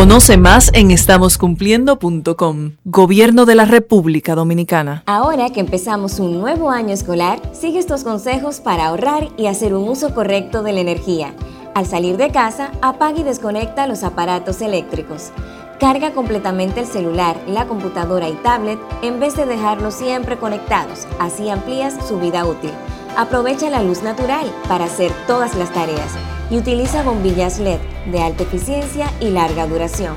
[0.00, 2.70] Conoce más en estamoscumpliendo.com.
[2.86, 5.02] Gobierno de la República Dominicana.
[5.04, 9.86] Ahora que empezamos un nuevo año escolar, sigue estos consejos para ahorrar y hacer un
[9.86, 11.34] uso correcto de la energía.
[11.74, 15.32] Al salir de casa, apaga y desconecta los aparatos eléctricos.
[15.78, 21.50] Carga completamente el celular, la computadora y tablet en vez de dejarlos siempre conectados, así
[21.50, 22.72] amplías su vida útil.
[23.18, 26.16] Aprovecha la luz natural para hacer todas las tareas
[26.50, 27.78] y utiliza bombillas LED
[28.10, 30.14] de alta eficiencia y larga duración.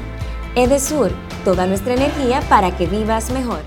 [0.55, 1.11] Edesur,
[1.45, 3.59] toda nuestra energía para que vivas mejor.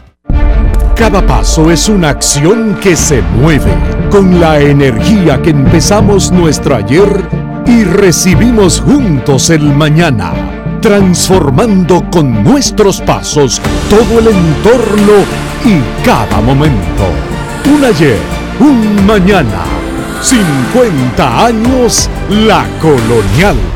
[0.94, 3.72] Cada paso es una acción que se mueve
[4.10, 7.28] con la energía que empezamos nuestro ayer
[7.66, 10.32] y recibimos juntos el mañana
[10.80, 13.60] transformando con nuestros pasos
[13.90, 15.24] todo el entorno
[15.64, 17.04] y cada momento.
[17.74, 18.18] Un ayer,
[18.60, 19.64] un mañana,
[20.22, 23.75] 50 años, la colonial.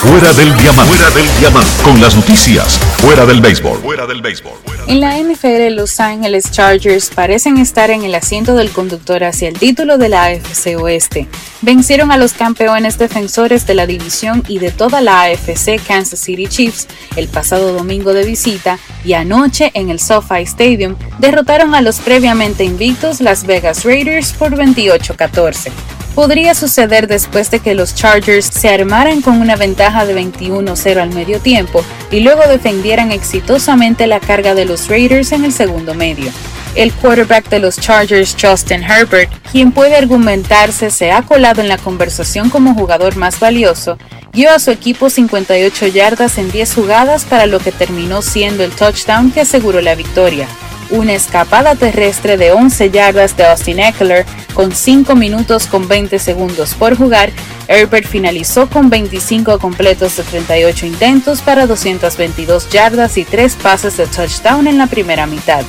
[0.00, 0.94] Fuera del diamante.
[0.94, 1.82] Fuera del diamante.
[1.82, 2.78] Con las noticias.
[2.98, 3.80] Fuera del béisbol.
[3.80, 4.52] Fuera del béisbol.
[4.86, 9.58] En la NFL, Los Angeles Chargers parecen estar en el asiento del conductor hacia el
[9.58, 11.26] título de la AFC Oeste.
[11.62, 16.46] Vencieron a los campeones defensores de la división y de toda la AFC Kansas City
[16.46, 21.98] Chiefs el pasado domingo de visita y anoche en el SoFi Stadium derrotaron a los
[21.98, 25.72] previamente invictos Las Vegas Raiders por 28-14
[26.18, 31.10] podría suceder después de que los Chargers se armaran con una ventaja de 21-0 al
[31.10, 36.32] medio tiempo y luego defendieran exitosamente la carga de los Raiders en el segundo medio.
[36.74, 41.78] El quarterback de los Chargers, Justin Herbert, quien puede argumentarse se ha colado en la
[41.78, 43.96] conversación como jugador más valioso,
[44.32, 48.72] dio a su equipo 58 yardas en 10 jugadas para lo que terminó siendo el
[48.72, 50.48] touchdown que aseguró la victoria
[50.90, 54.24] una escapada terrestre de 11 yardas de Austin Eckler
[54.54, 57.30] con 5 minutos con 20 segundos por jugar,
[57.68, 64.06] Herbert finalizó con 25 completos de 38 intentos para 222 yardas y 3 pases de
[64.06, 65.64] touchdown en la primera mitad.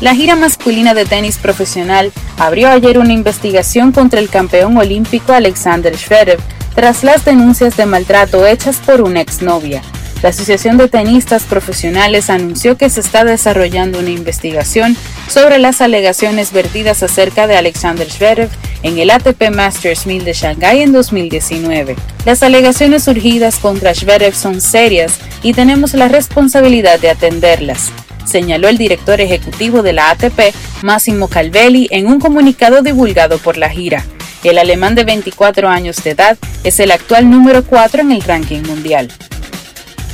[0.00, 5.96] La gira masculina de tenis profesional abrió ayer una investigación contra el campeón olímpico Alexander
[5.96, 6.40] Zverev
[6.74, 9.82] tras las denuncias de maltrato hechas por una exnovia.
[10.22, 14.94] La Asociación de Tenistas Profesionales anunció que se está desarrollando una investigación
[15.28, 18.50] sobre las alegaciones vertidas acerca de Alexander Zverev
[18.82, 21.96] en el ATP Masters 1000 de Shanghái en 2019.
[22.26, 27.90] Las alegaciones surgidas contra Zverev son serias y tenemos la responsabilidad de atenderlas,
[28.26, 33.70] señaló el director ejecutivo de la ATP, Massimo Calvelli, en un comunicado divulgado por la
[33.70, 34.04] gira.
[34.44, 38.62] El alemán de 24 años de edad es el actual número 4 en el ranking
[38.62, 39.10] mundial.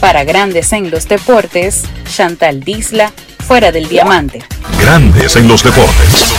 [0.01, 3.13] Para Grandes en los Deportes, Chantal Disla,
[3.47, 4.45] fuera del diamante.
[4.79, 6.35] Grandes en los deportes.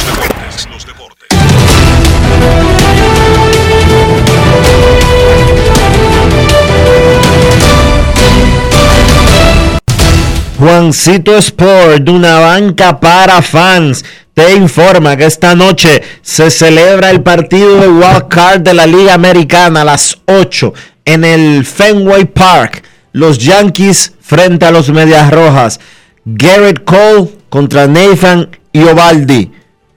[10.59, 14.03] Juancito Sport, una banca para fans,
[14.34, 19.13] te informa que esta noche se celebra el partido de Wild Card de la Liga
[19.13, 20.73] Americana a las 8
[21.05, 22.84] en el Fenway Park.
[23.18, 25.80] Los Yankees frente a los Medias Rojas.
[26.23, 29.52] Garrett Cole contra Nathan Iovaldi.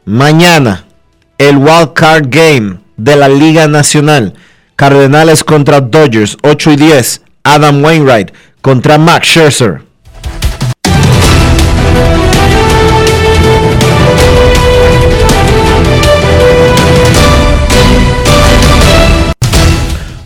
[0.06, 0.86] Mañana,
[1.36, 4.32] el Wild Card Game de la Liga Nacional.
[4.74, 7.22] Cardenales contra Dodgers, 8 y 10.
[7.44, 8.32] Adam Wainwright
[8.62, 9.82] contra Max Scherzer.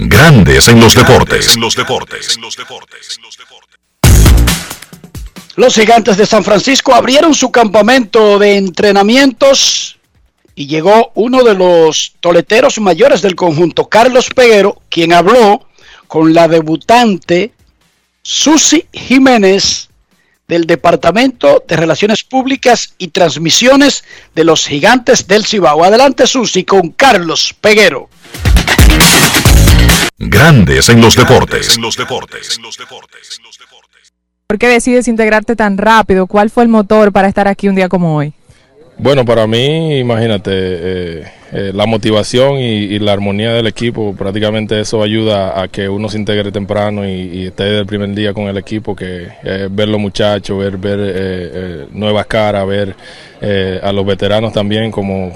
[0.00, 1.56] Grandes en los deportes.
[1.56, 2.38] En los deportes.
[5.56, 9.98] Los gigantes de San Francisco abrieron su campamento de entrenamientos
[10.54, 15.66] y llegó uno de los toleteros mayores del conjunto, Carlos Peguero, quien habló
[16.06, 17.52] con la debutante
[18.22, 19.88] Susi Jiménez
[20.46, 24.04] del Departamento de Relaciones Públicas y Transmisiones
[24.36, 25.82] de los Gigantes del Cibao.
[25.82, 28.08] Adelante Susi con Carlos Peguero.
[30.20, 31.76] Grandes en los deportes.
[31.76, 32.58] En los deportes.
[34.48, 36.26] ¿Por qué decides integrarte tan rápido?
[36.26, 38.32] ¿Cuál fue el motor para estar aquí un día como hoy?
[38.98, 45.02] Bueno, para mí, imagínate, eh, eh, la motivación y, la armonía del equipo, prácticamente eso
[45.02, 48.56] ayuda a que uno se integre temprano y, esté desde el primer día con el
[48.56, 49.28] equipo, que
[49.70, 52.94] ver los muchachos, ver, ver eh, nuevas caras, ver
[53.82, 55.32] a los veteranos también como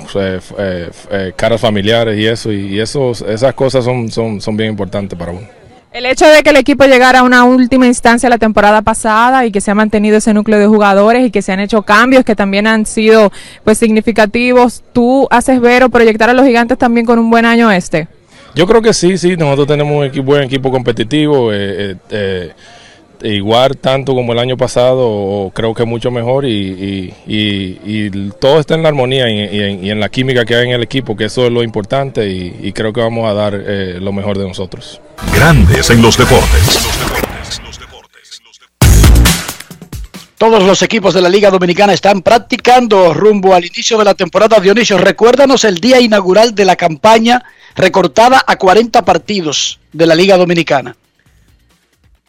[1.37, 5.62] caras familiares y eso, y, eso, esas cosas son, son, son bien importantes para uno.
[5.93, 9.53] El hecho de que el equipo llegara a una última instancia la temporada pasada y
[9.53, 12.35] que se ha mantenido ese núcleo de jugadores y que se han hecho cambios que
[12.35, 13.31] también han sido
[13.63, 17.71] pues significativos, ¿tú haces ver o proyectar a los gigantes también con un buen año
[17.71, 18.09] este?
[18.55, 21.53] Yo creo que sí, sí, nosotros tenemos un buen equipo competitivo.
[21.53, 22.53] Eh, eh, eh,
[23.23, 27.13] igual tanto como el año pasado, o creo que mucho mejor y,
[28.41, 31.25] todo está en la armonía y, en, la química que hay en el equipo, que
[31.25, 35.01] eso es lo importante y, creo que vamos a dar lo mejor de nosotros.
[35.35, 36.93] Grandes en los deportes.
[40.43, 44.59] Todos los equipos de la Liga Dominicana están practicando rumbo al inicio de la temporada.
[44.59, 47.45] Dionisio, recuérdanos el día inaugural de la campaña
[47.77, 50.97] recortada a 40 partidos de la Liga Dominicana.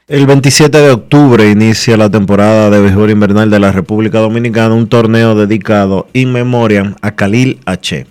[0.08, 4.90] El 27 de octubre inicia la temporada de béisbol invernal de la República Dominicana, un
[4.90, 8.06] torneo dedicado in memoriam a Khalil H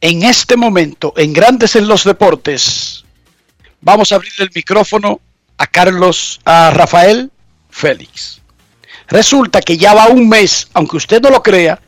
[0.00, 3.04] en este momento, en Grandes en los Deportes,
[3.80, 5.20] vamos a abrirle el micrófono
[5.58, 7.30] a Carlos, a Rafael
[7.70, 8.40] Félix.
[9.08, 11.80] Resulta que ya va un mes, aunque usted no lo crea,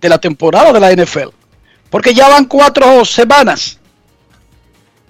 [0.00, 1.28] de la temporada de la NFL.
[1.88, 3.78] Porque ya van cuatro semanas.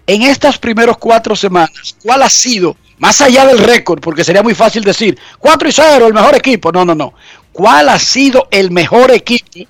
[0.06, 4.54] En estas primeras cuatro semanas, ¿cuál ha sido, más allá del récord, porque sería muy
[4.54, 6.72] fácil decir, 4 y 0, el mejor equipo?
[6.72, 7.14] No, no, no.
[7.52, 9.60] ¿Cuál ha sido el mejor equipo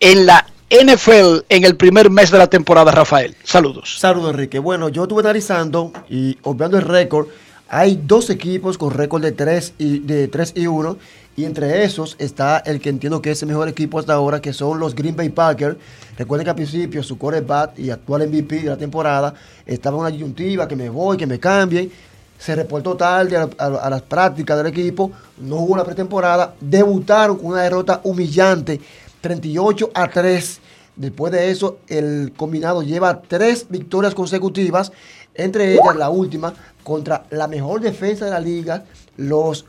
[0.00, 3.34] en la NFL en el primer mes de la temporada, Rafael.
[3.42, 3.96] Saludos.
[3.98, 4.58] Saludos, Enrique.
[4.58, 7.28] Bueno, yo estuve analizando y obviando el récord.
[7.70, 10.96] Hay dos equipos con récord de 3 y, de 3 y 1.
[11.36, 14.54] Y entre esos está el que entiendo que es el mejor equipo hasta ahora, que
[14.54, 15.76] son los Green Bay Packers.
[16.16, 19.34] Recuerden que al principio su quarterback y actual MVP de la temporada
[19.66, 21.92] estaba en una disyuntiva, que me voy, que me cambien.
[22.38, 27.62] Se reportó tarde a, las prácticas del equipo, no hubo una pretemporada, debutaron con una
[27.62, 28.80] derrota humillante
[29.20, 30.60] 38 a 3.
[30.96, 34.90] Después de eso, el combinado lleva tres victorias consecutivas,
[35.34, 36.52] entre ellas la última
[36.88, 38.86] contra la mejor defensa de la liga,
[39.18, 39.66] los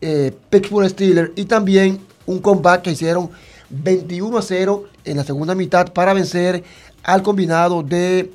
[0.00, 3.30] eh, Pittsburgh Steelers, y también un comeback que hicieron
[3.68, 6.62] 21 a 0 en la segunda mitad para vencer
[7.02, 8.30] al combinado de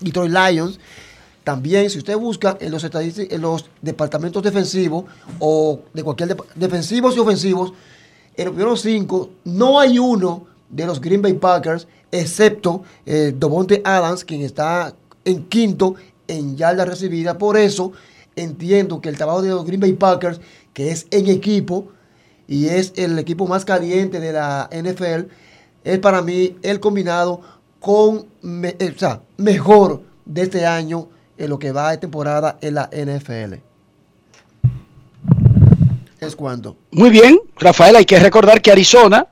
[0.00, 0.80] Detroit Lions.
[1.44, 5.04] También, si usted busca en los, en los departamentos defensivos
[5.38, 7.72] o de cualquier defensivos y ofensivos,
[8.36, 13.82] en los primeros cinco, no hay uno de los Green Bay Packers, excepto eh, Domonte
[13.84, 14.94] Adams, quien está
[15.24, 15.94] en quinto
[16.28, 17.38] en yarda recibida.
[17.38, 17.92] Por eso
[18.36, 20.40] entiendo que el trabajo de los Green Bay Packers,
[20.72, 21.88] que es en equipo
[22.48, 25.30] y es el equipo más caliente de la NFL,
[25.84, 27.40] es para mí el combinado
[27.80, 28.26] con,
[28.64, 32.88] eh, o sea, mejor de este año en lo que va de temporada en la
[32.92, 33.54] NFL.
[36.20, 36.76] Es cuando.
[36.92, 39.26] Muy bien, Rafael, hay que recordar que Arizona,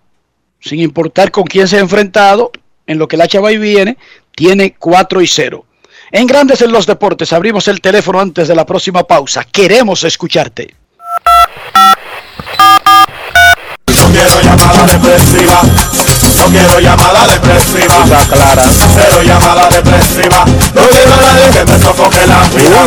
[0.59, 2.51] sin importar con quién se ha enfrentado,
[2.87, 3.97] en lo que la chava y viene,
[4.35, 5.65] tiene 4 y 0.
[6.13, 9.45] En Grandes en los Deportes, abrimos el teléfono antes de la próxima pausa.
[9.45, 10.75] Queremos escucharte.
[13.87, 15.63] No quiero llamada depresiva.
[16.37, 18.05] No quiero llamada depresiva.
[18.29, 18.65] clara.
[18.95, 20.45] Cero llamada depresiva.
[20.75, 22.87] No quiero a nadie que me sofoque la vida.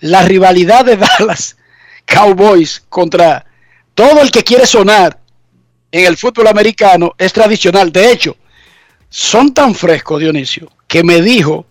[0.00, 1.58] la rivalidad de Dallas
[2.06, 3.44] Cowboys contra
[3.94, 5.18] todo el que quiere sonar
[5.90, 7.92] en el fútbol americano es tradicional.
[7.92, 8.38] De hecho,
[9.10, 11.66] son tan frescos, Dionisio, que me dijo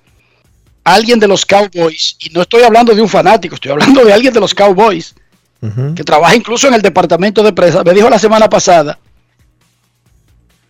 [0.83, 4.35] alguien de los Cowboys, y no estoy hablando de un fanático, estoy hablando de alguien
[4.35, 5.15] de los Cowboys,
[5.95, 8.99] que trabaja incluso en el departamento de prensa, me dijo la semana pasada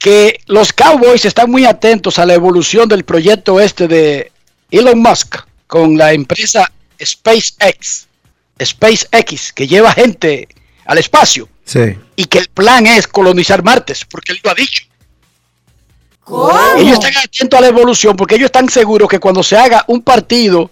[0.02, 4.32] que los Cowboys están muy atentos a la evolución del proyecto este de
[4.72, 5.36] Elon Musk
[5.68, 8.07] con la empresa SpaceX,
[8.61, 10.48] SpaceX, que lleva gente
[10.86, 11.95] al espacio Sí.
[12.15, 14.86] y que el plan es colonizar Martes, porque él lo ha dicho.
[16.78, 20.02] Ellos están atentos a la evolución porque ellos están seguros que cuando se haga un
[20.02, 20.72] partido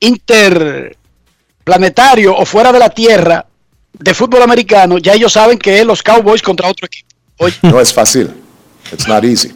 [0.00, 3.46] interplanetario o fuera de la Tierra
[3.98, 7.06] de fútbol americano, ya ellos saben que es los Cowboys contra otro equipo.
[7.62, 8.30] No es fácil.
[8.92, 9.52] It's not easy.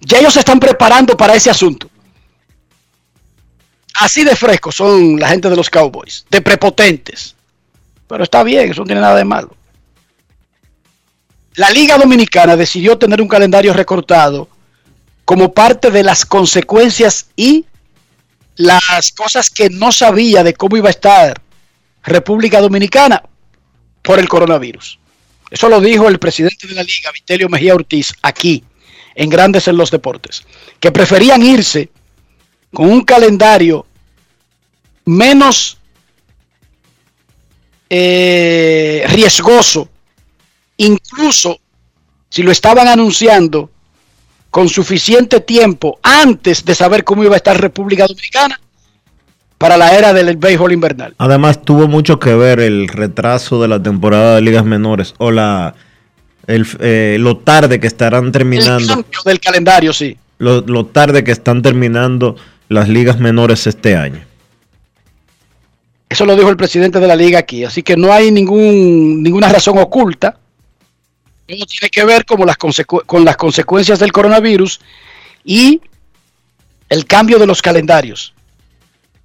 [0.00, 1.88] Ya ellos se están preparando para ese asunto.
[3.94, 7.36] Así de frescos son la gente de los Cowboys, de prepotentes.
[8.08, 9.54] Pero está bien, eso no tiene nada de malo.
[11.54, 14.48] La Liga Dominicana decidió tener un calendario recortado
[15.24, 17.64] como parte de las consecuencias y
[18.56, 21.40] las cosas que no sabía de cómo iba a estar
[22.04, 23.22] República Dominicana
[24.02, 24.98] por el coronavirus.
[25.50, 28.64] Eso lo dijo el presidente de la liga, Vitelio Mejía Ortiz, aquí,
[29.14, 30.44] en Grandes en los Deportes,
[30.80, 31.90] que preferían irse
[32.72, 33.86] con un calendario
[35.04, 35.78] menos
[37.88, 39.88] eh, riesgoso,
[40.78, 41.60] incluso
[42.28, 43.70] si lo estaban anunciando
[44.50, 48.60] con suficiente tiempo antes de saber cómo iba a estar República Dominicana
[49.58, 51.14] para la era del béisbol invernal.
[51.18, 55.74] Además tuvo mucho que ver el retraso de la temporada de ligas menores o la
[56.46, 60.16] el, eh, lo tarde que estarán El terminando cambio del calendario, sí.
[60.38, 62.36] lo, lo tarde que están terminando
[62.68, 64.20] las ligas menores este año.
[66.08, 67.64] Eso lo dijo el presidente de la liga aquí.
[67.64, 70.38] Así que no hay ningún, ninguna razón oculta.
[71.46, 74.80] Tiene que ver como las con las consecuencias del coronavirus
[75.44, 75.80] y
[76.88, 78.33] el cambio de los calendarios.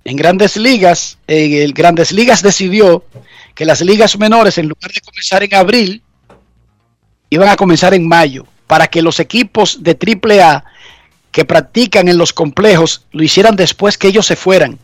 [0.06, 3.04] En grandes ligas, el Grandes Ligas decidió
[3.54, 6.02] que las ligas menores, en lugar de comenzar en abril,
[7.30, 10.64] iban a comenzar en mayo, para que los equipos de AAA
[11.32, 14.80] que practican en los complejos lo hicieran después que ellos se fueran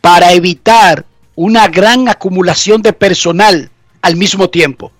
[0.00, 1.04] para evitar
[1.34, 4.90] una gran acumulación de personal al mismo tiempo.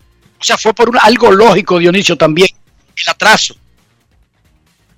[0.40, 2.48] O sea, fue por un- algo lógico, Dionisio, también,
[2.96, 3.56] el atraso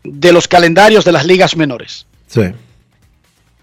[0.03, 2.07] de los calendarios de las ligas menores.
[2.27, 2.43] Sí.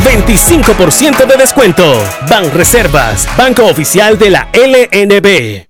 [0.00, 1.84] 25% de descuento.
[2.28, 5.69] Banreservas, banco oficial de la LNB.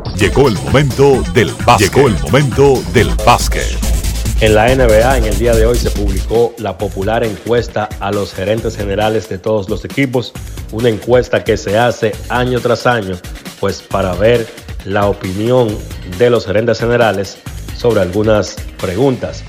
[0.21, 1.91] Llegó el momento del básquet.
[1.91, 3.65] Llegó el momento del básquet.
[4.39, 8.31] En la NBA, en el día de hoy, se publicó la popular encuesta a los
[8.31, 10.31] gerentes generales de todos los equipos,
[10.71, 13.17] una encuesta que se hace año tras año,
[13.59, 14.47] pues para ver
[14.85, 15.75] la opinión
[16.19, 17.39] de los gerentes generales
[17.75, 19.43] sobre algunas preguntas.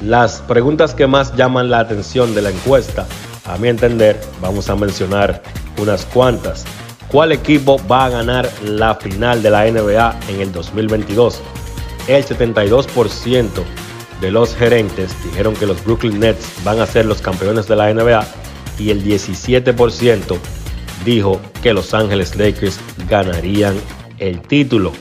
[0.00, 3.06] Las preguntas que más llaman la atención de la encuesta,
[3.44, 5.42] a mi entender, vamos a mencionar
[5.76, 6.64] unas cuantas.
[7.10, 11.40] ¿Cuál equipo va a ganar la final de la NBA en el 2022?
[12.06, 13.48] El 72%
[14.20, 17.92] de los gerentes dijeron que los Brooklyn Nets van a ser los campeones de la
[17.94, 18.26] NBA
[18.78, 20.36] y el 17%
[21.06, 22.78] dijo que Los Ángeles Lakers
[23.08, 23.74] ganarían
[24.18, 24.92] el título.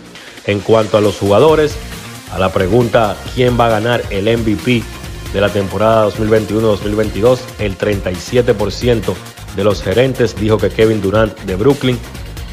[0.45, 1.75] En cuanto a los jugadores,
[2.31, 4.81] a la pregunta ¿quién va a ganar el MVP
[5.33, 7.39] de la temporada 2021-2022?
[7.59, 9.13] El 37%
[9.57, 11.97] de los gerentes dijo que Kevin Durant de Brooklyn,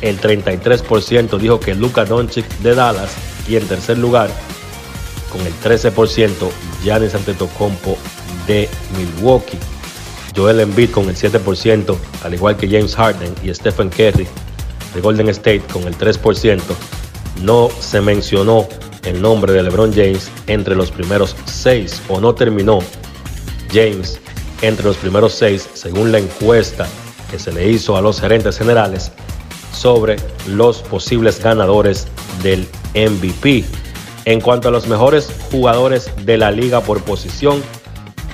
[0.01, 3.13] el 33% dijo que Luka Doncic de Dallas
[3.47, 4.31] y en tercer lugar
[5.31, 6.33] con el 13%
[6.83, 7.99] Giannis Antetokounmpo
[8.47, 9.59] de Milwaukee.
[10.35, 14.27] Joel Embiid con el 7%, al igual que James Harden y Stephen Curry
[14.95, 16.61] de Golden State con el 3%.
[17.43, 18.67] No se mencionó
[19.05, 22.79] el nombre de LeBron James entre los primeros seis o no terminó
[23.71, 24.19] James
[24.63, 26.87] entre los primeros seis según la encuesta
[27.31, 29.13] que se le hizo a los gerentes generales
[29.73, 30.17] sobre
[30.47, 32.07] los posibles ganadores
[32.43, 33.65] del MVP.
[34.25, 37.63] En cuanto a los mejores jugadores de la liga por posición,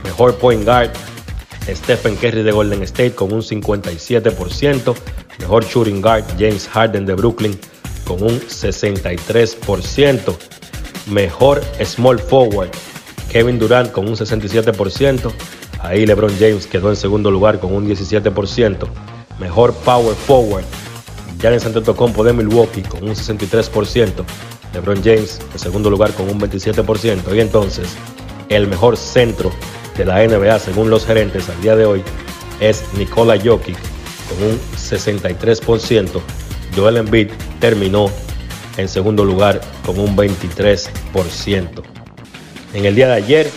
[0.04, 0.90] mejor point guard,
[1.68, 4.94] Stephen Curry de Golden State con un 57%,
[5.38, 7.58] mejor shooting guard, James Harden de Brooklyn
[8.04, 10.36] con un 63%,
[11.06, 12.70] mejor small forward,
[13.30, 15.32] Kevin Durant con un 67%,
[15.82, 18.88] ahí LeBron James quedó en segundo lugar con un 17%,
[19.38, 20.64] mejor power forward,
[21.40, 24.24] Giannis Antetokounmpo de Milwaukee con un 63%,
[24.74, 27.34] LeBron James en segundo lugar con un 27%.
[27.34, 27.88] Y entonces,
[28.48, 29.50] el mejor centro
[29.96, 32.02] de la NBA, según los gerentes al día de hoy,
[32.60, 33.76] es Nikola Jokic
[34.28, 36.20] con un 63%.
[36.76, 38.10] Joel Embiid terminó
[38.76, 41.82] en segundo lugar con un 23%.
[42.74, 43.50] En el día de ayer,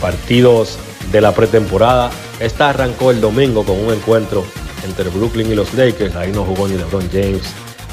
[0.00, 0.78] partidos
[1.12, 2.10] de la pretemporada.
[2.40, 4.44] Esta arrancó el domingo con un encuentro
[4.84, 6.16] entre Brooklyn y los Lakers.
[6.16, 7.42] Ahí no jugó ni LeBron James,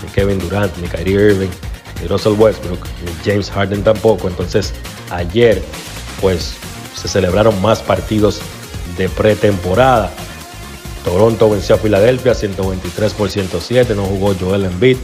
[0.04, 1.50] ni Kevin Durant, ni Kyrie Irving,
[2.02, 4.28] ni Russell Westbrook, ni James Harden tampoco.
[4.28, 4.74] Entonces,
[5.10, 5.62] ayer,
[6.22, 6.56] pues,
[6.96, 8.42] se celebraron más partidos
[8.98, 10.12] de pretemporada.
[11.04, 14.98] Toronto venció a Filadelfia 123 por 107, no jugó Joel Embiid.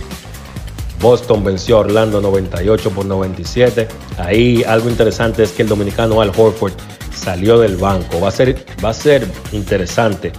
[1.00, 3.88] Boston venció a Orlando 98 por 97.
[4.18, 6.74] Ahí algo interesante es que el dominicano Al Horford
[7.22, 8.20] salió del banco.
[8.20, 10.32] Va a ser, va a ser interesante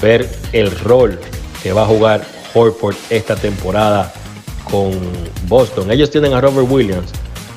[0.00, 1.18] ver el rol
[1.62, 2.24] que va a jugar
[2.54, 4.12] Horford esta temporada
[4.70, 4.92] con
[5.46, 5.90] Boston.
[5.90, 7.10] Ellos tienen a Robert Williams,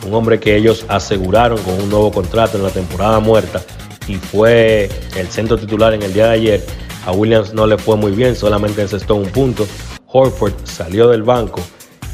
[0.05, 3.61] un hombre que ellos aseguraron con un nuevo contrato en la temporada muerta
[4.07, 6.65] y fue el centro titular en el día de ayer.
[7.05, 9.67] A Williams no le fue muy bien, solamente encestó un punto.
[10.07, 11.61] Horford salió del banco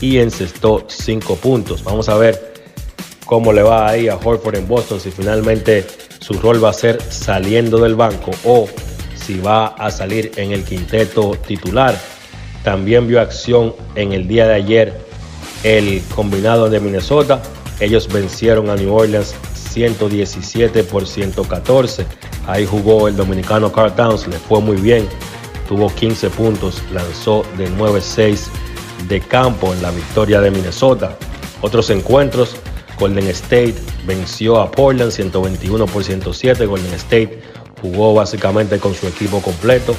[0.01, 1.83] y encestó cinco puntos.
[1.83, 2.53] Vamos a ver
[3.25, 5.85] cómo le va ahí a Horford en Boston, si finalmente
[6.19, 8.67] su rol va a ser saliendo del banco o
[9.15, 11.97] si va a salir en el quinteto titular.
[12.63, 14.93] También vio acción en el día de ayer
[15.63, 17.41] el combinado de Minnesota.
[17.79, 19.35] Ellos vencieron a New Orleans
[19.71, 22.05] 117 por 114.
[22.47, 25.07] Ahí jugó el dominicano Carl Towns, le fue muy bien.
[25.67, 28.47] Tuvo 15 puntos, lanzó de 9-6
[29.07, 31.15] de campo en la victoria de Minnesota.
[31.61, 32.55] Otros encuentros,
[32.99, 36.65] Golden State venció a Portland 121 por 107.
[36.65, 37.41] Golden State
[37.81, 39.95] jugó básicamente con su equipo completo.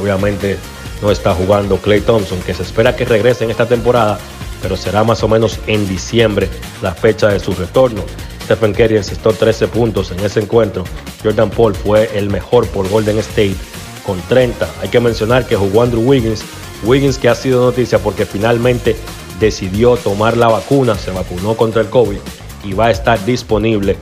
[0.00, 0.58] Obviamente
[1.02, 4.18] no está jugando Clay Thompson, que se espera que regrese en esta temporada,
[4.62, 6.48] pero será más o menos en diciembre
[6.82, 8.02] la fecha de su retorno.
[8.44, 10.84] Stephen Curry encestó 13 puntos en ese encuentro.
[11.22, 13.56] Jordan Paul fue el mejor por Golden State
[14.04, 14.68] con 30.
[14.80, 16.44] Hay que mencionar que jugó Andrew Wiggins.
[16.84, 18.94] Wiggins que ha sido noticia porque finalmente
[19.38, 22.18] decidió tomar la vacuna, se vacunó contra el COVID
[22.64, 23.96] y va a estar disponible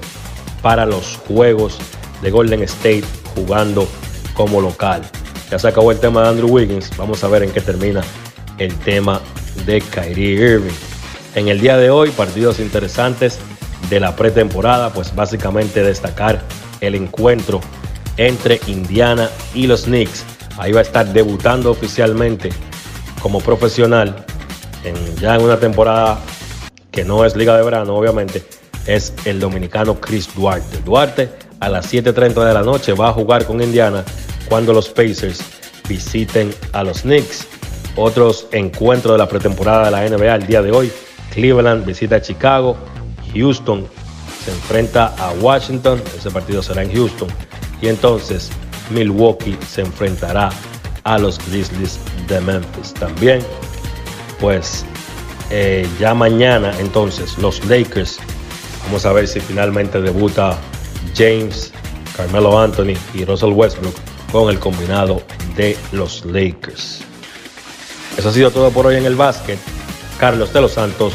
[0.63, 1.79] para los juegos
[2.23, 3.05] de Golden State
[3.35, 3.87] jugando
[4.35, 5.03] como local.
[5.51, 6.91] Ya se acabó el tema de Andrew Wiggins.
[6.97, 8.03] Vamos a ver en qué termina
[8.59, 9.21] el tema
[9.67, 10.73] de Kyrie Irving.
[11.35, 13.39] En el día de hoy, partidos interesantes
[13.91, 16.41] de la pretemporada, pues básicamente destacar
[16.81, 17.61] el encuentro
[18.17, 20.25] entre Indiana y los Knicks.
[20.57, 22.51] Ahí va a estar debutando oficialmente
[23.21, 24.25] como profesional
[25.21, 26.19] ya en una temporada
[26.91, 28.45] que no es liga de verano, obviamente,
[28.87, 30.81] es el dominicano Chris Duarte.
[30.85, 31.31] Duarte
[31.61, 34.05] a las 7.30 de la noche va a jugar con Indiana
[34.49, 35.43] cuando los Pacers
[35.89, 37.47] visiten a los Knicks.
[37.97, 40.93] Otros encuentros de la pretemporada de la NBA el día de hoy.
[41.33, 42.77] Cleveland visita a Chicago.
[43.35, 43.87] Houston
[44.45, 46.03] se enfrenta a Washington.
[46.17, 47.29] Ese partido será en Houston.
[47.81, 48.51] Y entonces
[48.91, 50.51] Milwaukee se enfrentará
[51.05, 51.99] a los Grizzlies
[52.29, 52.95] de Memphis.
[52.95, 53.41] También,
[54.45, 54.85] pues
[55.49, 58.19] eh, ya mañana entonces los Lakers.
[58.85, 60.59] Vamos a ver si finalmente debuta
[61.17, 61.73] James,
[62.15, 63.95] Carmelo Anthony y Russell Westbrook
[64.31, 65.23] con el combinado
[65.57, 67.01] de los Lakers.
[68.19, 69.59] Eso ha sido todo por hoy en el básquet.
[70.19, 71.15] Carlos de los Santos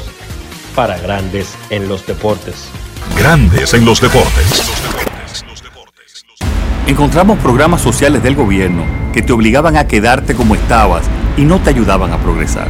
[0.74, 2.68] para Grandes en los Deportes.
[3.16, 4.64] Grandes en los Deportes.
[6.88, 11.06] Encontramos programas sociales del gobierno que te obligaban a quedarte como estabas
[11.38, 12.70] y no te ayudaban a progresar.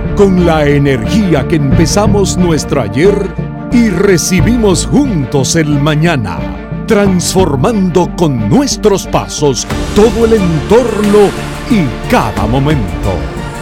[0.21, 3.33] con la energía que empezamos nuestro ayer
[3.71, 6.37] y recibimos juntos el mañana,
[6.85, 9.65] transformando con nuestros pasos
[9.95, 11.31] todo el entorno
[11.71, 13.15] y cada momento.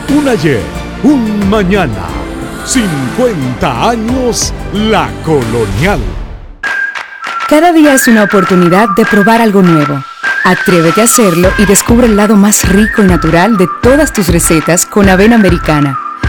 [0.09, 0.61] Un ayer,
[1.03, 2.09] un mañana,
[2.65, 6.01] 50 años la colonial.
[7.47, 10.03] Cada día es una oportunidad de probar algo nuevo.
[10.43, 14.85] Atrévete a hacerlo y descubre el lado más rico y natural de todas tus recetas
[14.85, 15.97] con avena americana.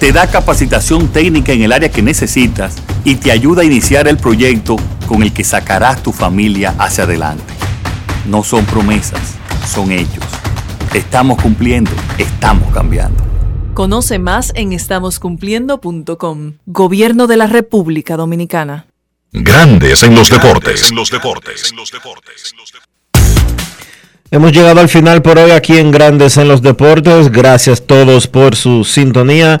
[0.00, 2.74] Te da capacitación técnica en el área que necesitas
[3.04, 7.44] y te ayuda a iniciar el proyecto con el que sacarás tu familia hacia adelante.
[8.26, 9.34] No son promesas,
[9.70, 10.24] son hechos.
[10.94, 13.22] Estamos cumpliendo, estamos cambiando.
[13.74, 16.54] Conoce más en estamoscumpliendo.com.
[16.64, 18.86] Gobierno de la República Dominicana.
[19.32, 20.90] Grandes en los deportes.
[24.30, 27.30] Hemos llegado al final por hoy aquí en Grandes en los Deportes.
[27.30, 29.60] Gracias a todos por su sintonía.